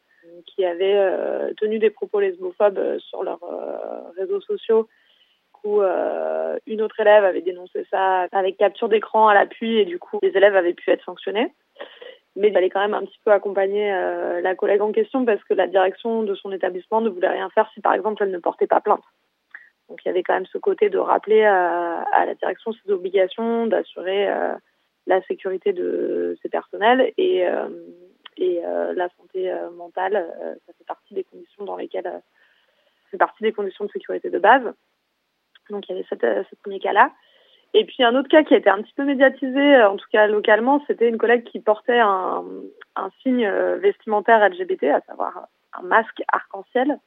qui 0.45 0.63
avaient 0.63 0.95
euh, 0.95 1.53
tenu 1.57 1.77
des 1.77 1.89
propos 1.89 2.21
lesbophobes 2.21 2.77
euh, 2.77 2.99
sur 2.99 3.21
leurs 3.21 3.43
euh, 3.43 4.09
réseaux 4.17 4.39
sociaux. 4.41 4.87
Où, 5.65 5.81
une 6.67 6.81
autre 6.81 6.99
élève 6.99 7.23
avait 7.23 7.41
dénoncé 7.41 7.85
ça 7.89 8.27
avec 8.33 8.57
capture 8.57 8.89
d'écran 8.89 9.29
à 9.29 9.33
l'appui 9.33 9.77
et 9.77 9.85
du 9.85 9.97
coup 9.97 10.19
les 10.21 10.35
élèves 10.35 10.57
avaient 10.57 10.73
pu 10.73 10.91
être 10.91 11.05
sanctionnés. 11.05 11.53
Mais 12.35 12.49
il 12.49 12.53
fallait 12.53 12.69
quand 12.69 12.81
même 12.81 12.93
un 12.93 13.05
petit 13.05 13.19
peu 13.23 13.31
accompagner 13.31 13.89
la 14.41 14.55
collègue 14.55 14.81
en 14.81 14.91
question 14.91 15.23
parce 15.23 15.41
que 15.45 15.53
la 15.53 15.67
direction 15.67 16.23
de 16.23 16.35
son 16.35 16.51
établissement 16.51 16.99
ne 16.99 17.07
voulait 17.07 17.29
rien 17.29 17.49
faire 17.51 17.71
si 17.73 17.79
par 17.79 17.93
exemple 17.93 18.23
elle 18.23 18.31
ne 18.31 18.39
portait 18.39 18.67
pas 18.67 18.81
plainte. 18.81 19.05
Donc 19.87 19.99
il 20.03 20.09
y 20.09 20.11
avait 20.11 20.21
quand 20.21 20.33
même 20.33 20.45
ce 20.47 20.57
côté 20.57 20.89
de 20.89 20.97
rappeler 20.97 21.45
à, 21.45 22.25
la 22.25 22.35
direction 22.35 22.73
ses 22.73 22.91
obligations, 22.91 23.65
d'assurer 23.65 24.27
la 25.07 25.21
sécurité 25.23 25.73
de 25.73 26.37
ses 26.41 26.49
personnels 26.49 27.11
et, 27.17 27.47
euh, 27.47 27.67
et 28.37 28.61
euh, 28.65 28.93
la 28.93 29.09
santé 29.17 29.51
euh, 29.51 29.69
mentale, 29.71 30.25
ça 30.65 30.73
fait 30.73 30.85
partie 30.85 31.13
des 31.13 31.23
conditions 31.23 31.65
dans 31.65 31.75
lesquelles 31.75 32.21
c'est 33.11 33.17
partie 33.17 33.43
des 33.43 33.51
conditions 33.51 33.85
de 33.85 33.91
sécurité 33.91 34.29
de 34.29 34.39
base. 34.39 34.73
Donc 35.69 35.87
il 35.87 35.95
y 35.95 35.99
avait 35.99 36.43
ce 36.49 36.55
premier 36.61 36.79
cas-là. 36.79 37.11
Et 37.75 37.85
puis 37.85 38.03
un 38.03 38.15
autre 38.15 38.29
cas 38.29 38.43
qui 38.43 38.53
a 38.53 38.57
été 38.57 38.69
un 38.69 38.81
petit 38.81 38.93
peu 38.93 39.03
médiatisé, 39.03 39.83
en 39.83 39.97
tout 39.97 40.05
cas 40.11 40.27
localement, 40.27 40.83
c'était 40.87 41.09
une 41.09 41.17
collègue 41.17 41.43
qui 41.43 41.59
portait 41.59 41.99
un, 41.99 42.43
un 42.95 43.09
signe 43.21 43.49
vestimentaire 43.77 44.47
LGBT, 44.47 44.85
à 44.85 45.01
savoir 45.01 45.47
un 45.73 45.81
masque 45.81 46.21
arc-en-ciel, 46.31 46.99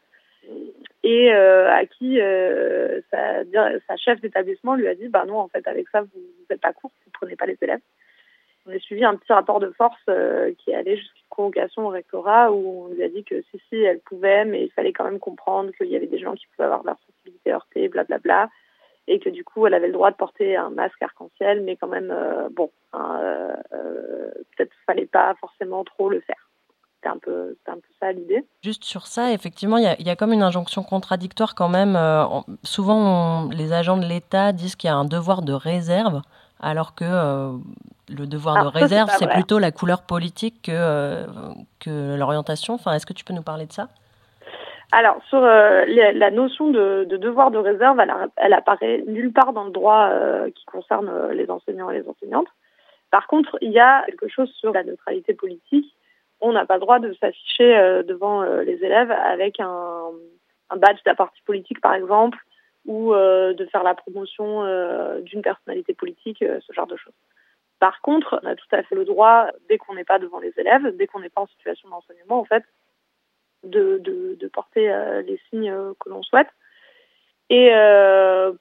et 1.03 1.33
euh, 1.33 1.73
à 1.73 1.87
qui 1.87 2.21
euh, 2.21 3.01
sa, 3.11 3.45
sa, 3.87 3.97
chef 3.97 4.21
d'établissement 4.21 4.75
lui 4.75 4.89
a 4.89 4.95
dit 4.95 5.09
bah 5.09 5.25
non 5.25 5.39
en 5.39 5.49
fait 5.49 5.67
avec 5.69 5.89
ça 5.91 6.03
vous 6.03 6.21
n'êtes 6.51 6.61
pas 6.61 6.73
court, 6.73 6.91
vous 7.05 7.13
prenez 7.13 7.37
pas 7.37 7.47
les 7.47 7.57
élèves. 7.63 7.81
On 8.67 8.75
a 8.75 8.79
suivi 8.81 9.05
un 9.05 9.15
petit 9.15 9.33
rapport 9.33 9.61
de 9.61 9.71
force 9.71 10.01
euh, 10.09 10.53
qui 10.59 10.75
allait 10.75 10.97
jusqu'à 10.97 11.21
convocation 11.31 11.87
au 11.87 11.91
rectorat 11.91 12.51
où 12.51 12.87
on 12.87 12.95
lui 12.95 13.05
a 13.05 13.09
dit 13.09 13.23
que 13.23 13.41
si 13.43 13.61
si 13.69 13.77
elle 13.77 14.01
pouvait 14.01 14.45
mais 14.45 14.65
il 14.65 14.71
fallait 14.73 14.93
quand 14.93 15.05
même 15.05 15.21
comprendre 15.21 15.71
qu'il 15.73 15.89
y 15.89 15.97
avait 15.97 16.09
des 16.09 16.19
gens 16.19 16.35
qui 16.35 16.47
pouvaient 16.49 16.65
avoir 16.65 16.83
leur 16.83 16.99
sensibilité 17.07 17.53
heurtée, 17.53 17.89
blablabla 17.89 18.51
et 19.07 19.21
que 19.21 19.29
du 19.29 19.45
coup 19.45 19.67
elle 19.67 19.75
avait 19.75 19.87
le 19.87 19.93
droit 19.93 20.11
de 20.11 20.17
porter 20.17 20.57
un 20.57 20.71
masque 20.71 21.01
arc-en-ciel 21.01 21.63
mais 21.63 21.77
quand 21.77 21.87
même 21.87 22.13
bon 22.51 22.73
hein, 22.93 23.55
peut-être 24.57 24.73
fallait 24.87 25.07
pas 25.07 25.35
forcément 25.41 25.85
trop 25.85 26.09
le 26.09 26.19
faire 26.19 26.49
un 27.07 27.19
peu, 27.19 27.57
un 27.67 27.75
peu 27.75 27.89
ça 28.01 28.13
l'idée. 28.13 28.45
Juste 28.63 28.85
sur 28.85 29.07
ça, 29.07 29.33
effectivement, 29.33 29.77
il 29.77 29.85
y, 29.85 30.11
a, 30.11 30.17
comme 30.17 30.33
une 30.33 30.43
injonction 30.43 30.83
contradictoire 30.83 31.55
quand 31.55 31.69
même. 31.69 31.97
Euh, 31.97 32.25
souvent, 32.63 33.49
les 33.51 33.73
agents 33.73 33.97
de 33.97 34.05
l'État 34.05 34.53
disent 34.53 34.77
qu'il 34.77 34.89
y 34.89 34.91
a 34.91 34.97
un 34.97 35.05
devoir 35.05 35.43
de 35.43 35.53
réserve, 35.53 36.23
alors 36.61 36.95
que 36.95 37.05
euh, 37.05 37.53
le 38.09 38.27
devoir 38.27 38.65
de 38.65 38.69
réserve, 38.69 39.11
c'est 39.19 39.31
plutôt 39.31 39.59
la 39.59 39.71
couleur 39.71 40.03
politique 40.03 40.63
que, 40.63 40.73
euh, 40.73 41.27
que 41.81 42.17
l'orientation. 42.17 42.75
Enfin, 42.75 42.93
est-ce 42.93 43.07
que 43.07 43.13
tu 43.13 43.25
peux 43.25 43.35
nous 43.35 43.43
parler 43.43 43.67
de 43.67 43.73
ça? 43.73 43.89
Alors, 44.93 45.17
sur 45.29 45.41
la 45.41 46.31
notion 46.31 46.71
de, 46.71 47.05
devoir 47.05 47.51
de 47.51 47.59
réserve, 47.59 47.99
elle, 47.99 48.15
elle, 48.37 48.53
apparaît 48.53 49.03
nulle 49.09 49.33
part 49.33 49.53
dans 49.53 49.65
le 49.65 49.73
droit 49.73 50.11
qui 50.55 50.65
concerne 50.67 51.31
les 51.33 51.51
enseignants 51.51 51.91
et 51.91 51.99
les 51.99 52.09
enseignantes. 52.09 52.47
Par 53.11 53.27
contre, 53.27 53.57
il 53.61 53.73
y 53.73 53.81
a 53.81 54.05
quelque 54.07 54.29
chose 54.29 54.51
sur 54.61 54.73
la 54.73 54.85
neutralité 54.85 55.35
politique 55.35 55.93
on 56.41 56.53
n'a 56.53 56.67
pas 56.67 56.75
le 56.75 56.81
droit 56.81 56.99
de 56.99 57.13
s'afficher 57.15 57.77
euh, 57.77 58.03
devant 58.03 58.43
euh, 58.43 58.63
les 58.63 58.85
élèves 58.85 59.11
avec 59.11 59.61
un, 59.61 60.11
badge 60.77 61.03
d'un 61.05 61.15
parti 61.15 61.41
politique, 61.43 61.81
par 61.81 61.95
exemple, 61.95 62.39
ou 62.85 63.15
euh, 63.15 63.55
de 63.55 63.65
faire 63.67 63.83
la 63.83 63.95
promotion 63.95 64.63
d'une 65.23 65.43
personnalité 65.43 65.95
politique, 65.95 66.39
ce 66.41 66.73
genre 66.73 66.87
de 66.87 66.97
choses. 66.97 67.15
Par 67.79 68.01
contre, 68.01 68.41
on 68.43 68.47
a 68.47 68.55
tout 68.55 68.67
à 68.73 68.83
fait 68.83 68.95
le 68.95 69.05
droit, 69.05 69.49
dès 69.69 69.79
qu'on 69.79 69.95
n'est 69.95 70.05
pas 70.05 70.19
devant 70.19 70.39
les 70.39 70.53
élèves, 70.57 70.97
dès 70.97 71.07
qu'on 71.07 71.21
n'est 71.21 71.29
pas 71.29 71.43
en 71.43 71.47
situation 71.47 71.89
d'enseignement, 71.89 72.39
en 72.39 72.45
fait, 72.45 72.65
de, 73.65 74.49
porter 74.53 74.89
les 75.27 75.39
signes 75.51 75.75
que 76.01 76.09
l'on 76.09 76.23
souhaite. 76.23 76.49
Et 77.51 77.71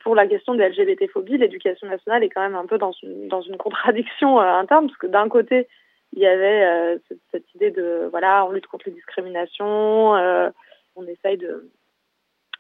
pour 0.02 0.16
la 0.16 0.28
question 0.28 0.56
des 0.56 0.68
LGBT-phobies, 0.68 1.38
l'éducation 1.38 1.88
nationale 1.88 2.24
est 2.24 2.30
quand 2.30 2.42
même 2.42 2.56
un 2.56 2.66
peu 2.66 2.78
dans 2.78 2.92
une, 2.92 3.28
dans 3.30 3.42
une 3.42 3.58
contradiction 3.58 4.40
interne, 4.40 4.88
parce 4.88 4.98
que 4.98 5.08
d'un 5.08 5.30
côté, 5.30 5.68
il 6.16 6.22
y 6.22 6.28
avait 6.28 6.98
cette, 7.08 7.20
cette, 7.32 7.56
idée 7.56 7.72
de 7.72 8.08
voilà, 8.10 8.46
on 8.46 8.52
lutte 8.52 8.68
contre 8.68 8.88
les 8.88 8.96
discriminations, 8.96 10.12
on 10.96 11.08
essaye 11.08 11.38
de 11.38 11.70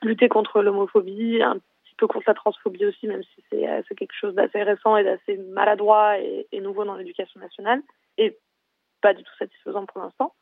lutter 0.01 0.30
contre 0.30 0.62
l'homophobie, 0.62 1.41
un 1.41 1.56
petit 1.56 1.95
peu 1.97 2.08
contre 2.08 2.26
la 2.28 2.34
transphobie 2.34 2.86
aussi, 2.86 3.08
même 3.08 3.24
si 3.24 3.43
c'est 3.49 3.95
quelque 3.95 4.16
chose 4.20 4.36
d'assez 4.36 4.62
récent 4.62 4.97
et 4.97 5.03
d'assez 5.03 5.38
maladroit 5.38 6.20
et, 6.20 6.47
et, 6.51 6.62
nouveau 6.62 6.84
dans 6.84 6.95
l'éducation 6.95 7.39
nationale, 7.39 7.82
et 8.18 8.38
pas 9.01 9.14
du 9.14 9.24
tout 9.24 9.36
satisfaisant 9.38 9.86
pour 9.86 10.01
l'instant. 10.01 10.34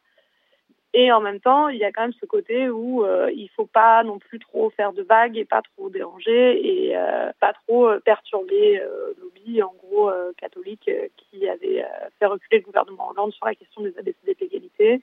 Et 0.96 1.12
en 1.12 1.22
même 1.22 1.40
temps, 1.40 1.70
il 1.70 1.80
y 1.80 1.84
a 1.84 1.92
quand 1.92 2.04
même 2.04 2.14
ce 2.22 2.26
côté 2.28 2.70
où 2.70 3.04
euh, 3.04 3.32
il 3.36 3.50
faut 3.56 3.66
pas 3.66 4.04
non 4.04 4.20
plus 4.20 4.38
trop 4.38 4.70
faire 4.70 4.94
de 4.94 5.02
vagues 5.02 5.38
et 5.38 5.46
pas 5.46 5.64
trop 5.64 5.90
déranger 5.90 6.88
et 6.88 6.96
euh, 6.96 7.32
pas 7.40 7.54
trop 7.54 7.88
euh, 7.88 8.00
perturber 8.00 8.80
euh, 8.80 9.14
lobby, 9.20 9.64
en 9.64 9.74
gros 9.74 10.12
euh, 10.12 10.32
catholique, 10.38 10.90
qui 11.18 11.50
avait 11.50 11.84
fait 12.20 12.28
reculer 12.28 12.60
le 12.60 12.66
gouvernement 12.66 13.10
Hollande 13.10 13.34
sur 13.34 13.46
la 13.48 13.56
question 13.56 13.82
des 13.82 13.98
ABCD 13.98 14.36
de 14.36 14.40
l'égalité, 14.40 15.02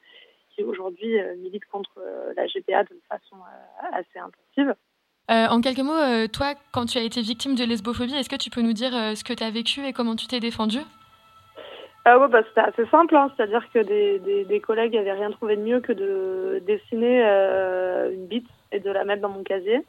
qui 0.55 0.63
aujourd'hui 0.63 1.17
milite 1.39 1.65
contre 1.67 2.01
la 2.37 2.47
GPA 2.47 2.85
de 2.85 3.01
façon 3.09 3.37
assez 3.93 4.19
intensive. 4.19 4.75
en 5.29 5.61
quelques 5.61 5.81
mots, 5.81 6.27
toi, 6.29 6.55
quand 6.73 6.87
tu 6.87 6.99
as 6.99 7.03
été 7.03 7.21
victime 7.21 7.55
de 7.55 7.65
lesbophobie, 7.65 8.15
est-ce 8.15 8.29
que 8.29 8.37
tu 8.37 8.51
peux 8.51 8.63
nous 8.63 8.73
dire 8.73 8.93
ce 8.93 9.25
que 9.25 9.33
tu 9.33 9.43
as 9.43 9.51
vécu 9.51 9.85
et 9.87 9.93
comment 9.93 10.17
tu 10.17 10.27
t'es 10.27 10.41
défendue? 10.41 10.83
Ah 12.07 12.19
ouais, 12.19 12.29
bah, 12.29 12.43
c'était 12.49 12.61
assez 12.61 12.87
simple, 12.87 13.15
hein. 13.15 13.31
c'est-à-dire 13.37 13.65
que 13.73 13.79
des, 13.81 14.45
des, 14.45 14.61
collègues 14.61 14.95
n'avaient 14.95 15.13
rien 15.13 15.31
trouvé 15.31 15.57
de 15.57 15.63
mieux 15.63 15.81
que 15.81 15.93
de 15.93 16.63
dessiner 16.67 17.23
euh, 17.25 18.11
une 18.13 18.27
bite 18.27 18.49
et 18.73 18.81
de 18.81 18.91
la 18.91 19.05
mettre 19.05 19.21
dans 19.21 19.29
mon 19.29 19.43
casier. 19.43 19.85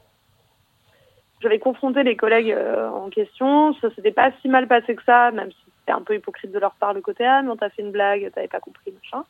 J'avais 1.40 1.58
confronté 1.58 2.02
les 2.02 2.16
collègues 2.16 2.52
euh, 2.52 2.88
en 2.90 3.08
question, 3.08 3.74
ça 3.80 3.90
s'était 3.94 4.12
pas 4.12 4.30
si 4.42 4.48
mal 4.48 4.68
passé 4.68 4.94
que 4.94 5.02
ça, 5.04 5.30
même 5.30 5.50
si 5.50 5.64
c'était 5.80 5.92
un 5.92 6.02
peu 6.02 6.14
hypocrite 6.14 6.52
de 6.52 6.58
leur 6.58 6.74
part 6.74 6.92
le 6.92 7.00
côté 7.00 7.24
ah 7.24 7.42
mais 7.42 7.50
on 7.50 7.56
t'a 7.56 7.70
fait 7.70 7.82
une 7.82 7.90
blague, 7.90 8.30
t'avais 8.32 8.46
pas 8.48 8.60
compris 8.60 8.92
machin. 8.92 9.24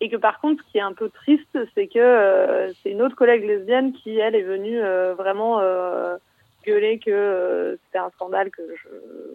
Et 0.00 0.08
que 0.08 0.16
par 0.16 0.40
contre, 0.40 0.64
ce 0.64 0.72
qui 0.72 0.78
est 0.78 0.82
un 0.82 0.94
peu 0.94 1.10
triste, 1.10 1.58
c'est 1.74 1.86
que 1.86 1.98
euh, 1.98 2.72
c'est 2.82 2.90
une 2.90 3.02
autre 3.02 3.16
collègue 3.16 3.44
lesbienne 3.44 3.92
qui 3.92 4.18
elle 4.18 4.34
est 4.34 4.42
venue 4.42 4.80
euh, 4.80 5.14
vraiment 5.14 5.60
euh, 5.60 6.16
gueuler 6.66 6.98
que 6.98 7.10
euh, 7.10 7.76
c'était 7.84 7.98
un 7.98 8.10
scandale 8.10 8.50
que 8.50 8.62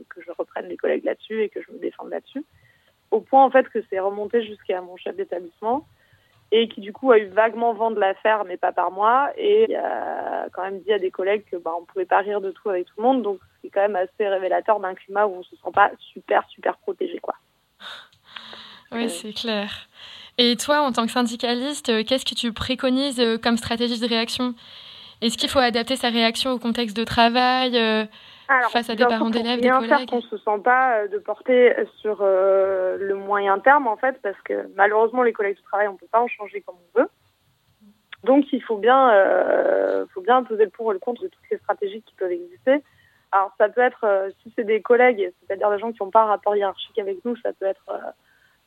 que 0.09 0.21
je 0.21 0.31
reprenne 0.37 0.67
les 0.67 0.77
collègues 0.77 1.05
là-dessus 1.05 1.41
et 1.41 1.49
que 1.49 1.61
je 1.61 1.71
me 1.71 1.79
défende 1.79 2.09
là-dessus 2.09 2.43
au 3.11 3.21
point 3.21 3.43
en 3.43 3.49
fait 3.49 3.67
que 3.69 3.79
c'est 3.89 3.99
remonté 3.99 4.43
jusqu'à 4.43 4.81
mon 4.81 4.97
chef 4.97 5.15
d'établissement 5.15 5.85
et 6.51 6.67
qui 6.67 6.81
du 6.81 6.93
coup 6.93 7.11
a 7.11 7.17
eu 7.17 7.27
vaguement 7.27 7.73
vent 7.73 7.91
de 7.91 7.99
l'affaire 7.99 8.45
mais 8.45 8.57
pas 8.57 8.71
par 8.71 8.91
moi 8.91 9.31
et 9.37 9.75
a 9.75 10.47
quand 10.53 10.63
même 10.63 10.79
dit 10.81 10.93
à 10.93 10.99
des 10.99 11.11
collègues 11.11 11.43
que 11.51 11.57
bah, 11.57 11.71
on 11.79 11.85
pouvait 11.85 12.05
pas 12.05 12.19
rire 12.19 12.41
de 12.41 12.51
tout 12.51 12.69
avec 12.69 12.85
tout 12.85 12.93
le 12.97 13.03
monde 13.03 13.23
donc 13.23 13.39
c'est 13.61 13.69
quand 13.69 13.81
même 13.81 13.95
assez 13.95 14.27
révélateur 14.27 14.79
d'un 14.79 14.93
climat 14.93 15.25
où 15.25 15.35
on 15.35 15.43
se 15.43 15.55
sent 15.55 15.71
pas 15.73 15.91
super 16.13 16.47
super 16.49 16.77
protégé 16.77 17.19
quoi. 17.19 17.35
Oui, 18.91 19.09
c'est 19.09 19.33
clair. 19.33 19.87
Et 20.37 20.55
toi, 20.55 20.81
en 20.81 20.91
tant 20.91 21.05
que 21.05 21.11
syndicaliste, 21.11 22.05
qu'est-ce 22.05 22.25
que 22.25 22.35
tu 22.35 22.53
préconises 22.53 23.21
comme 23.41 23.57
stratégie 23.57 23.99
de 23.99 24.07
réaction? 24.07 24.53
Est-ce 25.21 25.37
qu'il 25.37 25.49
faut 25.49 25.59
adapter 25.59 25.95
sa 25.95 26.09
réaction 26.09 26.51
au 26.51 26.59
contexte 26.59 26.95
de 26.95 27.03
travail 27.03 27.77
alors, 28.47 28.71
face 28.71 28.89
à 28.89 28.95
des 28.95 29.05
parents 29.05 29.29
d'élèves, 29.29 29.61
des 29.61 29.69
collègues 29.69 29.89
faire 29.89 30.05
qu'on 30.05 30.21
se 30.21 30.37
sent 30.37 30.59
pas 30.63 31.07
de 31.07 31.17
porter 31.17 31.73
sur 32.01 32.19
euh, 32.21 32.97
le 32.99 33.15
moyen 33.15 33.59
terme 33.59 33.87
en 33.87 33.97
fait, 33.97 34.21
parce 34.21 34.39
que 34.43 34.69
malheureusement 34.75 35.23
les 35.23 35.33
collègues 35.33 35.57
de 35.57 35.63
travail 35.63 35.87
on 35.87 35.95
peut 35.95 36.07
pas 36.11 36.21
en 36.21 36.27
changer 36.27 36.61
comme 36.61 36.75
on 36.95 37.01
veut. 37.01 37.09
Donc 38.23 38.51
il 38.51 38.61
faut 38.61 38.77
bien, 38.77 39.11
euh, 39.11 40.05
faut 40.13 40.21
bien 40.21 40.43
peser 40.43 40.65
le 40.65 40.71
pour 40.71 40.91
et 40.91 40.93
le 40.93 40.99
contre 40.99 41.23
de 41.23 41.27
toutes 41.27 41.49
les 41.51 41.57
stratégies 41.57 42.01
qui 42.01 42.15
peuvent 42.15 42.31
exister. 42.31 42.81
Alors 43.31 43.51
ça 43.57 43.69
peut 43.69 43.81
être, 43.81 44.03
euh, 44.03 44.29
si 44.41 44.53
c'est 44.55 44.63
des 44.63 44.81
collègues, 44.81 45.31
c'est-à-dire 45.41 45.69
des 45.69 45.79
gens 45.79 45.91
qui 45.91 46.01
n'ont 46.01 46.09
pas 46.09 46.23
un 46.23 46.27
rapport 46.27 46.55
hiérarchique 46.55 46.97
avec 46.97 47.23
nous, 47.25 47.35
ça 47.37 47.51
peut 47.53 47.65
être 47.65 47.83
euh, 47.89 47.97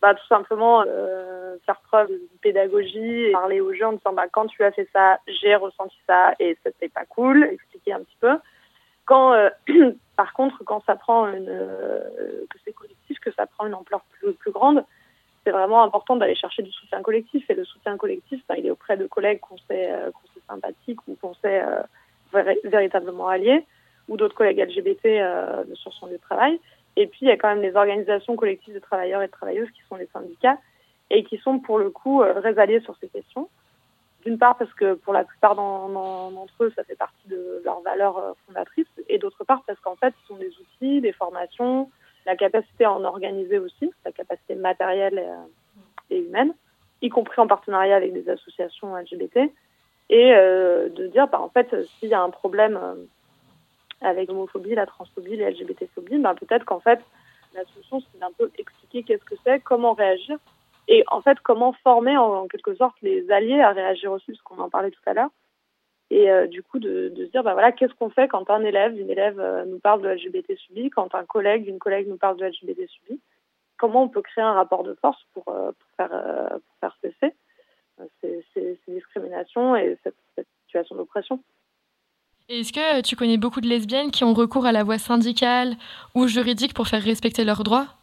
bah, 0.02 0.14
tout 0.14 0.26
simplement 0.26 0.84
euh, 0.86 1.56
faire 1.64 1.80
preuve 1.80 2.08
de 2.08 2.20
pédagogie 2.42 3.24
et 3.24 3.32
parler 3.32 3.60
aux 3.60 3.72
gens 3.72 3.90
en 3.90 3.92
disant 3.94 4.12
bah, 4.12 4.26
quand 4.30 4.46
tu 4.46 4.62
as 4.62 4.70
fait 4.72 4.88
ça, 4.92 5.20
j'ai 5.26 5.54
ressenti 5.54 5.96
ça 6.06 6.34
et 6.38 6.56
c'était 6.62 6.88
pas 6.88 7.04
cool, 7.06 7.44
expliquer 7.44 7.94
un 7.94 8.00
petit 8.00 8.16
peu. 8.20 8.36
Quand, 9.08 9.32
euh, 9.32 9.48
par 10.16 10.34
contre, 10.34 10.62
quand 10.64 10.84
ça 10.84 10.94
prend 10.94 11.26
une, 11.28 11.48
euh, 11.48 12.00
que 12.50 12.58
c'est 12.64 12.72
collectif, 12.72 13.18
que 13.20 13.32
ça 13.32 13.46
prend 13.46 13.66
une 13.66 13.74
ampleur 13.74 14.02
plus, 14.20 14.52
grande, 14.52 14.84
c'est 15.44 15.50
vraiment 15.50 15.82
important 15.82 16.16
d'aller 16.16 16.34
chercher 16.34 16.62
du 16.62 16.70
soutien 16.70 17.00
collectif. 17.00 17.48
Et 17.48 17.54
le 17.54 17.64
soutien 17.64 17.96
collectif, 17.96 18.42
ben, 18.48 18.56
il 18.58 18.66
est 18.66 18.70
auprès 18.70 18.96
de 18.96 19.06
collègues 19.06 19.40
qu'on 19.40 19.56
sait, 19.68 19.92
euh, 19.92 20.10
qu'on 20.10 20.26
sait 20.34 20.44
sympathiques 20.46 21.00
ou 21.08 21.16
qu'on 21.20 21.34
sait 21.34 21.62
véritablement 22.64 23.28
alliés, 23.28 23.64
ou 24.08 24.18
d'autres 24.18 24.34
collègues 24.34 24.60
LGBT 24.60 25.22
sur 25.74 25.92
son 25.94 26.06
lieu 26.06 26.18
de 26.18 26.22
travail. 26.22 26.60
Et 26.96 27.06
puis, 27.06 27.20
il 27.22 27.28
y 27.28 27.30
a 27.30 27.36
quand 27.36 27.48
même 27.48 27.62
les 27.62 27.76
organisations 27.76 28.36
collectives 28.36 28.74
de 28.74 28.80
travailleurs 28.80 29.22
et 29.22 29.28
de 29.28 29.32
travailleuses 29.32 29.70
qui 29.70 29.80
sont 29.88 29.96
les 29.96 30.08
syndicats 30.12 30.58
et 31.10 31.24
qui 31.24 31.38
sont 31.38 31.58
pour 31.58 31.78
le 31.78 31.90
coup 31.90 32.22
euh, 32.22 32.40
résalliés 32.40 32.80
sur 32.80 32.96
ces 33.00 33.08
questions. 33.08 33.48
D'une 34.24 34.38
part 34.38 34.56
parce 34.58 34.72
que 34.74 34.94
pour 34.94 35.12
la 35.12 35.24
plupart 35.24 35.54
d'entre 35.54 36.64
eux, 36.64 36.72
ça 36.74 36.84
fait 36.84 36.96
partie 36.96 37.28
de 37.28 37.62
leurs 37.64 37.80
valeurs 37.82 38.36
fondatrices, 38.46 38.86
et 39.08 39.18
d'autre 39.18 39.44
part 39.44 39.62
parce 39.66 39.78
qu'en 39.80 39.96
fait, 39.96 40.12
ils 40.28 40.32
ont 40.32 40.36
des 40.36 40.52
outils, 40.58 41.00
des 41.00 41.12
formations, 41.12 41.90
la 42.26 42.36
capacité 42.36 42.84
à 42.84 42.92
en 42.92 43.04
organiser 43.04 43.58
aussi, 43.58 43.90
la 44.04 44.12
capacité 44.12 44.54
matérielle 44.54 45.24
et, 46.10 46.16
et 46.16 46.20
humaine, 46.20 46.52
y 47.00 47.08
compris 47.08 47.40
en 47.40 47.46
partenariat 47.46 47.96
avec 47.96 48.12
des 48.12 48.28
associations 48.28 48.96
LGBT, 48.96 49.50
et 50.10 50.32
euh, 50.34 50.88
de 50.88 51.06
dire, 51.06 51.28
bah, 51.28 51.40
en 51.40 51.48
fait, 51.48 51.74
s'il 51.98 52.08
y 52.08 52.14
a 52.14 52.22
un 52.22 52.30
problème 52.30 52.78
euh, 52.82 52.94
avec 54.00 54.28
l'homophobie, 54.28 54.74
la 54.74 54.86
transphobie, 54.86 55.36
les 55.36 55.50
LGBT-phobies, 55.50 56.18
bah, 56.18 56.34
peut-être 56.34 56.64
qu'en 56.64 56.80
fait, 56.80 57.00
la 57.54 57.64
solution, 57.66 58.00
c'est 58.00 58.18
d'un 58.18 58.32
peu 58.36 58.50
expliquer 58.58 59.02
qu'est-ce 59.02 59.24
que 59.24 59.34
c'est, 59.44 59.60
comment 59.60 59.92
réagir, 59.92 60.38
et 60.88 61.04
en 61.08 61.20
fait 61.22 61.38
comment 61.40 61.72
former 61.84 62.16
en, 62.16 62.48
quelque 62.48 62.74
sorte 62.74 62.96
les 63.02 63.30
alliés 63.30 63.60
à 63.60 63.70
réagir 63.70 64.10
aussi, 64.10 64.32
parce 64.32 64.42
qu'on 64.42 64.58
en 64.58 64.70
parlait 64.70 64.90
tout 64.90 65.02
à 65.06 65.14
l'heure. 65.14 65.30
Et 66.10 66.30
euh, 66.30 66.46
du 66.46 66.62
coup, 66.62 66.78
de, 66.78 67.12
se 67.14 67.30
dire, 67.30 67.42
bah 67.42 67.52
voilà, 67.52 67.70
qu'est-ce 67.70 67.92
qu'on 67.92 68.08
fait 68.08 68.28
quand 68.28 68.48
un 68.48 68.64
élève, 68.64 68.98
une 68.98 69.10
élève 69.10 69.38
euh, 69.38 69.66
nous 69.66 69.78
parle 69.78 70.00
de 70.00 70.08
LGBT 70.08 70.56
subi, 70.56 70.88
quand 70.88 71.14
un 71.14 71.26
collègue, 71.26 71.68
une 71.68 71.78
collègue 71.78 72.08
nous 72.08 72.16
parle 72.16 72.38
de 72.38 72.46
LGBT 72.46 72.88
subi, 72.88 73.20
comment 73.76 74.04
on 74.04 74.08
peut 74.08 74.22
créer 74.22 74.42
un 74.42 74.54
rapport 74.54 74.84
de 74.84 74.94
force 74.94 75.22
pour, 75.34 75.44
euh, 75.48 75.70
faire, 75.98 76.10
faire 76.80 76.96
cesser 77.02 77.34
ces, 78.22 78.44
ces, 78.54 78.78
ces 78.86 78.94
discriminations 78.94 79.76
et 79.76 79.98
cette, 80.02 80.16
cette 80.34 80.48
situation 80.64 80.96
d'oppression? 80.96 81.42
Est-ce 82.48 82.72
que 82.72 83.02
tu 83.02 83.14
connais 83.14 83.36
beaucoup 83.36 83.60
de 83.60 83.68
lesbiennes 83.68 84.10
qui 84.10 84.24
ont 84.24 84.32
recours 84.32 84.64
à 84.64 84.72
la 84.72 84.82
voie 84.82 84.96
syndicale 84.96 85.74
ou 86.14 86.26
juridique 86.26 86.72
pour 86.72 86.88
faire 86.88 87.02
respecter 87.02 87.44
leurs 87.44 87.62
droits? 87.62 87.97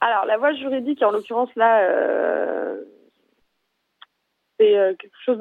Alors, 0.00 0.24
la 0.24 0.38
voie 0.38 0.54
juridique, 0.54 1.02
en 1.02 1.10
l'occurrence, 1.10 1.54
là, 1.56 1.82
euh, 1.82 2.82
c'est 4.58 4.96
quelque 4.98 5.22
chose 5.24 5.38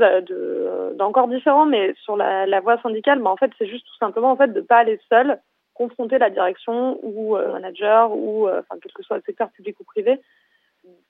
d'encore 0.97 1.27
de, 1.27 1.35
différent, 1.35 1.65
mais 1.65 1.93
sur 2.03 2.17
la, 2.17 2.59
voie 2.61 2.81
syndicale, 2.81 3.19
bah, 3.19 3.29
en 3.29 3.37
fait, 3.37 3.51
c'est 3.57 3.67
juste 3.67 3.85
tout 3.85 3.97
simplement 3.97 4.31
en 4.31 4.37
fait, 4.37 4.49
de 4.49 4.59
ne 4.59 4.65
pas 4.65 4.77
aller 4.77 4.99
seul 5.09 5.39
confronter 5.73 6.17
la 6.17 6.29
direction 6.29 6.99
ou 7.03 7.37
euh, 7.37 7.53
manager 7.53 8.11
ou, 8.11 8.47
euh, 8.47 8.61
quel 8.81 8.91
que 8.91 9.01
soit 9.01 9.15
le 9.15 9.23
secteur 9.25 9.49
public 9.51 9.79
ou 9.79 9.85
privé, 9.85 10.19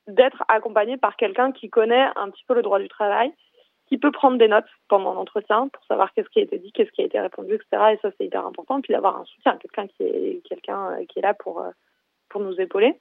d'être 0.07 0.43
accompagné 0.47 0.97
par 0.97 1.15
quelqu'un 1.15 1.51
qui 1.51 1.69
connaît 1.69 2.07
un 2.15 2.29
petit 2.29 2.43
peu 2.47 2.53
le 2.53 2.61
droit 2.61 2.77
du 2.77 2.87
travail, 2.87 3.31
qui 3.87 3.97
peut 3.97 4.11
prendre 4.11 4.37
des 4.37 4.47
notes 4.47 4.69
pendant 4.87 5.15
l'entretien 5.15 5.69
pour 5.69 5.83
savoir 5.85 6.13
qu'est-ce 6.13 6.29
qui 6.29 6.39
a 6.39 6.43
été 6.43 6.59
dit, 6.59 6.71
qu'est-ce 6.71 6.91
qui 6.91 7.01
a 7.01 7.05
été 7.05 7.19
répondu, 7.19 7.55
etc. 7.55 7.93
Et 7.93 7.97
ça, 8.03 8.11
c'est 8.15 8.25
hyper 8.25 8.45
important. 8.45 8.79
Puis 8.81 8.93
d'avoir 8.93 9.17
un 9.19 9.25
soutien, 9.25 9.57
quelqu'un 9.57 9.87
qui 9.87 10.03
est, 10.03 10.41
quelqu'un 10.47 11.03
qui 11.07 11.17
est 11.17 11.23
là 11.23 11.33
pour, 11.33 11.63
pour 12.29 12.41
nous 12.41 12.61
épauler. 12.61 12.99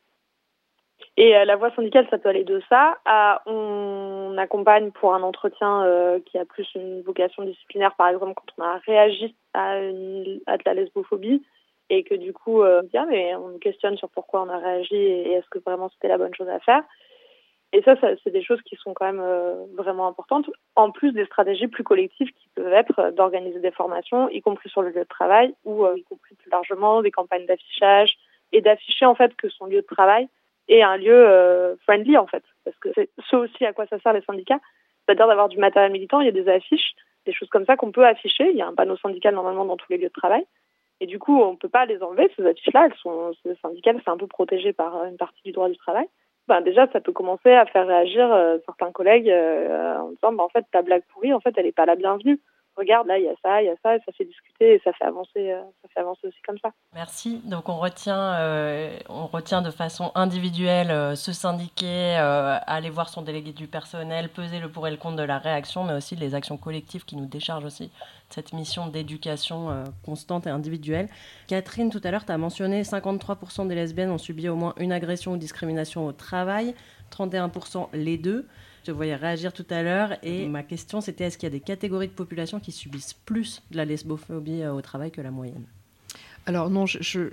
Et 1.16 1.36
euh, 1.36 1.44
la 1.44 1.56
voie 1.56 1.74
syndicale, 1.74 2.06
ça 2.10 2.18
peut 2.18 2.28
aller 2.28 2.44
de 2.44 2.62
ça 2.68 2.98
à 3.04 3.42
on 3.46 4.36
accompagne 4.38 4.90
pour 4.92 5.14
un 5.14 5.22
entretien 5.22 5.84
euh, 5.84 6.20
qui 6.24 6.38
a 6.38 6.44
plus 6.44 6.68
une 6.74 7.02
vocation 7.02 7.42
disciplinaire, 7.42 7.94
par 7.96 8.08
exemple 8.08 8.34
quand 8.34 8.52
on 8.58 8.62
a 8.62 8.78
réagi 8.78 9.34
à, 9.54 9.80
une, 9.80 10.40
à 10.46 10.56
de 10.56 10.62
la 10.64 10.74
lesbophobie 10.74 11.42
et 11.90 12.04
que 12.04 12.14
du 12.14 12.32
coup, 12.32 12.62
euh, 12.62 12.82
bien, 12.82 13.06
mais 13.06 13.34
on 13.34 13.48
nous 13.48 13.58
questionne 13.58 13.96
sur 13.96 14.10
pourquoi 14.10 14.42
on 14.42 14.48
a 14.48 14.58
réagi 14.58 14.94
et 14.94 15.32
est-ce 15.32 15.48
que 15.50 15.58
vraiment 15.58 15.88
c'était 15.90 16.08
la 16.08 16.18
bonne 16.18 16.34
chose 16.34 16.48
à 16.48 16.60
faire. 16.60 16.82
Et 17.72 17.82
ça, 17.82 17.96
ça 18.00 18.08
c'est 18.24 18.30
des 18.30 18.42
choses 18.42 18.62
qui 18.62 18.76
sont 18.76 18.94
quand 18.94 19.04
même 19.04 19.22
euh, 19.22 19.66
vraiment 19.76 20.06
importantes, 20.06 20.48
en 20.74 20.90
plus 20.90 21.12
des 21.12 21.26
stratégies 21.26 21.68
plus 21.68 21.84
collectives 21.84 22.28
qui 22.28 22.48
peuvent 22.54 22.72
être 22.72 23.10
d'organiser 23.10 23.60
des 23.60 23.70
formations, 23.70 24.28
y 24.30 24.40
compris 24.40 24.70
sur 24.70 24.82
le 24.82 24.88
lieu 24.90 25.00
de 25.00 25.04
travail, 25.04 25.54
ou 25.64 25.84
euh, 25.84 25.98
y 25.98 26.02
compris 26.04 26.34
plus 26.34 26.50
largement 26.50 27.02
des 27.02 27.10
campagnes 27.10 27.46
d'affichage, 27.46 28.16
et 28.52 28.62
d'afficher 28.62 29.04
en 29.04 29.14
fait 29.14 29.34
que 29.36 29.50
son 29.50 29.66
lieu 29.66 29.82
de 29.82 29.86
travail 29.86 30.28
et 30.68 30.82
un 30.82 30.96
lieu 30.96 31.14
euh, 31.14 31.76
friendly 31.84 32.16
en 32.16 32.26
fait, 32.26 32.42
parce 32.64 32.76
que 32.78 32.90
c'est 32.94 33.10
ce 33.30 33.36
aussi 33.36 33.64
à 33.64 33.72
quoi 33.72 33.86
ça 33.86 33.98
sert 33.98 34.12
les 34.12 34.22
syndicats, 34.22 34.60
c'est-à-dire 35.04 35.26
d'avoir 35.26 35.48
du 35.48 35.58
matériel 35.58 35.92
militant, 35.92 36.20
il 36.20 36.26
y 36.26 36.28
a 36.28 36.32
des 36.32 36.48
affiches, 36.48 36.92
des 37.26 37.32
choses 37.32 37.48
comme 37.48 37.64
ça 37.64 37.76
qu'on 37.76 37.92
peut 37.92 38.06
afficher, 38.06 38.50
il 38.50 38.56
y 38.56 38.62
a 38.62 38.66
un 38.66 38.74
panneau 38.74 38.96
syndical 38.96 39.34
normalement 39.34 39.64
dans 39.64 39.76
tous 39.76 39.90
les 39.90 39.98
lieux 39.98 40.08
de 40.08 40.12
travail, 40.12 40.44
et 41.00 41.06
du 41.06 41.18
coup 41.18 41.40
on 41.40 41.56
peut 41.56 41.68
pas 41.68 41.86
les 41.86 42.02
enlever, 42.02 42.30
ces 42.36 42.46
affiches-là, 42.46 42.86
elles 42.86 42.98
sont 42.98 43.32
syndicales, 43.62 44.00
c'est 44.04 44.10
un 44.10 44.16
peu 44.16 44.26
protégé 44.26 44.72
par 44.72 45.04
une 45.04 45.16
partie 45.16 45.42
du 45.44 45.52
droit 45.52 45.68
du 45.68 45.76
travail. 45.76 46.06
Ben 46.48 46.62
déjà 46.62 46.86
ça 46.92 47.00
peut 47.00 47.12
commencer 47.12 47.52
à 47.52 47.66
faire 47.66 47.86
réagir 47.86 48.32
euh, 48.32 48.56
certains 48.64 48.90
collègues 48.90 49.28
euh, 49.28 49.98
en 49.98 50.08
disant 50.08 50.32
ben, 50.32 50.44
en 50.44 50.48
fait 50.48 50.64
ta 50.72 50.80
blague 50.80 51.02
pourrie 51.12 51.34
en 51.34 51.40
fait 51.40 51.52
elle 51.58 51.66
est 51.66 51.72
pas 51.72 51.84
la 51.84 51.94
bienvenue. 51.94 52.40
Regarde, 52.78 53.06
là, 53.06 53.18
il 53.18 53.24
y 53.24 53.28
a 53.28 53.34
ça, 53.42 53.60
il 53.62 53.66
y 53.66 53.68
a 53.68 53.74
ça, 53.82 53.96
et 53.96 53.98
ça 54.06 54.12
fait 54.12 54.24
discuter 54.24 54.74
et 54.74 54.80
ça 54.84 54.92
fait 54.92 55.04
avancer, 55.04 55.50
euh, 55.50 55.62
ça 55.82 55.88
fait 55.92 56.00
avancer 56.00 56.26
aussi 56.28 56.40
comme 56.46 56.58
ça. 56.58 56.70
Merci. 56.94 57.40
Donc, 57.44 57.68
on 57.68 57.78
retient, 57.78 58.34
euh, 58.34 58.96
on 59.08 59.26
retient 59.26 59.62
de 59.62 59.70
façon 59.70 60.12
individuelle 60.14 60.90
euh, 60.90 61.14
se 61.14 61.32
syndiquer, 61.32 62.16
aller 62.16 62.90
voir 62.90 63.08
son 63.08 63.22
délégué 63.22 63.52
du 63.52 63.66
personnel, 63.66 64.28
peser 64.28 64.60
le 64.60 64.70
pour 64.70 64.86
et 64.86 64.90
le 64.90 64.96
contre 64.96 65.16
de 65.16 65.22
la 65.22 65.38
réaction, 65.38 65.84
mais 65.84 65.94
aussi 65.94 66.16
les 66.16 66.34
actions 66.34 66.56
collectives 66.56 67.04
qui 67.04 67.16
nous 67.16 67.26
déchargent 67.26 67.64
aussi 67.64 67.84
de 67.84 68.34
cette 68.34 68.52
mission 68.52 68.86
d'éducation 68.86 69.84
constante 70.04 70.46
et 70.46 70.50
individuelle. 70.50 71.08
Catherine, 71.46 71.90
tout 71.90 72.00
à 72.04 72.10
l'heure, 72.10 72.24
tu 72.24 72.32
as 72.32 72.38
mentionné 72.38 72.82
53% 72.82 73.66
des 73.66 73.74
lesbiennes 73.74 74.10
ont 74.10 74.18
subi 74.18 74.48
au 74.48 74.56
moins 74.56 74.74
une 74.78 74.92
agression 74.92 75.32
ou 75.32 75.36
discrimination 75.36 76.06
au 76.06 76.12
travail, 76.12 76.74
31% 77.10 77.88
les 77.92 78.18
deux. 78.18 78.46
Je 78.88 78.92
voyais 78.94 79.16
réagir 79.16 79.52
tout 79.52 79.66
à 79.68 79.82
l'heure 79.82 80.16
et 80.22 80.48
ma 80.48 80.62
question 80.62 81.02
c'était 81.02 81.24
est-ce 81.24 81.36
qu'il 81.36 81.46
y 81.46 81.52
a 81.52 81.54
des 81.54 81.60
catégories 81.60 82.08
de 82.08 82.12
population 82.12 82.58
qui 82.58 82.72
subissent 82.72 83.12
plus 83.12 83.60
de 83.70 83.76
la 83.76 83.84
lesbophobie 83.84 84.62
euh, 84.62 84.72
au 84.72 84.80
travail 84.80 85.10
que 85.10 85.20
la 85.20 85.30
moyenne? 85.30 85.64
Alors 86.46 86.70
non, 86.70 86.86
je, 86.86 87.28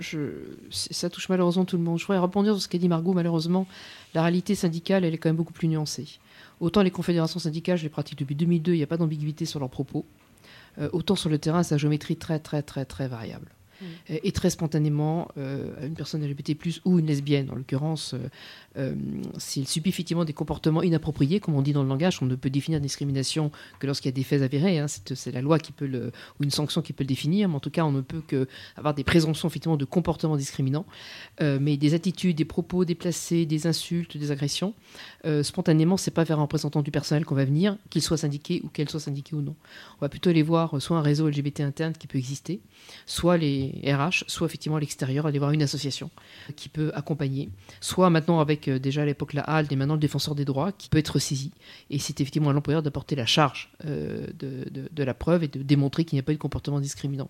ça 0.70 1.08
touche 1.08 1.30
malheureusement 1.30 1.64
tout 1.64 1.78
le 1.78 1.82
monde. 1.82 1.98
Je 1.98 2.04
voudrais 2.04 2.18
rebondir 2.18 2.52
sur 2.52 2.60
ce 2.60 2.68
qu'a 2.68 2.76
dit 2.76 2.88
Margot. 2.88 3.14
Malheureusement, 3.14 3.66
la 4.12 4.20
réalité 4.20 4.54
syndicale, 4.54 5.06
elle 5.06 5.14
est 5.14 5.16
quand 5.16 5.30
même 5.30 5.36
beaucoup 5.36 5.54
plus 5.54 5.68
nuancée. 5.68 6.18
Autant 6.60 6.82
les 6.82 6.90
confédérations 6.90 7.40
syndicales, 7.40 7.78
je 7.78 7.84
les 7.84 7.88
pratique 7.88 8.18
depuis 8.18 8.34
2002, 8.34 8.74
il 8.74 8.76
n'y 8.76 8.82
a 8.82 8.86
pas 8.86 8.98
d'ambiguïté 8.98 9.46
sur 9.46 9.58
leurs 9.58 9.70
propos. 9.70 10.04
Euh, 10.78 10.90
autant 10.92 11.16
sur 11.16 11.30
le 11.30 11.38
terrain, 11.38 11.62
sa 11.62 11.78
géométrie 11.78 12.16
très 12.16 12.38
très 12.38 12.60
très 12.60 12.84
très 12.84 13.08
variable. 13.08 13.48
Euh, 13.82 14.18
et 14.22 14.32
très 14.32 14.50
spontanément 14.50 15.28
euh, 15.36 15.72
à 15.80 15.86
une 15.86 15.94
personne 15.94 16.26
LGBT+, 16.26 16.56
ou 16.84 16.98
une 16.98 17.06
lesbienne, 17.06 17.50
en 17.50 17.54
l'occurrence, 17.54 18.14
euh, 18.76 18.94
s'il 19.38 19.66
subit 19.66 19.88
effectivement 19.88 20.24
des 20.24 20.32
comportements 20.32 20.82
inappropriés, 20.82 21.40
comme 21.40 21.54
on 21.54 21.62
dit 21.62 21.72
dans 21.72 21.82
le 21.82 21.88
langage, 21.88 22.18
on 22.22 22.26
ne 22.26 22.34
peut 22.34 22.50
définir 22.50 22.80
discrimination 22.80 23.50
que 23.78 23.86
lorsqu'il 23.86 24.08
y 24.08 24.14
a 24.14 24.16
des 24.16 24.22
faits 24.22 24.42
avérés, 24.42 24.78
hein, 24.78 24.86
c'est 24.88 25.32
la 25.32 25.40
loi 25.40 25.58
qui 25.58 25.72
peut 25.72 25.86
le, 25.86 26.12
ou 26.38 26.44
une 26.44 26.50
sanction 26.50 26.82
qui 26.82 26.92
peut 26.92 27.04
le 27.04 27.08
définir, 27.08 27.48
mais 27.48 27.54
en 27.54 27.60
tout 27.60 27.70
cas, 27.70 27.84
on 27.84 27.92
ne 27.92 28.00
peut 28.00 28.22
que 28.26 28.46
avoir 28.76 28.94
des 28.94 29.04
présomptions 29.04 29.48
effectivement 29.48 29.76
de 29.76 29.84
comportements 29.84 30.36
discriminants, 30.36 30.86
mais 31.40 31.76
des 31.76 31.94
attitudes, 31.94 32.36
des 32.36 32.44
propos 32.44 32.84
déplacés, 32.84 33.46
des 33.46 33.66
insultes, 33.66 34.16
des 34.16 34.30
agressions, 34.30 34.74
spontanément, 35.42 35.96
c'est 35.96 36.10
pas 36.10 36.24
vers 36.24 36.38
un 36.38 36.42
représentant 36.42 36.82
du 36.82 36.90
personnel 36.90 37.24
qu'on 37.24 37.34
va 37.34 37.44
venir, 37.44 37.76
qu'il 37.90 38.02
soit 38.02 38.16
syndiqué 38.16 38.60
ou 38.64 38.68
qu'elle 38.68 38.88
soit 38.88 39.00
syndiquée 39.00 39.34
ou 39.34 39.42
non. 39.42 39.54
On 39.98 40.00
va 40.00 40.08
plutôt 40.08 40.30
aller 40.30 40.42
voir 40.42 40.80
soit 40.80 40.96
un 40.96 41.02
réseau 41.02 41.28
LGBT 41.28 41.60
interne 41.60 41.92
qui 41.92 42.06
peut 42.06 42.18
exister, 42.18 42.60
soit 43.06 43.36
les 43.36 43.65
RH, 43.84 44.24
soit 44.26 44.46
effectivement 44.46 44.76
à 44.76 44.80
l'extérieur, 44.80 45.26
aller 45.26 45.38
voir 45.38 45.52
une 45.52 45.62
association 45.62 46.10
qui 46.54 46.68
peut 46.68 46.90
accompagner, 46.94 47.48
soit 47.80 48.10
maintenant 48.10 48.40
avec 48.40 48.68
euh, 48.68 48.78
déjà 48.78 49.02
à 49.02 49.04
l'époque 49.04 49.32
la 49.32 49.42
HALD 49.42 49.72
et 49.72 49.76
maintenant 49.76 49.94
le 49.94 50.00
défenseur 50.00 50.34
des 50.34 50.44
droits 50.44 50.72
qui 50.72 50.88
peut 50.88 50.98
être 50.98 51.18
saisi. 51.18 51.52
Et 51.90 51.98
c'est 51.98 52.20
effectivement 52.20 52.50
à 52.50 52.52
l'employeur 52.52 52.82
d'apporter 52.82 53.16
la 53.16 53.26
charge 53.26 53.70
euh, 53.84 54.26
de, 54.38 55.02
la 55.02 55.14
preuve 55.14 55.44
et 55.44 55.48
de 55.48 55.62
démontrer 55.62 56.04
qu'il 56.04 56.16
n'y 56.16 56.20
a 56.20 56.22
pas 56.22 56.32
eu 56.32 56.36
de 56.36 56.40
comportement 56.40 56.80
discriminant. 56.80 57.28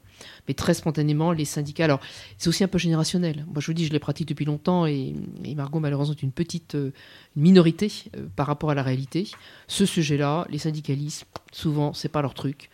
Mais 0.49 0.55
très 0.55 0.75
spontanément, 0.75 1.33
les 1.33 1.45
syndicats, 1.45 1.85
alors 1.85 2.01
c'est 2.39 2.49
aussi 2.49 2.65
un 2.65 2.69
peu 2.69 2.79
générationnel. 2.79 3.45
Moi 3.47 3.61
je 3.61 3.67
vous 3.67 3.75
dis, 3.75 3.87
je 3.87 3.93
les 3.93 3.99
pratique 3.99 4.29
depuis 4.29 4.45
longtemps 4.45 4.87
et, 4.87 5.15
Margot 5.57 5.81
malheureusement 5.81 6.15
est 6.15 6.23
une 6.23 6.33
petite 6.33 6.75
euh, 6.75 6.93
minorité 7.35 7.91
par 8.35 8.47
rapport 8.47 8.71
à 8.71 8.75
la 8.75 8.83
réalité. 8.83 9.29
Ce 9.69 9.87
sujet-là, 9.87 10.47
les 10.51 10.59
syndicalistes, 10.59 11.27
souvent, 11.53 11.93
c'est 11.93 12.09
pas 12.09 12.23
leur 12.23 12.35
truc. 12.35 12.71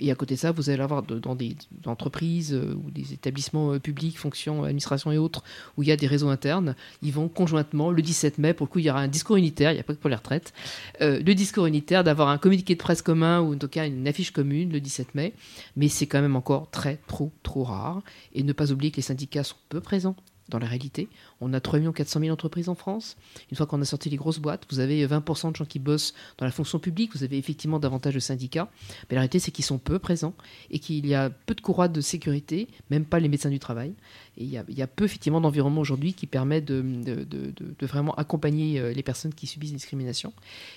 Et 0.00 0.10
à 0.10 0.14
côté 0.14 0.34
de 0.34 0.40
ça, 0.40 0.52
vous 0.52 0.70
allez 0.70 0.82
avoir 0.82 1.02
dans 1.02 1.34
des 1.34 1.56
entreprises 1.86 2.54
ou 2.54 2.90
des 3.02 3.12
établissements 3.12 3.72
euh, 3.72 3.78
publics, 3.78 4.18
fonctions, 4.18 4.64
administration 4.64 5.12
et 5.12 5.18
autres, 5.18 5.42
où 5.76 5.82
il 5.82 5.88
y 5.88 5.92
a 5.92 5.96
des 5.96 6.06
réseaux 6.06 6.28
internes, 6.28 6.74
ils 7.02 7.12
vont 7.12 7.28
conjointement, 7.28 7.90
le 7.90 8.02
17 8.02 8.38
mai, 8.38 8.54
pour 8.54 8.66
le 8.66 8.70
coup, 8.70 8.78
il 8.78 8.86
y 8.86 8.90
aura 8.90 9.00
un 9.00 9.08
discours 9.08 9.36
unitaire, 9.36 9.72
il 9.72 9.74
n'y 9.74 9.80
a 9.80 9.84
pas 9.84 9.94
que 9.94 9.98
pour 9.98 10.10
les 10.10 10.16
retraites, 10.16 10.52
euh, 11.00 11.20
le 11.20 11.34
discours 11.34 11.66
unitaire, 11.66 12.04
d'avoir 12.04 12.28
un 12.28 12.38
communiqué 12.38 12.74
de 12.74 12.80
presse 12.80 13.02
commun 13.02 13.40
ou 13.40 13.54
en 13.54 13.58
tout 13.58 13.68
cas 13.68 13.86
une 13.86 14.06
affiche 14.06 14.30
commune 14.30 14.72
le 14.72 14.80
17 14.80 15.14
mai, 15.14 15.34
mais 15.76 15.88
c'est 15.88 16.06
quand 16.06 16.20
même 16.20 16.36
encore 16.36 16.70
très, 16.70 16.98
trop, 17.06 17.32
trop 17.42 17.64
rare. 17.64 18.02
Et 18.34 18.42
ne 18.42 18.52
pas 18.52 18.72
oublier 18.72 18.90
que 18.90 18.96
les 18.96 19.02
syndicats 19.02 19.44
sont 19.44 19.56
peu 19.68 19.80
présents 19.80 20.16
dans 20.48 20.58
la 20.58 20.66
réalité. 20.66 21.08
On 21.40 21.52
a 21.52 21.60
3 21.60 21.80
400 21.92 22.20
000 22.20 22.32
entreprises 22.32 22.68
en 22.68 22.74
France. 22.74 23.16
Une 23.50 23.56
fois 23.56 23.66
qu'on 23.66 23.80
a 23.80 23.84
sorti 23.84 24.10
les 24.10 24.16
grosses 24.16 24.38
boîtes, 24.38 24.64
vous 24.70 24.80
avez 24.80 25.06
20% 25.06 25.52
de 25.52 25.56
gens 25.56 25.64
qui 25.64 25.78
bossent 25.78 26.14
dans 26.38 26.46
la 26.46 26.52
fonction 26.52 26.78
publique, 26.78 27.14
vous 27.14 27.24
avez 27.24 27.38
effectivement 27.38 27.78
davantage 27.78 28.14
de 28.14 28.20
syndicats. 28.20 28.68
Mais 29.08 29.14
la 29.14 29.20
réalité, 29.20 29.38
c'est 29.38 29.50
qu'ils 29.50 29.64
sont 29.64 29.78
peu 29.78 29.98
présents 29.98 30.34
et 30.70 30.78
qu'il 30.78 31.06
y 31.06 31.14
a 31.14 31.30
peu 31.30 31.54
de 31.54 31.60
courroies 31.60 31.88
de 31.88 32.00
sécurité, 32.00 32.68
même 32.90 33.04
pas 33.04 33.20
les 33.20 33.28
médecins 33.28 33.50
du 33.50 33.58
travail. 33.58 33.92
Et 34.36 34.44
il 34.44 34.50
y 34.50 34.82
a, 34.82 34.86
peu 34.86 35.04
effectivement 35.04 35.40
d'environnement 35.40 35.80
aujourd'hui 35.80 36.14
qui 36.14 36.26
permet 36.26 36.60
de, 36.60 36.80
de, 36.82 37.86
vraiment 37.86 38.14
accompagner 38.14 38.78
euh, 38.78 38.92
les 38.92 39.02
personnes 39.02 39.34
qui 39.34 39.46
subissent 39.46 39.70
des 39.70 39.76
discriminations. 39.76 40.32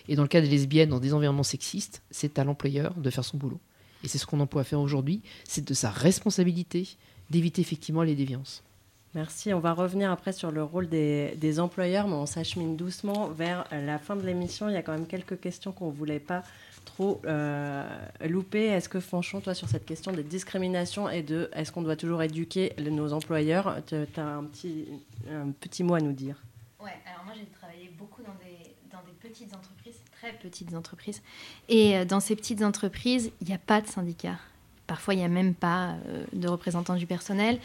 Et 0.07 0.15
dans 0.15 0.24
le 0.24 0.28
cas 0.28 0.41
des 0.41 0.47
lesbiennes, 0.47 0.89
dans 0.89 0.99
des 0.99 1.13
environnements 1.13 1.43
sexistes, 1.43 2.01
c'est 2.09 2.39
à 2.39 2.43
l'employeur 2.43 2.93
de 2.95 3.09
faire 3.09 3.24
son 3.24 3.38
boulot. 3.38 3.59
Et 4.03 4.07
c'est 4.07 4.17
ce 4.17 4.26
qu'on 4.26 4.39
emploie 4.39 4.61
à 4.61 4.65
faire 4.65 4.80
aujourd'hui, 4.80 5.22
c'est 5.43 5.63
de 5.63 5.74
sa 5.74 5.91
responsabilité 5.91 6.88
d'éviter 7.30 7.61
effectivement 7.61 8.03
les 8.03 8.15
déviances. 8.15 8.63
Merci. 9.14 9.53
On 9.53 9.59
va 9.59 9.74
revenir 9.74 10.09
après 10.09 10.32
sur 10.32 10.51
le 10.51 10.64
rôle 10.64 10.88
des, 10.88 11.59
employeurs, 11.59 12.07
mais 12.07 12.14
on 12.14 12.26
s'achemine 12.26 12.78
doucement 12.78 13.28
vers 13.28 13.68
la 13.72 13.99
fin 13.99 14.16
de 14.16 14.26
l'émission. 14.26 14.70
Il 14.70 14.74
y 14.74 14.78
a 14.78 14.82
quand 14.82 14.93
même 14.93 15.07
quelques 15.07 15.39
questions 15.39 15.74
qu'on 15.74 15.88
ne 15.88 15.95
voulait 15.95 16.20
pas 16.20 16.43
trop 16.86 17.22
euh, 17.26 17.86
louper. 18.28 18.68
Est-ce 18.68 18.88
que 18.88 19.01
Fanchon, 19.01 19.41
toi, 19.41 19.53
sur 19.53 19.68
cette 19.68 19.86
question 19.86 20.14
des 20.14 20.24
discriminations 20.24 21.09
et 21.09 21.24
de 21.24 21.49
est-ce 21.53 21.74
qu'on 21.74 21.82
doit 21.82 21.97
toujours 21.97 22.24
éduquer 22.24 22.74
nos 22.80 23.12
employeurs, 23.12 23.78
tu 23.86 23.95
as 23.95 24.26
un 24.26 24.45
petit, 24.45 24.88
un 25.30 25.51
petit 25.51 25.84
mot 25.84 25.95
à 25.95 25.99
nous 25.99 26.14
dire? 26.14 26.41
Ouais, 26.82 26.91
alors 27.05 27.26
moi 27.26 27.34
j'ai 27.38 27.45
travaillé 27.47 27.91
beaucoup 27.97 28.24
dans 28.24 28.36
des, 28.36 28.72
dans 28.91 29.03
des 29.05 29.30
petites 29.30 29.53
entreprises, 29.53 29.99
très 30.14 30.32
petites 30.34 30.74
entreprises. 30.74 31.22
Et 31.68 31.97
euh, 31.97 32.05
dans 32.05 32.22
ces 32.22 32.38
petites 32.38 32.64
entreprises, 32.64 33.32
il 33.41 33.47
n'y 33.47 33.53
a 33.53 33.59
pas 33.59 33.82
de 33.82 33.88
syndicat. 33.88 34.38
Parfois, 34.88 35.14
il 35.14 35.18
n'y 35.18 35.26
a 35.26 35.30
même 35.30 35.53
pas 35.53 35.95
euh, 36.07 36.26
de 36.34 36.47
représentants 36.47 36.95
du 36.95 37.07
personnel. 37.07 37.59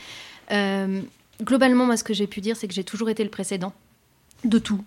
Globalement, 1.43 1.87
moi, 1.87 1.97
ce 1.97 2.05
que 2.05 2.15
j'ai 2.15 2.27
pu 2.27 2.41
dire, 2.41 2.57
c'est 2.57 2.69
que 2.69 2.75
j'ai 2.75 2.85
toujours 2.85 3.11
été 3.11 3.25
le 3.25 3.31
précédent 3.31 3.73
de 4.45 4.59
tout. 4.59 4.83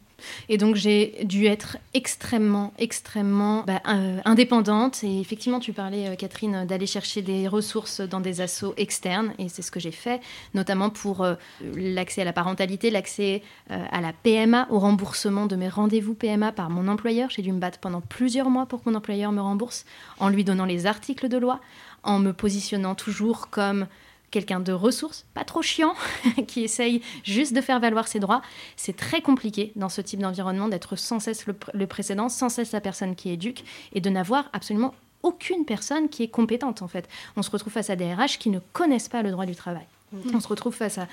Et 0.49 0.57
donc 0.57 0.75
j'ai 0.75 1.17
dû 1.23 1.45
être 1.45 1.77
extrêmement, 1.93 2.73
extrêmement 2.77 3.63
bah, 3.65 3.81
euh, 3.87 4.19
indépendante. 4.25 5.03
Et 5.03 5.19
effectivement, 5.19 5.59
tu 5.59 5.73
parlais, 5.73 6.07
euh, 6.07 6.15
Catherine, 6.15 6.65
d'aller 6.65 6.85
chercher 6.85 7.21
des 7.21 7.47
ressources 7.47 8.01
dans 8.01 8.19
des 8.19 8.41
assos 8.41 8.73
externes. 8.77 9.33
Et 9.37 9.49
c'est 9.49 9.61
ce 9.61 9.71
que 9.71 9.79
j'ai 9.79 9.91
fait, 9.91 10.21
notamment 10.53 10.89
pour 10.89 11.23
euh, 11.23 11.35
l'accès 11.75 12.21
à 12.21 12.25
la 12.25 12.33
parentalité, 12.33 12.89
l'accès 12.89 13.43
à 13.69 14.01
la 14.01 14.13
PMA, 14.13 14.67
au 14.69 14.79
remboursement 14.79 15.45
de 15.45 15.55
mes 15.55 15.69
rendez-vous 15.69 16.15
PMA 16.15 16.51
par 16.51 16.69
mon 16.69 16.87
employeur. 16.87 17.29
J'ai 17.29 17.41
dû 17.41 17.51
me 17.51 17.59
battre 17.59 17.79
pendant 17.79 18.01
plusieurs 18.01 18.49
mois 18.49 18.65
pour 18.65 18.83
que 18.83 18.89
mon 18.89 18.95
employeur 18.95 19.31
me 19.31 19.41
rembourse, 19.41 19.85
en 20.19 20.29
lui 20.29 20.43
donnant 20.43 20.65
les 20.65 20.85
articles 20.85 21.29
de 21.29 21.37
loi, 21.37 21.59
en 22.03 22.19
me 22.19 22.33
positionnant 22.33 22.95
toujours 22.95 23.49
comme 23.49 23.87
quelqu'un 24.31 24.59
de 24.59 24.71
ressources, 24.71 25.25
pas 25.33 25.43
trop 25.43 25.61
chiant, 25.61 25.93
qui 26.47 26.63
essaye 26.63 27.01
juste 27.23 27.53
de 27.53 27.61
faire 27.61 27.79
valoir 27.79 28.07
ses 28.07 28.19
droits. 28.19 28.41
C'est 28.75 28.95
très 28.95 29.21
compliqué 29.21 29.71
dans 29.75 29.89
ce 29.89 30.01
type 30.01 30.19
d'environnement 30.19 30.67
d'être 30.67 30.95
sans 30.95 31.19
cesse 31.19 31.45
le, 31.47 31.87
précédent, 31.87 32.29
sans 32.29 32.49
cesse 32.49 32.71
la 32.71 32.81
personne 32.81 33.15
qui 33.15 33.29
éduque 33.29 33.63
et 33.93 34.01
de 34.01 34.09
n'avoir 34.09 34.49
absolument 34.53 34.93
aucune 35.23 35.65
personne 35.65 36.09
qui 36.09 36.23
est 36.23 36.29
compétente 36.29 36.81
en 36.81 36.87
fait. 36.87 37.07
On 37.35 37.41
se 37.41 37.51
retrouve 37.51 37.73
face 37.73 37.89
à 37.89 37.95
des 37.95 38.13
RH 38.13 38.37
qui 38.39 38.49
ne 38.49 38.59
connaissent 38.73 39.09
pas 39.09 39.21
le 39.21 39.31
droit 39.31 39.45
du 39.45 39.55
travail. 39.55 39.85
Mm-hmm. 40.15 40.35
On 40.35 40.39
se 40.39 40.47
retrouve 40.47 40.73
face 40.73 40.97
à, 40.97 41.07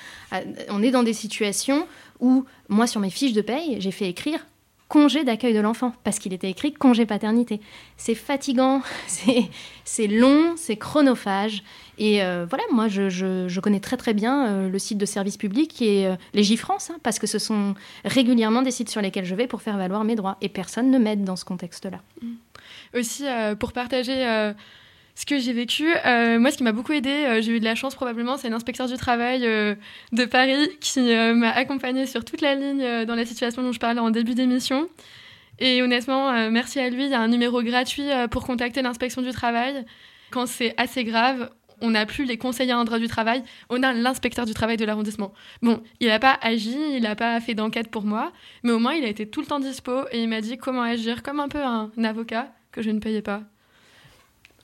On 0.71 0.83
est 0.83 0.91
dans 0.91 1.03
des 1.03 1.13
situations 1.13 1.87
où, 2.21 2.45
moi, 2.69 2.87
sur 2.87 3.01
mes 3.01 3.11
fiches 3.11 3.33
de 3.33 3.43
paye, 3.43 3.81
j'ai 3.81 3.91
fait 3.91 4.09
écrire 4.09 4.47
congé 4.89 5.25
d'accueil 5.25 5.53
de 5.53 5.61
l'enfant, 5.61 5.93
parce 6.05 6.19
qu'il 6.19 6.33
était 6.33 6.51
écrit 6.51 6.73
congé 6.73 7.07
paternité. 7.07 7.61
C'est 7.97 8.15
fatigant, 8.15 8.83
c'est 9.85 10.07
long, 10.07 10.55
c'est 10.57 10.77
chronophage. 10.77 11.63
Et 11.99 12.23
euh, 12.23 12.47
voilà, 12.49 12.65
moi, 12.73 12.89
je, 12.89 13.61
connais 13.61 13.81
très 13.81 13.97
très 13.97 14.15
bien 14.15 14.47
euh, 14.47 14.69
le 14.69 14.79
site 14.79 14.99
de 14.99 15.07
service 15.07 15.37
public 15.37 15.81
et 15.83 16.07
euh, 16.07 16.17
les 16.35 16.53
hein, 16.53 16.79
parce 17.03 17.19
que 17.19 17.27
ce 17.27 17.39
sont 17.39 17.75
régulièrement 18.05 18.63
des 18.63 18.71
sites 18.71 18.91
sur 18.91 19.01
lesquels 19.01 19.25
je 19.25 19.35
vais 19.35 19.47
pour 19.47 19.63
faire 19.63 19.77
valoir 19.77 20.05
mes 20.05 20.15
droits. 20.15 20.37
Et 20.41 20.49
personne 20.49 20.91
ne 20.91 20.99
m'aide 20.99 21.25
dans 21.25 21.37
ce 21.37 21.45
contexte-là. 21.45 22.01
Mmh. 22.23 22.27
Aussi, 22.95 23.25
pour 23.59 23.73
partager 23.73 24.53
ce 25.17 25.25
que 25.25 25.39
j'ai 25.39 25.55
vécu, 25.55 25.89
euh, 26.05 26.39
moi, 26.39 26.51
ce 26.51 26.59
qui 26.59 26.63
m'a 26.63 26.73
beaucoup 26.73 26.93
aidé, 26.93 27.09
euh, 27.09 27.41
j'ai 27.41 27.57
eu 27.57 27.59
de 27.59 27.65
la 27.65 27.75
chance 27.75 27.95
probablement, 27.95 28.37
c'est 28.37 28.51
l'inspecteur 28.51 28.87
du 28.87 28.97
travail 28.99 29.47
euh, 29.47 29.75
de 30.13 30.27
Paris 30.27 30.69
qui 30.79 31.01
m'a 31.01 31.51
accompagnée 31.53 32.07
sur 32.07 32.23
toute 32.23 32.43
la 32.43 32.55
ligne 32.55 33.07
dans 33.07 33.15
la 33.15 33.25
situation 33.25 33.63
dont 33.63 33.73
je 33.73 33.81
parlais 33.81 33.99
en 33.99 34.11
début 34.11 34.35
d'émission. 34.35 34.89
Et 35.59 35.81
honnêtement, 35.81 36.51
merci 36.51 36.79
à 36.81 36.91
lui, 36.91 37.05
il 37.05 37.11
y 37.11 37.15
a 37.15 37.21
un 37.21 37.29
numéro 37.29 37.63
gratuit 37.63 38.11
pour 38.31 38.45
contacter 38.45 38.83
l'inspection 38.83 39.23
du 39.23 39.31
travail. 39.31 39.87
Quand 40.31 40.45
c'est 40.45 40.75
assez 40.77 41.03
grave, 41.03 41.51
on 41.81 41.91
n'a 41.91 42.05
plus 42.05 42.27
les 42.27 42.37
conseillers 42.37 42.75
en 42.75 42.85
droit 42.85 42.99
du 42.99 43.09
travail, 43.09 43.43
on 43.71 43.83
a 43.83 43.95
l'inspecteur 43.95 44.45
du 44.45 44.53
travail 44.53 44.77
de 44.77 44.85
l'arrondissement. 44.85 45.33
Bon, 45.63 45.83
il 46.01 46.09
n'a 46.09 46.19
pas 46.19 46.39
agi, 46.43 46.77
il 46.93 47.03
n'a 47.03 47.17
pas 47.17 47.41
fait 47.41 47.55
d'enquête 47.55 47.91
pour 47.91 48.05
moi, 48.05 48.33
mais 48.65 48.73
au 48.73 48.79
moins 48.79 48.93
il 48.93 49.05
a 49.05 49.09
été 49.09 49.27
tout 49.27 49.41
le 49.41 49.47
temps 49.47 49.61
dispo 49.61 50.03
et 50.13 50.23
il 50.23 50.29
m'a 50.29 50.43
dit 50.43 50.59
comment 50.59 50.83
agir, 50.83 51.23
comme 51.23 51.41
un 51.41 51.49
peu 51.49 51.63
un 51.63 51.91
avocat 52.05 52.53
que 52.71 52.83
je 52.83 52.91
ne 52.91 53.01
payais 53.01 53.23
pas. 53.23 53.43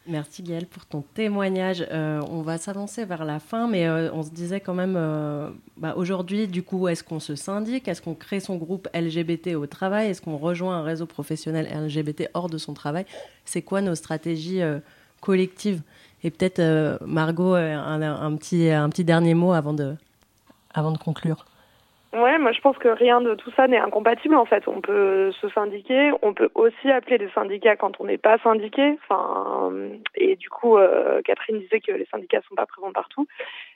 Merci 0.09 0.42
Gaëlle 0.42 0.66
pour 0.66 0.84
ton 0.84 1.03
témoignage. 1.03 1.86
Euh, 1.92 2.20
on 2.28 2.42
va 2.42 2.59
s'avancer 2.59 3.05
vers 3.05 3.24
la 3.24 3.38
fin, 3.38 3.68
mais 3.68 3.86
euh, 3.86 4.12
on 4.12 4.24
se 4.24 4.30
disait 4.30 4.59
quand 4.59 4.74
même, 4.74 4.94
euh, 4.96 5.48
bah, 5.76 5.94
aujourd'hui, 5.96 6.48
du 6.48 6.64
coup, 6.64 6.88
est-ce 6.88 7.05
qu'on 7.05 7.20
se 7.20 7.36
syndique? 7.36 7.86
Est-ce 7.86 8.03
qu'on 8.03 8.14
crée 8.14 8.40
son 8.40 8.57
groupe 8.57 8.88
LGBT 8.94 9.55
au 9.55 9.66
travail? 9.66 10.09
Est-ce 10.09 10.20
qu'on 10.20 10.36
rejoint 10.36 10.78
un 10.78 10.82
réseau 10.82 11.07
professionnel 11.07 11.68
LGBT 11.72 12.30
hors 12.34 12.50
de 12.50 12.59
son 12.59 12.74
travail? 12.74 13.07
C'est 13.44 13.62
quoi 13.62 13.80
nos 13.80 13.94
stratégies 13.94 14.61
collective. 15.20 15.82
Et 16.24 16.30
peut-être, 16.30 16.98
Margot, 17.07 17.55
un, 17.55 18.36
petit, 18.36 19.05
dernier 19.05 19.34
mot 19.34 19.53
avant 19.53 19.72
de 19.72 19.96
conclure. 20.98 21.46
Ouais, 22.13 22.39
moi 22.39 22.53
je 22.53 22.61
pense 22.61 22.77
que 22.77 22.89
rien 22.89 23.23
de 23.23 23.35
tout 23.35 23.51
ça 23.53 23.67
n'est 23.69 23.79
incompatible 23.79 24.35
en 24.35 24.45
fait. 24.45 24.69
On 24.69 24.83
peut 24.83 25.33
se 25.33 25.49
syndiquer, 25.49 26.13
on 26.21 26.35
peut 26.35 26.51
aussi 26.55 26.91
appeler 26.91 27.17
des 27.17 27.31
syndicats 27.31 27.77
quand 27.77 28.01
on 28.01 28.05
n'est 28.05 28.19
pas 28.19 28.37
syndiqué. 28.39 28.99
Enfin, 29.03 29.73
et 30.15 30.37
du 30.37 30.51
coup, 30.51 30.77
euh, 30.77 31.23
Catherine 31.23 31.59
disait 31.59 31.81
que 31.81 31.93
les 31.93 32.05
syndicats 32.07 32.43
sont 32.47 32.55
pas 32.55 32.67
présents 32.67 32.93
partout. 32.93 33.27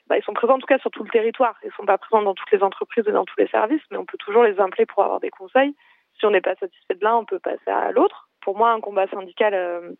Bah, 0.05 0.17
ils 0.19 0.23
sont 0.23 0.33
présents 0.33 0.55
en 0.55 0.59
tout 0.59 0.67
cas 0.67 0.77
sur 0.77 0.91
tout 0.91 1.03
le 1.03 1.09
territoire. 1.09 1.55
Ils 1.65 1.71
sont 1.71 1.85
pas 1.85 1.97
présents 1.97 2.21
dans 2.21 2.35
toutes 2.35 2.51
les 2.51 2.61
entreprises 2.61 3.07
et 3.07 3.11
dans 3.11 3.25
tous 3.25 3.39
les 3.39 3.47
services, 3.47 3.81
mais 3.89 3.97
on 3.97 4.05
peut 4.05 4.19
toujours 4.19 4.43
les 4.43 4.59
appeler 4.59 4.85
pour 4.85 5.03
avoir 5.03 5.19
des 5.19 5.31
conseils. 5.31 5.73
Si 6.19 6.25
on 6.27 6.31
n'est 6.31 6.41
pas 6.41 6.55
satisfait 6.55 6.93
de 6.93 7.03
l'un, 7.03 7.15
on 7.15 7.25
peut 7.25 7.39
passer 7.39 7.71
à 7.71 7.91
l'autre. 7.91 8.29
Pour 8.41 8.55
moi, 8.55 8.71
un 8.71 8.81
combat 8.81 9.07
syndical, 9.07 9.55
euh, 9.55 9.93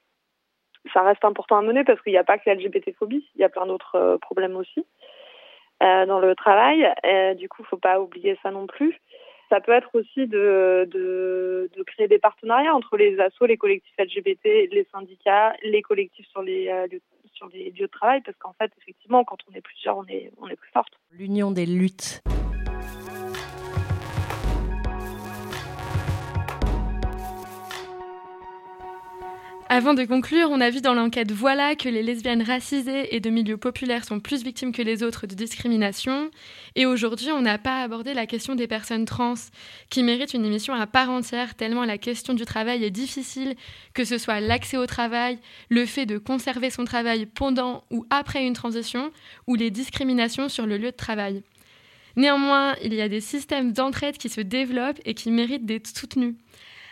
ça 0.93 1.01
reste 1.01 1.25
important 1.25 1.57
à 1.57 1.63
mener 1.63 1.83
parce 1.83 2.01
qu'il 2.01 2.13
n'y 2.13 2.19
a 2.19 2.23
pas 2.23 2.37
que 2.37 2.47
l'LGBT-phobie, 2.47 3.27
il 3.33 3.41
y 3.41 3.43
a 3.43 3.49
plein 3.49 3.65
d'autres 3.65 3.95
euh, 3.95 4.17
problèmes 4.19 4.55
aussi. 4.57 4.85
Euh, 5.83 6.07
dans 6.07 6.19
le 6.19 6.33
travail. 6.35 6.91
Du 7.37 7.47
coup, 7.49 7.63
faut 7.63 7.77
pas 7.77 7.99
oublier 7.99 8.37
ça 8.41 8.49
non 8.49 8.65
plus. 8.65 8.99
Ça 9.49 9.61
peut 9.61 9.71
être 9.71 9.89
aussi 9.93 10.27
de, 10.27 10.87
de, 10.91 11.69
de, 11.73 11.83
créer 11.83 12.07
des 12.07 12.19
partenariats 12.19 12.75
entre 12.75 12.97
les 12.97 13.17
assos, 13.19 13.45
les 13.45 13.57
collectifs 13.57 13.95
LGBT, 13.97 14.43
les 14.71 14.87
syndicats, 14.91 15.53
les 15.63 15.81
collectifs 15.81 16.27
sur 16.27 16.41
les, 16.41 16.67
euh, 16.67 16.87
sur 17.31 17.47
les 17.53 17.71
lieux 17.71 17.85
de 17.85 17.91
travail, 17.91 18.21
parce 18.25 18.37
qu'en 18.39 18.53
fait, 18.53 18.71
effectivement, 18.81 19.23
quand 19.23 19.37
on 19.49 19.55
est 19.55 19.61
plusieurs, 19.61 19.97
on 19.97 20.05
est, 20.07 20.31
on 20.41 20.49
est 20.49 20.57
plus 20.57 20.71
forte. 20.71 20.91
L'union 21.11 21.51
des 21.51 21.65
luttes. 21.65 22.21
Avant 29.69 29.93
de 29.93 30.05
conclure, 30.05 30.47
on 30.49 30.61
a 30.61 30.69
vu 30.69 30.79
dans 30.79 30.93
l'enquête 30.93 31.33
Voilà 31.33 31.75
que 31.75 31.89
les 31.89 32.01
lesbiennes 32.01 32.41
racisées 32.41 33.13
et 33.13 33.19
de 33.19 33.29
milieux 33.29 33.57
populaires 33.57 34.05
sont 34.05 34.21
plus 34.21 34.41
victimes 34.41 34.71
que 34.71 34.81
les 34.81 35.03
autres 35.03 35.27
de 35.27 35.35
discrimination. 35.35 36.31
Et 36.75 36.85
aujourd'hui, 36.85 37.33
on 37.33 37.41
n'a 37.41 37.57
pas 37.57 37.83
abordé 37.83 38.13
la 38.13 38.25
question 38.25 38.55
des 38.55 38.65
personnes 38.65 39.03
trans, 39.03 39.33
qui 39.89 40.03
méritent 40.03 40.33
une 40.33 40.45
émission 40.45 40.73
à 40.73 40.87
part 40.87 41.09
entière, 41.09 41.53
tellement 41.53 41.83
la 41.83 41.97
question 41.97 42.33
du 42.33 42.45
travail 42.45 42.85
est 42.85 42.91
difficile, 42.91 43.55
que 43.93 44.05
ce 44.05 44.17
soit 44.17 44.39
l'accès 44.39 44.77
au 44.77 44.85
travail, 44.85 45.37
le 45.67 45.85
fait 45.85 46.05
de 46.05 46.17
conserver 46.17 46.69
son 46.69 46.85
travail 46.85 47.25
pendant 47.25 47.83
ou 47.91 48.05
après 48.09 48.47
une 48.47 48.53
transition, 48.53 49.11
ou 49.47 49.55
les 49.55 49.69
discriminations 49.69 50.47
sur 50.47 50.65
le 50.65 50.77
lieu 50.77 50.91
de 50.91 50.97
travail. 50.97 51.43
Néanmoins, 52.15 52.77
il 52.81 52.93
y 52.93 53.01
a 53.01 53.09
des 53.09 53.21
systèmes 53.21 53.73
d'entraide 53.73 54.17
qui 54.17 54.29
se 54.29 54.39
développent 54.39 55.01
et 55.03 55.13
qui 55.13 55.29
méritent 55.29 55.65
d'être 55.65 55.87
soutenus. 55.87 56.35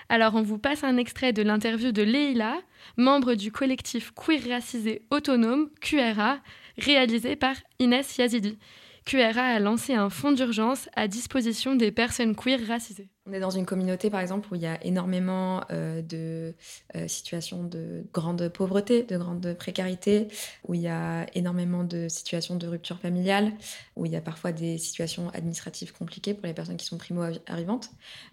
Alors 0.08 0.36
on 0.36 0.44
vous 0.44 0.60
passe 0.60 0.84
un 0.84 0.98
extrait 0.98 1.34
de 1.34 1.42
l'interview 1.42 1.92
de 1.92 2.04
Leila, 2.04 2.60
membre 2.96 3.34
du 3.34 3.52
collectif 3.52 4.12
Queer 4.12 4.42
Racisé 4.50 5.02
Autonome, 5.10 5.70
QRA, 5.82 6.40
réalisé 6.78 7.36
par 7.36 7.56
Inès 7.80 8.18
Yazidi. 8.18 8.60
QRA 9.06 9.42
a 9.42 9.60
lancé 9.60 9.94
un 9.94 10.10
fonds 10.10 10.32
d'urgence 10.32 10.90
à 10.96 11.08
disposition 11.08 11.76
des 11.76 11.92
personnes 11.92 12.36
queer 12.36 12.60
racisées. 12.68 13.10
On 13.28 13.34
est 13.34 13.40
dans 13.40 13.50
une 13.50 13.66
communauté, 13.66 14.12
par 14.12 14.20
exemple, 14.20 14.48
où 14.52 14.56
il 14.56 14.62
y 14.62 14.68
a 14.68 14.78
énormément 14.86 15.64
euh, 15.72 16.04
de 16.04 16.54
euh, 16.96 17.08
situations 17.08 17.64
de 17.64 18.04
grande 18.14 18.50
pauvreté, 18.50 19.02
de 19.02 19.18
grande 19.18 19.56
précarité, 19.56 20.28
où 20.68 20.76
il 20.76 20.82
y 20.82 20.88
a 20.88 21.26
énormément 21.34 21.84
de 21.84 22.08
situations 22.08 22.56
de 22.56 22.68
rupture 22.68 23.00
familiale, 23.00 23.52
où 23.96 24.06
il 24.06 24.12
y 24.12 24.16
a 24.16 24.22
parfois 24.22 24.52
des 24.52 24.78
situations 24.78 25.30
administratives 25.30 25.92
compliquées 25.92 26.36
pour 26.36 26.46
les 26.46 26.54
personnes 26.54 26.78
qui 26.78 26.86
sont 26.86 27.00
primo-arrivantes. 27.00 27.90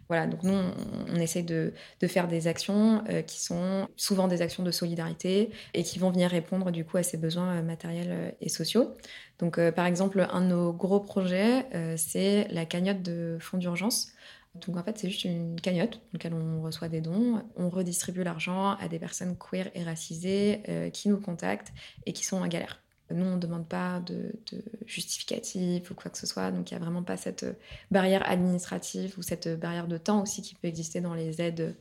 Voilà, 0.09 0.27
donc 0.27 0.43
nous, 0.43 0.53
on, 0.53 0.75
on 1.09 1.17
essaie 1.17 1.43
de, 1.43 1.73
faire 2.07 2.29
des 2.29 2.47
actions 2.47 3.03
euh, 3.09 3.23
qui 3.23 3.41
sont 3.41 3.89
souvent 3.97 4.29
des 4.29 4.43
actions 4.43 4.63
de 4.63 4.71
solidarité 4.71 5.53
et 5.73 5.85
qui 5.85 6.01
vont 6.01 6.11
venir 6.11 6.29
répondre 6.29 6.71
du 6.71 6.85
coup 6.85 6.99
à 6.99 7.03
ces 7.03 7.17
besoins 7.17 7.63
matériels 7.63 8.35
et 8.43 8.51
sociaux. 8.51 8.95
Donc, 9.39 9.59
par 9.71 9.87
exemple, 9.87 10.29
un 10.31 10.43
de 10.43 10.47
nos 10.49 10.73
gros 10.75 11.01
projets, 11.01 11.67
c'est 11.97 12.47
la 12.51 12.67
cagnotte 12.67 13.03
de 13.03 13.39
fonds 13.41 13.57
d'urgence. 13.57 14.13
Donc 14.55 14.77
en 14.77 14.83
fait, 14.83 14.99
c'est 14.99 15.09
juste 15.09 15.25
une 15.25 15.61
cagnotte 15.61 15.95
dans 15.95 16.13
laquelle 16.15 16.35
on 16.35 16.63
reçoit 16.63 16.89
des 16.89 17.01
dons, 17.01 17.43
on 17.57 17.71
redistribue 17.71 18.23
l'argent 18.23 18.77
à 18.77 18.89
des 18.89 18.99
personnes 18.99 19.37
queer 19.37 19.71
et 19.75 19.83
racisées 19.83 20.63
euh, 20.69 20.91
qui 20.91 21.09
nous 21.09 21.21
contactent 21.21 21.73
et 22.05 22.13
qui 22.13 22.25
sont 22.25 22.37
en 22.37 22.47
galère. 22.47 22.83
Nous, 23.11 23.25
on 23.25 23.37
ne 23.37 23.41
demande 23.41 23.67
pas 23.67 24.01
de, 24.01 24.33
de, 24.53 24.63
justificatif 24.87 25.91
ou 25.91 25.95
quoi 25.95 26.11
que 26.11 26.19
ce 26.19 26.27
soit, 26.27 26.51
donc 26.51 26.71
il 26.71 26.75
n'y 26.75 26.81
a 26.81 26.85
vraiment 26.85 27.03
pas 27.03 27.17
cette 27.17 27.45
barrière 27.91 28.29
administrative 28.29 29.15
ou 29.19 29.23
cette 29.23 29.49
barrière 29.59 29.87
de 29.87 29.99
temps 29.99 30.23
aussi 30.23 30.41
qui 30.41 30.55
peut 30.55 30.69
exister 30.69 31.01
dans 31.01 31.15
les 31.15 31.41
aides 31.41 31.77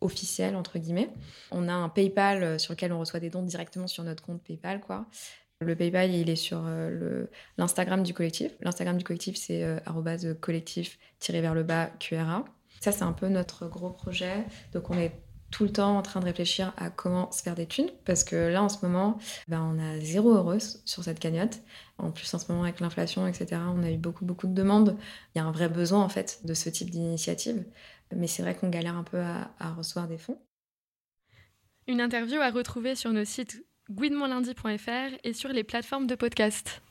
officielles, 0.00 0.54
entre 0.54 0.78
guillemets. 0.78 1.10
On 1.50 1.68
a 1.68 1.72
un 1.72 1.88
PayPal 1.88 2.60
sur 2.60 2.74
lequel 2.74 2.92
on 2.92 3.00
reçoit 3.00 3.18
des 3.18 3.30
dons 3.30 3.42
directement 3.42 3.88
sur 3.88 4.04
notre 4.04 4.22
compte 4.22 4.42
PayPal, 4.42 4.80
quoi. 4.80 5.06
Le 5.60 5.74
PayPal, 5.74 6.14
il 6.14 6.30
est 6.30 6.36
sur 6.36 6.62
euh, 6.66 7.26
l'Instagram 7.56 8.04
du 8.04 8.14
collectif. 8.14 8.52
L'Instagram 8.60 8.96
du 8.96 9.04
collectif, 9.04 9.36
c'est 9.36 9.64
euh, 9.64 10.34
collectif 10.40 10.98
vers 11.28 11.54
le 11.54 11.64
bas 11.64 11.86
QRA. 11.98 12.44
Ça, 12.80 12.92
c'est 12.92 13.02
un 13.02 13.12
peu 13.12 13.28
notre 13.28 13.66
gros 13.66 13.90
projet. 13.90 14.44
Donc, 14.72 14.88
on 14.90 14.96
est 14.96 15.12
tout 15.50 15.64
le 15.64 15.72
temps 15.72 15.98
en 15.98 16.02
train 16.02 16.20
de 16.20 16.26
réfléchir 16.26 16.72
à 16.76 16.90
comment 16.90 17.32
se 17.32 17.42
faire 17.42 17.56
des 17.56 17.66
thunes 17.66 17.90
parce 18.04 18.22
que 18.22 18.36
là, 18.36 18.62
en 18.62 18.68
ce 18.68 18.84
moment, 18.86 19.18
ben, 19.48 19.60
on 19.62 19.78
a 19.80 19.98
zéro 19.98 20.32
heureuse 20.34 20.80
sur 20.84 21.02
cette 21.02 21.18
cagnotte. 21.18 21.60
En 21.96 22.12
plus, 22.12 22.32
en 22.34 22.38
ce 22.38 22.52
moment, 22.52 22.62
avec 22.62 22.78
l'inflation, 22.78 23.26
etc., 23.26 23.60
on 23.74 23.82
a 23.82 23.90
eu 23.90 23.96
beaucoup, 23.96 24.24
beaucoup 24.24 24.46
de 24.46 24.54
demandes. 24.54 24.96
Il 25.34 25.38
y 25.38 25.40
a 25.40 25.44
un 25.44 25.50
vrai 25.50 25.68
besoin, 25.68 26.04
en 26.04 26.08
fait, 26.08 26.40
de 26.44 26.54
ce 26.54 26.68
type 26.68 26.90
d'initiative. 26.90 27.64
Mais 28.14 28.28
c'est 28.28 28.42
vrai 28.42 28.54
qu'on 28.54 28.68
galère 28.68 28.96
un 28.96 29.04
peu 29.04 29.18
à, 29.18 29.50
à 29.58 29.72
recevoir 29.72 30.06
des 30.06 30.18
fonds. 30.18 30.38
Une 31.88 32.00
interview 32.00 32.38
à 32.38 32.50
retrouver 32.50 32.94
sur 32.94 33.12
nos 33.12 33.24
sites 33.24 33.64
guidemonlundi.fr 33.90 35.16
et 35.24 35.32
sur 35.32 35.50
les 35.50 35.64
plateformes 35.64 36.06
de 36.06 36.14
podcast. 36.14 36.82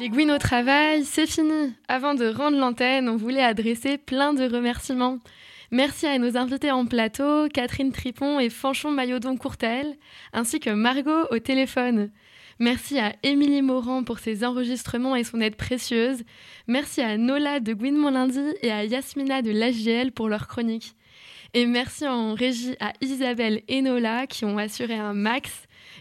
Les 0.00 0.08
Gouines 0.08 0.30
au 0.30 0.38
travail, 0.38 1.04
c'est 1.04 1.26
fini. 1.26 1.74
Avant 1.86 2.14
de 2.14 2.26
rendre 2.26 2.56
l'antenne, 2.58 3.08
on 3.08 3.16
voulait 3.16 3.42
adresser 3.42 3.98
plein 3.98 4.32
de 4.32 4.44
remerciements. 4.44 5.18
Merci 5.72 6.06
à 6.06 6.18
nos 6.18 6.36
invités 6.36 6.70
en 6.70 6.86
plateau, 6.86 7.48
Catherine 7.52 7.92
Tripon 7.92 8.40
et 8.40 8.48
Fanchon 8.48 8.90
Maillodon-Courtel, 8.92 9.94
ainsi 10.32 10.58
que 10.58 10.70
Margot 10.70 11.26
au 11.30 11.38
téléphone. 11.38 12.10
Merci 12.62 12.98
à 12.98 13.14
Émilie 13.22 13.62
Morand 13.62 14.04
pour 14.04 14.18
ses 14.18 14.44
enregistrements 14.44 15.16
et 15.16 15.24
son 15.24 15.40
aide 15.40 15.56
précieuse. 15.56 16.24
Merci 16.66 17.00
à 17.00 17.16
Nola 17.16 17.58
de 17.58 17.72
Gouinement 17.72 18.10
Lundi 18.10 18.42
et 18.60 18.70
à 18.70 18.84
Yasmina 18.84 19.40
de 19.40 19.50
l'HGL 19.50 20.12
pour 20.12 20.28
leur 20.28 20.46
chronique. 20.46 20.94
Et 21.54 21.64
merci 21.64 22.06
en 22.06 22.34
régie 22.34 22.76
à 22.78 22.92
Isabelle 23.00 23.62
et 23.68 23.80
Nola 23.80 24.26
qui 24.26 24.44
ont 24.44 24.58
assuré 24.58 24.92
un 24.92 25.14
max. 25.14 25.50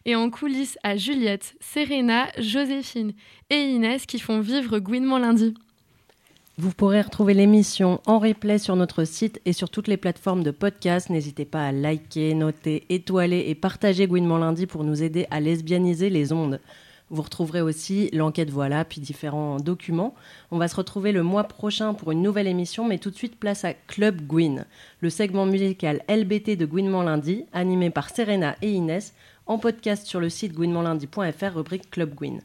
Et 0.04 0.18
en 0.18 0.30
coulisses 0.30 0.78
à 0.84 0.98
Juliette, 0.98 1.56
Serena, 1.62 2.28
Joséphine 2.38 3.14
et 3.50 3.62
Inès 3.62 4.06
qui 4.06 4.20
font 4.20 4.42
vivre 4.42 4.80
Gouinement 4.80 5.18
Lundi. 5.18 5.54
Vous 6.62 6.74
pourrez 6.74 7.00
retrouver 7.00 7.34
l'émission 7.34 8.02
en 8.06 8.20
replay 8.20 8.58
sur 8.58 8.76
notre 8.76 9.06
site 9.06 9.40
et 9.46 9.54
sur 9.54 9.70
toutes 9.70 9.88
les 9.88 9.96
plateformes 9.96 10.44
de 10.44 10.52
podcast. 10.52 11.10
N'hésitez 11.10 11.46
pas 11.46 11.66
à 11.66 11.72
liker, 11.72 12.34
noter, 12.34 12.84
étoiler 12.90 13.46
et 13.48 13.56
partager 13.56 14.08
Gouinement 14.08 14.38
Lundi 14.38 14.68
pour 14.68 14.84
nous 14.84 15.02
aider 15.02 15.26
à 15.32 15.40
lesbianiser 15.40 16.10
les 16.10 16.34
ondes. 16.34 16.60
Vous 17.12 17.22
retrouverez 17.22 17.62
aussi 17.62 18.10
l'enquête 18.12 18.50
Voilà, 18.50 18.84
puis 18.84 19.00
différents 19.00 19.56
documents. 19.62 20.16
On 20.52 20.58
va 20.58 20.68
se 20.68 20.76
retrouver 20.76 21.14
le 21.14 21.24
mois 21.24 21.46
prochain 21.46 21.94
pour 21.94 22.12
une 22.12 22.22
nouvelle 22.22 22.48
émission, 22.48 22.86
mais 22.86 22.98
tout 22.98 23.10
de 23.10 23.16
suite 23.16 23.40
place 23.40 23.64
à 23.64 23.74
Club 23.74 24.20
Gwyn, 24.28 24.66
le 25.00 25.10
segment 25.10 25.46
musical 25.46 26.04
LBT 26.10 26.58
de 26.58 26.66
Gouinement 26.66 27.04
Lundi, 27.04 27.46
animé 27.54 27.90
par 27.90 28.10
Serena 28.10 28.58
et 28.62 28.74
Inès, 28.74 29.14
en 29.48 29.60
podcast 29.60 30.06
sur 30.06 30.20
le 30.20 30.28
site 30.28 30.52
gouinementlundi.fr, 30.52 31.56
rubrique 31.56 31.90
Club 31.90 32.16
Gwyn. 32.16 32.42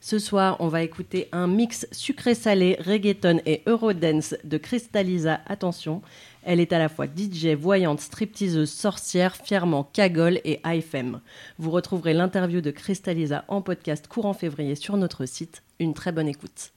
Ce 0.00 0.18
soir, 0.18 0.56
on 0.60 0.68
va 0.68 0.82
écouter 0.82 1.28
un 1.32 1.48
mix 1.48 1.86
sucré-salé, 1.90 2.78
reggaeton 2.86 3.40
et 3.46 3.62
eurodance 3.66 4.36
de 4.44 4.56
Crystalisa. 4.56 5.40
Attention, 5.46 6.02
elle 6.44 6.60
est 6.60 6.72
à 6.72 6.78
la 6.78 6.88
fois 6.88 7.06
DJ, 7.06 7.48
voyante, 7.48 8.00
stripteaseuse, 8.00 8.70
sorcière, 8.70 9.34
fièrement 9.34 9.82
cagole 9.92 10.40
et 10.44 10.60
IFM. 10.64 11.20
Vous 11.58 11.72
retrouverez 11.72 12.14
l'interview 12.14 12.60
de 12.60 12.70
Crystalisa 12.70 13.44
en 13.48 13.60
podcast 13.60 14.06
courant 14.06 14.34
février 14.34 14.76
sur 14.76 14.96
notre 14.96 15.26
site. 15.26 15.64
Une 15.80 15.94
très 15.94 16.12
bonne 16.12 16.28
écoute. 16.28 16.72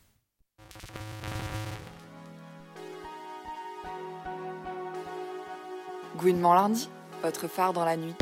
Gouinement 6.18 6.54
lundi, 6.56 6.90
votre 7.24 7.48
phare 7.48 7.74
dans 7.74 7.86
la 7.86 7.98
nuit. 7.98 8.14